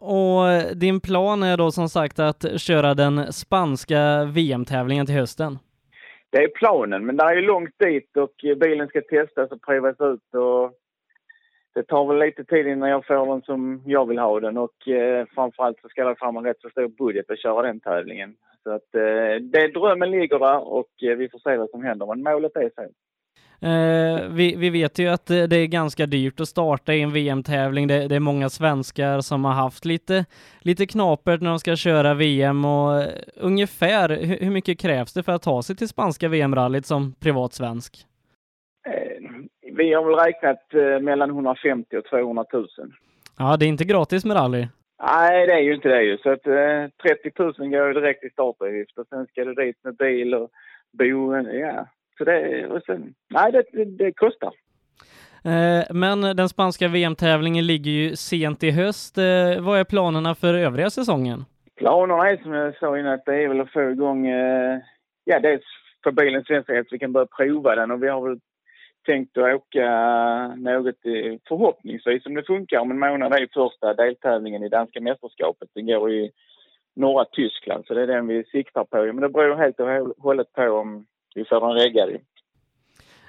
och 0.01 0.77
din 0.77 1.01
plan 1.01 1.43
är 1.43 1.57
då 1.57 1.71
som 1.71 1.89
sagt 1.89 2.19
att 2.19 2.61
köra 2.61 2.95
den 2.95 3.33
spanska 3.33 4.25
VM-tävlingen 4.25 5.07
till 5.07 5.15
hösten? 5.15 5.59
Det 6.31 6.39
är 6.39 6.49
planen, 6.49 7.07
men 7.07 7.17
det 7.17 7.25
är 7.25 7.35
ju 7.35 7.43
långt 7.43 7.79
dit 7.79 8.17
och 8.17 8.35
bilen 8.61 8.89
ska 8.89 9.01
testas 9.01 9.51
och 9.51 9.63
provas 9.63 10.01
ut 10.01 10.35
och 10.35 10.73
det 11.79 11.85
tar 11.85 12.07
väl 12.07 12.19
lite 12.19 12.45
tid 12.45 12.67
innan 12.67 12.89
jag 12.89 13.07
får 13.07 13.27
den 13.27 13.43
som 13.43 13.83
jag 13.87 14.07
vill 14.07 14.19
ha 14.19 14.41
den 14.41 14.57
och 14.57 14.89
eh, 14.89 15.27
framförallt 15.35 15.81
så 15.83 15.89
ska 15.89 16.05
det 16.05 16.17
fram 16.17 16.37
en 16.37 16.45
rätt 16.45 16.61
så 16.61 16.71
stor 16.71 16.89
budget 16.89 17.31
att 17.31 17.43
köra 17.43 17.63
den 17.63 17.81
tävlingen. 17.81 18.35
Så 18.63 18.71
att 18.71 18.95
eh, 18.95 19.43
det, 19.43 19.69
drömmen 19.69 20.11
ligger 20.11 20.39
där 20.39 20.73
och 20.73 21.03
eh, 21.03 21.17
vi 21.17 21.29
får 21.29 21.39
se 21.39 21.57
vad 21.57 21.71
som 21.71 21.85
händer, 21.85 22.07
men 22.07 22.23
målet 22.23 22.57
är 22.57 22.71
så. 22.75 22.83
Eh, 23.67 24.29
vi, 24.31 24.57
vi, 24.57 24.71
vet 24.71 24.99
ju 24.99 25.09
att 25.09 25.27
det 25.27 25.57
är 25.57 25.67
ganska 25.67 26.07
dyrt 26.07 26.41
att 26.41 26.49
starta 26.49 26.95
i 26.95 27.03
en 27.03 27.13
VM-tävling. 27.13 27.87
Det, 27.87 28.09
det, 28.09 28.17
är 28.17 28.21
många 28.21 28.49
svenskar 28.49 29.21
som 29.21 29.45
har 29.45 29.53
haft 29.53 29.85
lite, 29.85 30.25
lite 30.61 30.87
knapert 30.87 31.41
när 31.41 31.51
de 31.51 31.59
ska 31.59 31.77
köra 31.77 32.15
VM 32.15 32.65
och 32.65 33.03
eh, 33.03 33.09
ungefär 33.37 34.09
hur, 34.09 34.39
hur 34.39 34.51
mycket 34.51 34.79
krävs 34.79 35.13
det 35.13 35.23
för 35.23 35.33
att 35.33 35.43
ta 35.43 35.63
sig 35.63 35.77
till 35.77 35.89
spanska 35.89 36.29
VM-rallyt 36.29 36.87
som 36.87 37.15
privat 37.21 37.53
svensk? 37.53 38.09
Vi 39.79 39.95
har 39.95 40.05
väl 40.05 40.15
räknat 40.15 40.75
eh, 40.75 41.01
mellan 41.01 41.31
150 41.31 41.97
och 41.97 42.05
200 42.05 42.45
000. 42.53 42.67
Ja, 43.39 43.57
det 43.57 43.65
är 43.65 43.69
inte 43.69 43.85
gratis 43.85 44.25
med 44.25 44.37
rally. 44.37 44.67
Nej, 45.03 45.47
det 45.47 45.53
är 45.53 45.61
ju 45.61 45.75
inte 45.75 45.89
det 45.89 46.03
ju. 46.03 46.19
Så 46.19 46.31
att 46.31 46.47
eh, 46.47 47.13
30 47.23 47.33
000 47.39 47.53
går 47.71 47.87
ju 47.89 47.93
direkt 47.93 48.25
i 48.25 48.31
startavgift 48.31 48.99
och 48.99 49.07
sen 49.09 49.27
ska 49.27 49.45
det 49.45 49.65
dit 49.65 49.77
med 49.85 49.97
bil 49.97 50.35
och 50.35 50.51
boende. 50.93 51.59
Ja, 51.59 51.87
så 52.19 52.25
det, 52.25 52.67
och 52.67 52.83
sen, 52.87 53.15
nej, 53.31 53.53
det, 53.53 53.65
det, 53.73 53.85
det 53.85 54.13
kostar. 54.13 54.53
Eh, 55.45 55.95
men 55.95 56.21
den 56.21 56.49
spanska 56.49 56.89
VM-tävlingen 56.89 57.67
ligger 57.67 57.91
ju 57.91 58.17
sent 58.17 58.63
i 58.63 58.71
höst. 58.71 59.19
Eh, 59.19 59.61
vad 59.61 59.81
är 59.81 59.85
planerna 59.85 60.35
för 60.35 60.55
övriga 60.55 60.91
säsongen? 60.91 61.45
Planerna 61.77 62.31
är 62.31 62.37
som 62.37 62.53
jag 62.53 62.77
sa 62.77 62.99
innan 62.99 63.13
att 63.13 63.25
det 63.25 63.43
är 63.43 63.49
väl 63.49 63.61
att 63.61 63.73
få 63.73 63.91
igång, 63.91 64.27
eh, 64.27 64.79
ja 65.25 65.41
dels 65.41 65.65
för 66.05 66.13
bilens 66.13 66.47
säkerhet 66.47 66.89
så 66.89 66.95
vi 66.95 66.99
kan 66.99 67.13
börja 67.13 67.27
prova 67.27 67.75
den 67.75 67.91
och 67.91 68.03
vi 68.03 68.09
har 68.09 68.29
väl 68.29 68.39
tänkt 69.09 69.39
att 69.39 69.55
åka 69.55 69.89
något 70.57 71.03
förhoppningsvis 71.49 72.27
om 72.27 72.35
det 72.35 72.47
funkar 72.47 72.81
om 72.81 72.91
en 72.91 72.99
månad 72.99 73.33
är 73.33 73.49
första 73.55 73.95
deltävlingen 73.95 74.63
i 74.63 74.69
danska 74.69 75.01
mästerskapet. 75.01 75.69
Den 75.75 75.87
går 75.87 76.13
i 76.13 76.31
norra 76.97 77.25
Tyskland 77.25 77.85
så 77.87 77.95
det 77.95 78.03
är 78.03 78.07
den 78.07 78.27
vi 78.27 78.45
siktar 78.45 78.85
på. 78.85 78.97
Men 78.97 79.17
det 79.17 79.29
beror 79.29 79.57
helt 79.57 79.81
och 79.81 80.23
hållet 80.25 80.53
på 80.53 80.63
om 80.63 81.07
vi 81.35 81.45
får 81.45 81.61
den 81.61 81.73
reggad. 81.73 82.09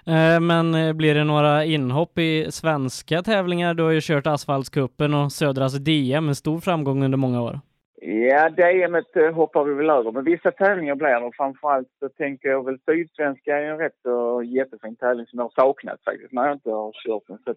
Eh, 0.06 0.40
men 0.40 0.76
eh, 0.76 0.94
blir 0.94 1.16
det 1.16 1.24
några 1.24 1.66
inhopp 1.66 2.18
i 2.18 2.52
svenska 2.52 3.22
tävlingar? 3.22 3.74
Du 3.74 3.84
har 3.84 3.92
ju 3.92 4.02
kört 4.02 4.28
Asfaltskuppen 4.28 5.14
och 5.14 5.32
Södras 5.32 5.74
DM 5.74 6.26
med 6.26 6.38
stor 6.38 6.60
framgång 6.60 7.04
under 7.04 7.18
många 7.18 7.42
år. 7.42 7.60
Ja, 8.02 8.50
DM 8.50 8.96
eh, 8.96 9.34
hoppar 9.34 9.64
vi 9.64 9.74
väl 9.74 9.90
över, 9.90 10.12
men 10.12 10.24
vissa 10.24 10.52
tävlingar 10.52 10.96
blir 10.96 11.20
det. 11.20 11.32
Framförallt 11.38 11.88
så 12.00 12.10
tänker 12.10 12.50
jag 12.50 12.66
väl 12.66 12.80
Sydsvenska 12.86 13.58
är 13.58 13.64
en 13.64 13.78
rätt 13.78 14.06
och 14.06 14.46
jättefin 14.46 14.96
tävling 14.96 15.26
som 15.26 15.40
jag 15.40 15.46
har 15.46 15.66
saknat 15.66 16.04
faktiskt 16.06 16.32
när 16.32 16.46
jag 16.46 16.56
inte 16.56 16.70
har 16.70 16.92
kört 17.06 17.24
den. 17.28 17.38
Så 17.46 17.54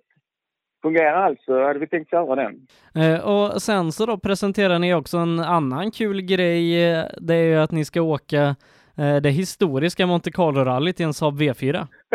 fungerar 0.82 1.14
allt 1.14 1.40
så 1.40 1.64
hade 1.64 1.78
vi 1.78 1.86
tänkt 1.86 2.10
köra 2.10 2.34
den. 2.34 2.66
Eh, 2.94 3.28
och 3.28 3.62
sen 3.62 3.92
så 3.92 4.06
då 4.06 4.18
presenterar 4.18 4.78
ni 4.78 4.94
också 4.94 5.18
en 5.18 5.40
annan 5.40 5.90
kul 5.90 6.22
grej. 6.22 6.92
Eh, 6.92 7.04
det 7.20 7.34
är 7.34 7.44
ju 7.44 7.56
att 7.56 7.72
ni 7.72 7.84
ska 7.84 8.02
åka 8.02 8.56
det 9.22 9.30
historiska 9.30 10.06
Monte 10.06 10.30
Carlo-rallyt 10.30 11.00
i 11.00 11.02
en 11.02 11.14
Saab 11.14 11.40
V4? 11.40 11.86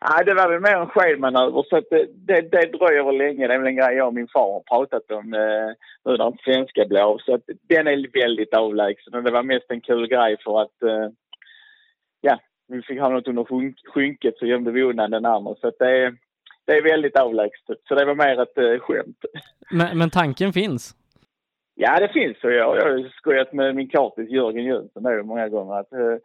Nej, 0.00 0.24
det 0.26 0.34
var 0.34 0.48
väl 0.50 0.60
mer 0.60 0.76
en 0.76 0.86
skenmanöver 0.86 1.64
så 1.70 1.80
det, 1.90 2.06
det, 2.14 2.40
det 2.40 2.78
dröjer 2.78 3.04
väl 3.04 3.18
länge. 3.18 3.46
Det 3.46 3.54
är 3.54 3.58
väl 3.58 3.66
en 3.66 3.76
grej 3.76 3.96
jag 3.96 4.06
och 4.06 4.14
min 4.14 4.28
far 4.28 4.52
har 4.52 4.60
pratat 4.60 5.10
om 5.10 5.34
eh, 5.34 5.68
nu 6.04 6.16
när 6.16 6.26
inte 6.26 6.44
svenska 6.44 6.84
blir 6.84 7.00
av. 7.00 7.18
Så 7.18 7.34
att 7.34 7.42
den 7.68 7.86
är 7.86 8.20
väldigt 8.22 8.54
avlägsen 8.54 9.14
och 9.14 9.22
det 9.22 9.30
var 9.30 9.42
mest 9.42 9.66
en 9.68 9.80
kul 9.80 10.06
grej 10.08 10.36
för 10.44 10.62
att 10.62 10.82
eh, 10.82 11.08
ja, 12.20 12.38
vi 12.68 12.82
fick 12.82 13.00
ha 13.00 13.08
något 13.08 13.28
under 13.28 13.46
skynket 13.92 14.34
så 14.38 14.46
gömde 14.46 14.70
vi 14.70 14.82
undan 14.82 15.10
den 15.10 15.26
andra. 15.26 15.54
Så 15.60 15.68
att 15.68 15.78
det 15.78 15.90
är, 15.90 16.16
det 16.66 16.72
är 16.72 16.82
väldigt 16.82 17.16
avlägset. 17.16 17.78
Så 17.88 17.94
det 17.94 18.04
var 18.04 18.14
mer 18.14 18.42
ett 18.42 18.58
eh, 18.58 18.80
skämt. 18.80 19.24
Men, 19.70 19.98
men 19.98 20.10
tanken 20.10 20.52
finns? 20.52 20.94
Ja, 21.80 22.00
det 22.00 22.08
finns. 22.08 22.44
Och 22.44 22.52
jag, 22.52 22.76
jag 22.76 22.84
har 22.84 23.08
skojat 23.16 23.52
med 23.52 23.74
min 23.74 23.88
kartis 23.88 24.30
Jörgen 24.30 24.64
Jönsson 24.64 25.02
nu 25.02 25.22
många 25.22 25.48
gånger 25.48 25.74
att 25.74 25.92
eh, 25.92 26.16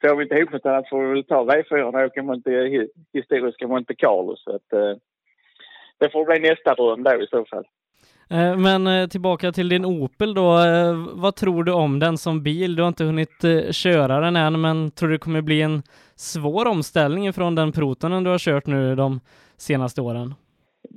får 0.00 0.16
vi 0.16 0.22
inte 0.22 0.34
ihop 0.34 0.52
något 0.52 0.66
annat 0.66 0.88
får 0.88 1.02
vi 1.02 1.08
väl 1.08 1.24
ta 1.24 1.44
V4 1.44 1.82
och 1.82 2.06
åka 2.06 2.22
Monte 2.22 2.50
historiska 3.12 3.66
Monte 3.66 3.94
Carlo. 3.94 4.36
Så 4.36 4.56
att, 4.56 4.72
eh, 4.72 4.96
det 5.98 6.10
får 6.12 6.24
bli 6.24 6.50
nästa 6.50 6.74
dröm 6.74 7.02
då 7.02 7.22
i 7.22 7.26
så 7.26 7.44
fall. 7.44 7.64
Eh, 8.30 8.56
men 8.56 8.86
eh, 8.86 9.06
tillbaka 9.06 9.52
till 9.52 9.68
din 9.68 9.84
Opel 9.84 10.34
då. 10.34 10.58
Eh, 10.58 10.94
vad 11.12 11.36
tror 11.36 11.64
du 11.64 11.72
om 11.72 11.98
den 11.98 12.18
som 12.18 12.42
bil? 12.42 12.76
Du 12.76 12.82
har 12.82 12.88
inte 12.88 13.04
hunnit 13.04 13.44
köra 13.70 14.20
den 14.20 14.36
än, 14.36 14.60
men 14.60 14.90
tror 14.90 15.08
du 15.08 15.14
det 15.14 15.18
kommer 15.18 15.40
bli 15.42 15.62
en 15.62 15.82
svår 16.16 16.66
omställning 16.66 17.32
från 17.32 17.54
den 17.54 17.72
Protonen 17.72 18.24
du 18.24 18.30
har 18.30 18.38
kört 18.38 18.66
nu 18.66 18.94
de 18.94 19.20
senaste 19.56 20.00
åren? 20.00 20.34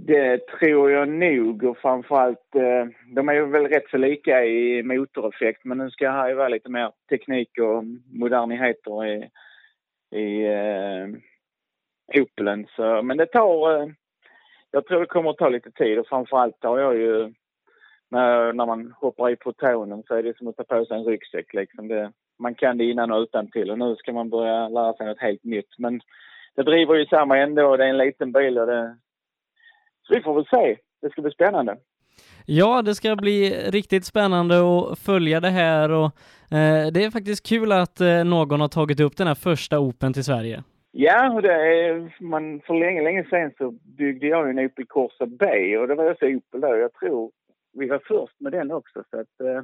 Det 0.05 0.47
tror 0.47 0.91
jag 0.91 1.09
nog 1.09 1.63
och 1.63 1.77
framförallt, 1.77 2.55
eh, 2.55 2.85
de 3.15 3.29
är 3.29 3.33
ju 3.33 3.45
väl 3.45 3.67
rätt 3.67 3.89
så 3.89 3.97
lika 3.97 4.45
i 4.45 4.83
motoreffekt 4.83 5.65
men 5.65 5.77
nu 5.77 5.89
ska 5.89 6.11
här 6.11 6.29
ju 6.29 6.35
vara 6.35 6.47
lite 6.47 6.69
mer 6.69 6.91
teknik 7.09 7.49
och 7.59 7.83
moderniteter 8.11 9.05
i, 9.05 9.29
i 10.19 10.45
eh, 10.45 11.07
Opelen. 12.21 12.67
Så, 12.75 13.01
men 13.01 13.17
det 13.17 13.25
tar, 13.25 13.81
eh, 13.81 13.89
jag 14.71 14.85
tror 14.85 14.99
det 14.99 15.05
kommer 15.05 15.29
att 15.29 15.37
ta 15.37 15.49
lite 15.49 15.71
tid 15.71 15.99
och 15.99 16.07
framförallt 16.07 16.63
har 16.63 16.79
jag 16.79 16.97
ju, 16.97 17.33
när, 18.09 18.53
när 18.53 18.65
man 18.65 18.93
hoppar 18.97 19.29
i 19.29 19.35
protonen 19.35 20.03
så 20.07 20.15
är 20.15 20.23
det 20.23 20.37
som 20.37 20.47
att 20.47 20.57
ta 20.57 20.63
på 20.63 20.85
sig 20.85 20.97
en 20.97 21.05
ryggsäck 21.05 21.53
liksom. 21.53 21.87
Det, 21.87 22.11
man 22.39 22.55
kan 22.55 22.77
det 22.77 22.83
innan 22.83 23.11
och 23.11 23.21
utan 23.21 23.51
till 23.51 23.71
och 23.71 23.79
nu 23.79 23.95
ska 23.95 24.13
man 24.13 24.29
börja 24.29 24.69
lära 24.69 24.93
sig 24.93 25.05
något 25.05 25.19
helt 25.19 25.43
nytt. 25.43 25.77
Men 25.77 26.01
det 26.55 26.63
driver 26.63 26.95
ju 26.95 27.05
samma 27.05 27.37
ändå, 27.37 27.77
det 27.77 27.85
är 27.85 27.89
en 27.89 27.97
liten 27.97 28.31
bil 28.31 28.57
och 28.57 28.67
det 28.67 28.97
så 30.11 30.15
vi 30.15 30.23
får 30.23 30.33
väl 30.33 30.45
se. 30.45 30.77
Det 31.01 31.09
ska 31.09 31.21
bli 31.21 31.31
spännande. 31.31 31.77
Ja, 32.45 32.81
det 32.81 32.95
ska 32.95 33.15
bli 33.15 33.49
riktigt 33.49 34.05
spännande 34.05 34.55
att 34.55 34.99
följa 34.99 35.39
det 35.39 35.49
här 35.49 35.91
och 35.91 36.05
eh, 36.57 36.87
det 36.93 37.03
är 37.03 37.11
faktiskt 37.11 37.47
kul 37.47 37.71
att 37.71 38.01
eh, 38.01 38.23
någon 38.23 38.61
har 38.61 38.67
tagit 38.67 38.99
upp 38.99 39.17
den 39.17 39.27
här 39.27 39.35
första 39.35 39.79
Open 39.79 40.13
till 40.13 40.23
Sverige. 40.23 40.63
Ja, 40.91 41.41
det 41.41 41.53
är, 41.53 42.15
man, 42.19 42.61
för 42.61 42.73
länge, 42.73 43.01
länge 43.01 43.23
sedan 43.29 43.51
så 43.57 43.71
byggde 43.97 44.27
jag 44.27 44.49
en 44.49 44.59
Opel 44.59 44.85
Corsa 44.85 45.25
B 45.25 45.77
och 45.77 45.87
det 45.87 45.95
var 45.95 46.11
också 46.11 46.25
Opel 46.25 46.61
då. 46.61 46.77
Jag 46.77 46.93
tror 46.93 47.31
vi 47.73 47.87
var 47.87 48.01
först 48.07 48.39
med 48.39 48.51
den 48.51 48.71
också 48.71 49.03
så 49.11 49.19
att 49.19 49.41
eh, 49.41 49.63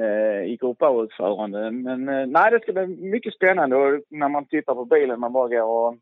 eh 0.00 0.42
i 0.42 0.58
Grupp 0.60 0.82
A-utförande. 0.82 1.70
Men 1.70 2.08
eh, 2.08 2.26
nej, 2.26 2.50
det 2.50 2.60
ska 2.62 2.72
bli 2.72 2.86
mycket 2.86 3.34
spännande 3.34 3.76
och 3.76 4.02
när 4.10 4.28
man 4.28 4.46
tittar 4.46 4.74
på 4.74 4.84
bilen 4.84 5.20
man 5.20 5.32
bara 5.32 5.48
går 5.48 5.62
och 5.62 5.96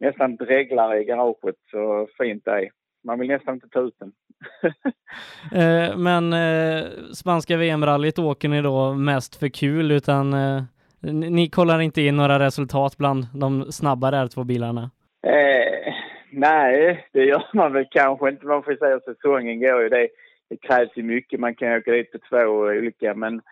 nästan 0.00 0.36
dreglar 0.36 0.96
i 0.96 1.04
garaget 1.04 1.56
så 1.70 2.08
fint 2.18 2.44
det 2.44 2.50
är. 2.50 2.70
Man 3.06 3.18
vill 3.18 3.28
nästan 3.28 3.54
inte 3.54 3.68
ta 3.68 3.80
ut 3.80 3.98
den. 3.98 4.12
eh, 5.60 5.96
men 5.96 6.32
eh, 6.32 6.84
spanska 7.14 7.56
VM-rallyt 7.56 8.18
åker 8.18 8.48
ni 8.48 8.62
då 8.62 8.94
mest 8.94 9.36
för 9.36 9.48
kul 9.48 9.90
utan 9.92 10.32
eh, 10.32 10.62
ni 11.12 11.48
kollar 11.48 11.80
inte 11.80 12.02
in 12.02 12.16
några 12.16 12.38
resultat 12.38 12.96
bland 12.96 13.26
de 13.34 13.72
snabbare 13.72 14.16
R2-bilarna? 14.16 14.90
Eh, 15.26 15.94
nej, 16.32 17.06
det 17.12 17.24
gör 17.24 17.44
man 17.52 17.72
väl 17.72 17.86
kanske 17.90 18.28
inte. 18.28 18.46
Man 18.46 18.62
får 18.62 18.76
säga 18.76 18.96
att 18.96 19.04
säsongen 19.04 19.60
går 19.60 19.82
ju. 19.82 19.88
Det, 19.88 20.08
det 20.50 20.56
krävs 20.56 20.90
ju 20.94 21.02
mycket. 21.02 21.40
Man 21.40 21.54
kan 21.54 21.76
åka 21.76 21.90
dit 21.90 22.12
på 22.12 22.18
två 22.28 22.46
olika 22.46 23.14
men 23.14 23.42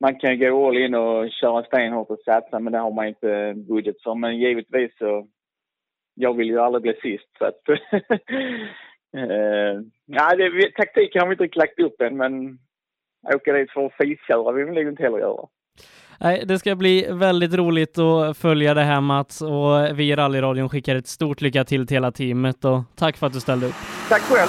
man 0.00 0.18
kan 0.18 0.38
gå 0.38 0.68
all 0.68 0.78
in 0.78 0.94
och 0.94 1.30
köra 1.30 1.62
stenhårt 1.62 2.10
och 2.10 2.18
satsa 2.24 2.58
men 2.58 2.72
det 2.72 2.78
har 2.78 2.90
man 2.90 3.06
inte 3.06 3.54
budget 3.68 4.02
för. 4.02 4.14
Men 4.14 4.38
givetvis 4.38 4.98
så 4.98 5.26
jag 6.18 6.36
vill 6.36 6.48
ju 6.48 6.58
aldrig 6.60 6.82
bli 6.82 6.94
sist. 7.02 7.28
Så 7.38 7.44
att, 7.44 7.68
eh, 9.16 9.82
ja, 10.06 10.36
det, 10.36 10.72
taktiken 10.76 11.20
har 11.20 11.28
vi 11.28 11.32
inte 11.32 11.44
riktigt 11.44 11.56
lagt 11.56 11.80
upp 11.80 12.00
än, 12.00 12.16
men 12.16 12.58
åka 13.34 13.52
dit 13.52 13.70
för 13.70 13.86
att 13.86 13.94
fisköra 13.94 14.52
vill 14.52 14.64
vi 14.64 14.72
nog 14.72 14.92
inte 14.92 15.02
heller 15.02 15.18
göra. 15.18 15.46
Nej, 16.20 16.44
det 16.46 16.58
ska 16.58 16.74
bli 16.74 17.06
väldigt 17.10 17.54
roligt 17.54 17.98
att 17.98 18.36
följa 18.36 18.74
det 18.74 18.82
här 18.82 19.00
Mats 19.00 19.42
och 19.42 19.98
vi 19.98 20.10
i 20.10 20.16
rallyradion 20.16 20.68
skickar 20.68 20.96
ett 20.96 21.06
stort 21.06 21.40
lycka 21.40 21.64
till 21.64 21.86
till 21.86 21.96
hela 21.96 22.12
teamet 22.12 22.64
och 22.64 22.80
tack 22.96 23.16
för 23.16 23.26
att 23.26 23.32
du 23.32 23.40
ställde 23.40 23.66
upp. 23.66 23.74
Tack 24.08 24.22
själv. 24.22 24.48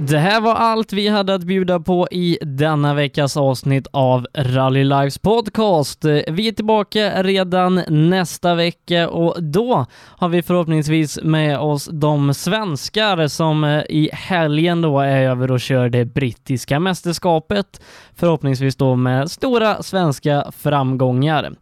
Det 0.00 0.18
här 0.18 0.40
var 0.40 0.54
allt 0.54 0.92
vi 0.92 1.08
hade 1.08 1.34
att 1.34 1.44
bjuda 1.44 1.80
på 1.80 2.08
i 2.10 2.38
denna 2.42 2.94
veckas 2.94 3.36
avsnitt 3.36 3.86
av 3.90 4.26
Rally 4.34 4.84
Lives 4.84 5.18
podcast. 5.18 6.04
Vi 6.28 6.48
är 6.48 6.52
tillbaka 6.52 7.22
redan 7.22 7.82
nästa 7.88 8.54
vecka 8.54 9.08
och 9.08 9.42
då 9.42 9.86
har 9.92 10.28
vi 10.28 10.42
förhoppningsvis 10.42 11.18
med 11.22 11.58
oss 11.58 11.88
de 11.92 12.34
svenskar 12.34 13.28
som 13.28 13.64
eh, 13.64 13.82
i 13.88 14.10
helgen 14.12 14.82
då 14.82 15.00
är 15.00 15.22
över 15.22 15.50
och 15.50 15.60
kör 15.60 15.88
det 15.88 16.04
brittiska 16.04 16.80
mästerskapet. 16.80 17.80
Förhoppningsvis 18.16 18.76
då 18.76 18.96
med 18.96 19.30
stora 19.30 19.82
svenska 19.82 20.52
framgångar. 20.56 21.52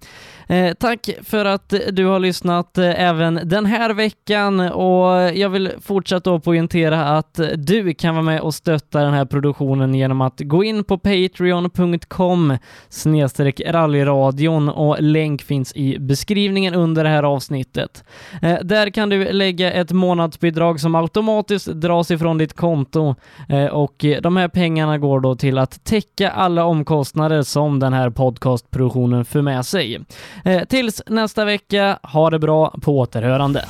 Eh, 0.49 0.75
tack 0.75 1.11
för 1.23 1.45
att 1.45 1.75
du 1.93 2.07
har 2.07 2.19
lyssnat 2.19 2.79
eh, 2.79 3.01
även 3.03 3.41
den 3.45 3.67
här 3.67 3.95
veckan 3.95 4.61
och 4.61 5.07
jag 5.35 5.49
vill 5.49 5.73
fortsätta 5.81 6.35
att 6.35 6.45
poängtera 6.45 7.05
att 7.05 7.41
du 7.57 7.95
kan 7.95 8.15
vara 8.15 8.25
med 8.25 8.41
och 8.41 8.55
stötta 8.55 9.01
den 9.01 9.15
här 9.15 9.25
produktionen 9.25 9.95
genom 9.95 10.21
att 10.21 10.41
gå 10.41 10.65
in 10.65 10.85
på 10.85 10.99
patreon.com 10.99 12.59
snedstreck 12.89 13.61
rallyradion 13.67 14.69
och 14.69 14.97
länk 15.01 15.43
finns 15.43 15.73
i 15.77 15.99
beskrivningen 15.99 16.75
under 16.75 17.05
det 17.05 17.11
här 17.11 17.23
avsnittet. 17.23 18.05
Eh, 18.43 18.59
där 18.63 18.91
kan 18.91 19.09
du 19.09 19.33
lägga 19.33 19.73
ett 19.73 19.93
månadsbidrag 19.93 20.81
som 20.81 20.95
automatiskt 20.95 21.67
dras 21.67 22.11
ifrån 22.11 22.39
ditt 22.39 22.55
konto 22.55 23.15
eh, 23.49 23.67
och 23.67 24.05
de 24.23 24.37
här 24.37 24.49
pengarna 24.49 24.99
går 24.99 25.21
då 25.21 25.37
till 25.37 25.59
att 25.59 25.85
täcka 25.85 26.31
alla 26.31 26.65
omkostnader 26.65 27.43
som 27.43 27.81
den 27.81 27.93
här 27.93 28.11
podcastproduktionen 28.11 29.25
för 29.25 29.43
med 29.43 29.67
sig. 29.67 30.01
Eh, 30.45 30.65
tills 30.65 31.03
nästa 31.07 31.45
vecka, 31.45 31.99
ha 32.03 32.31
det 32.31 32.39
bra, 32.39 32.75
på 32.83 32.99
återhörande. 32.99 33.65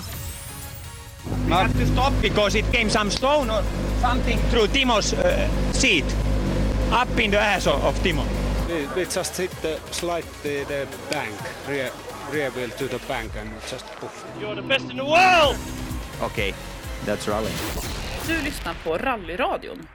We 1.48 1.54
had 1.54 1.72
to 1.72 1.86
stop 1.86 2.12
because 2.22 2.58
it 2.58 2.72
came 2.72 2.90
some 2.90 3.10
stone 3.10 3.50
or 3.50 3.62
something 4.00 4.38
through 4.50 4.68
Timo's 4.68 5.12
uh, 5.12 5.50
seat, 5.72 6.04
up 6.92 7.20
in 7.20 7.30
the 7.30 7.38
ass 7.38 7.66
of, 7.66 7.84
of 7.84 8.02
Timo. 8.02 8.22
We 8.96 9.04
just 9.04 9.38
hit 9.40 9.50
the 9.62 9.78
slide 9.90 10.24
the, 10.42 10.64
the 10.64 10.86
bank, 11.10 11.34
rear, 11.68 11.90
rear 12.32 12.50
wheel 12.50 12.70
to 12.70 12.86
the 12.88 13.00
bank 13.08 13.32
and 13.40 13.50
just 13.70 13.86
poof. 14.00 14.24
You're 14.40 14.54
the 14.54 14.62
best 14.62 14.90
in 14.90 14.96
the 14.96 15.04
world! 15.04 15.56
Okay, 16.22 16.54
that's 17.04 17.28
rally. 17.28 17.50
Du 18.26 18.44
lyssnar 18.44 18.74
på 18.84 18.96
Rallyradion. 18.96 19.86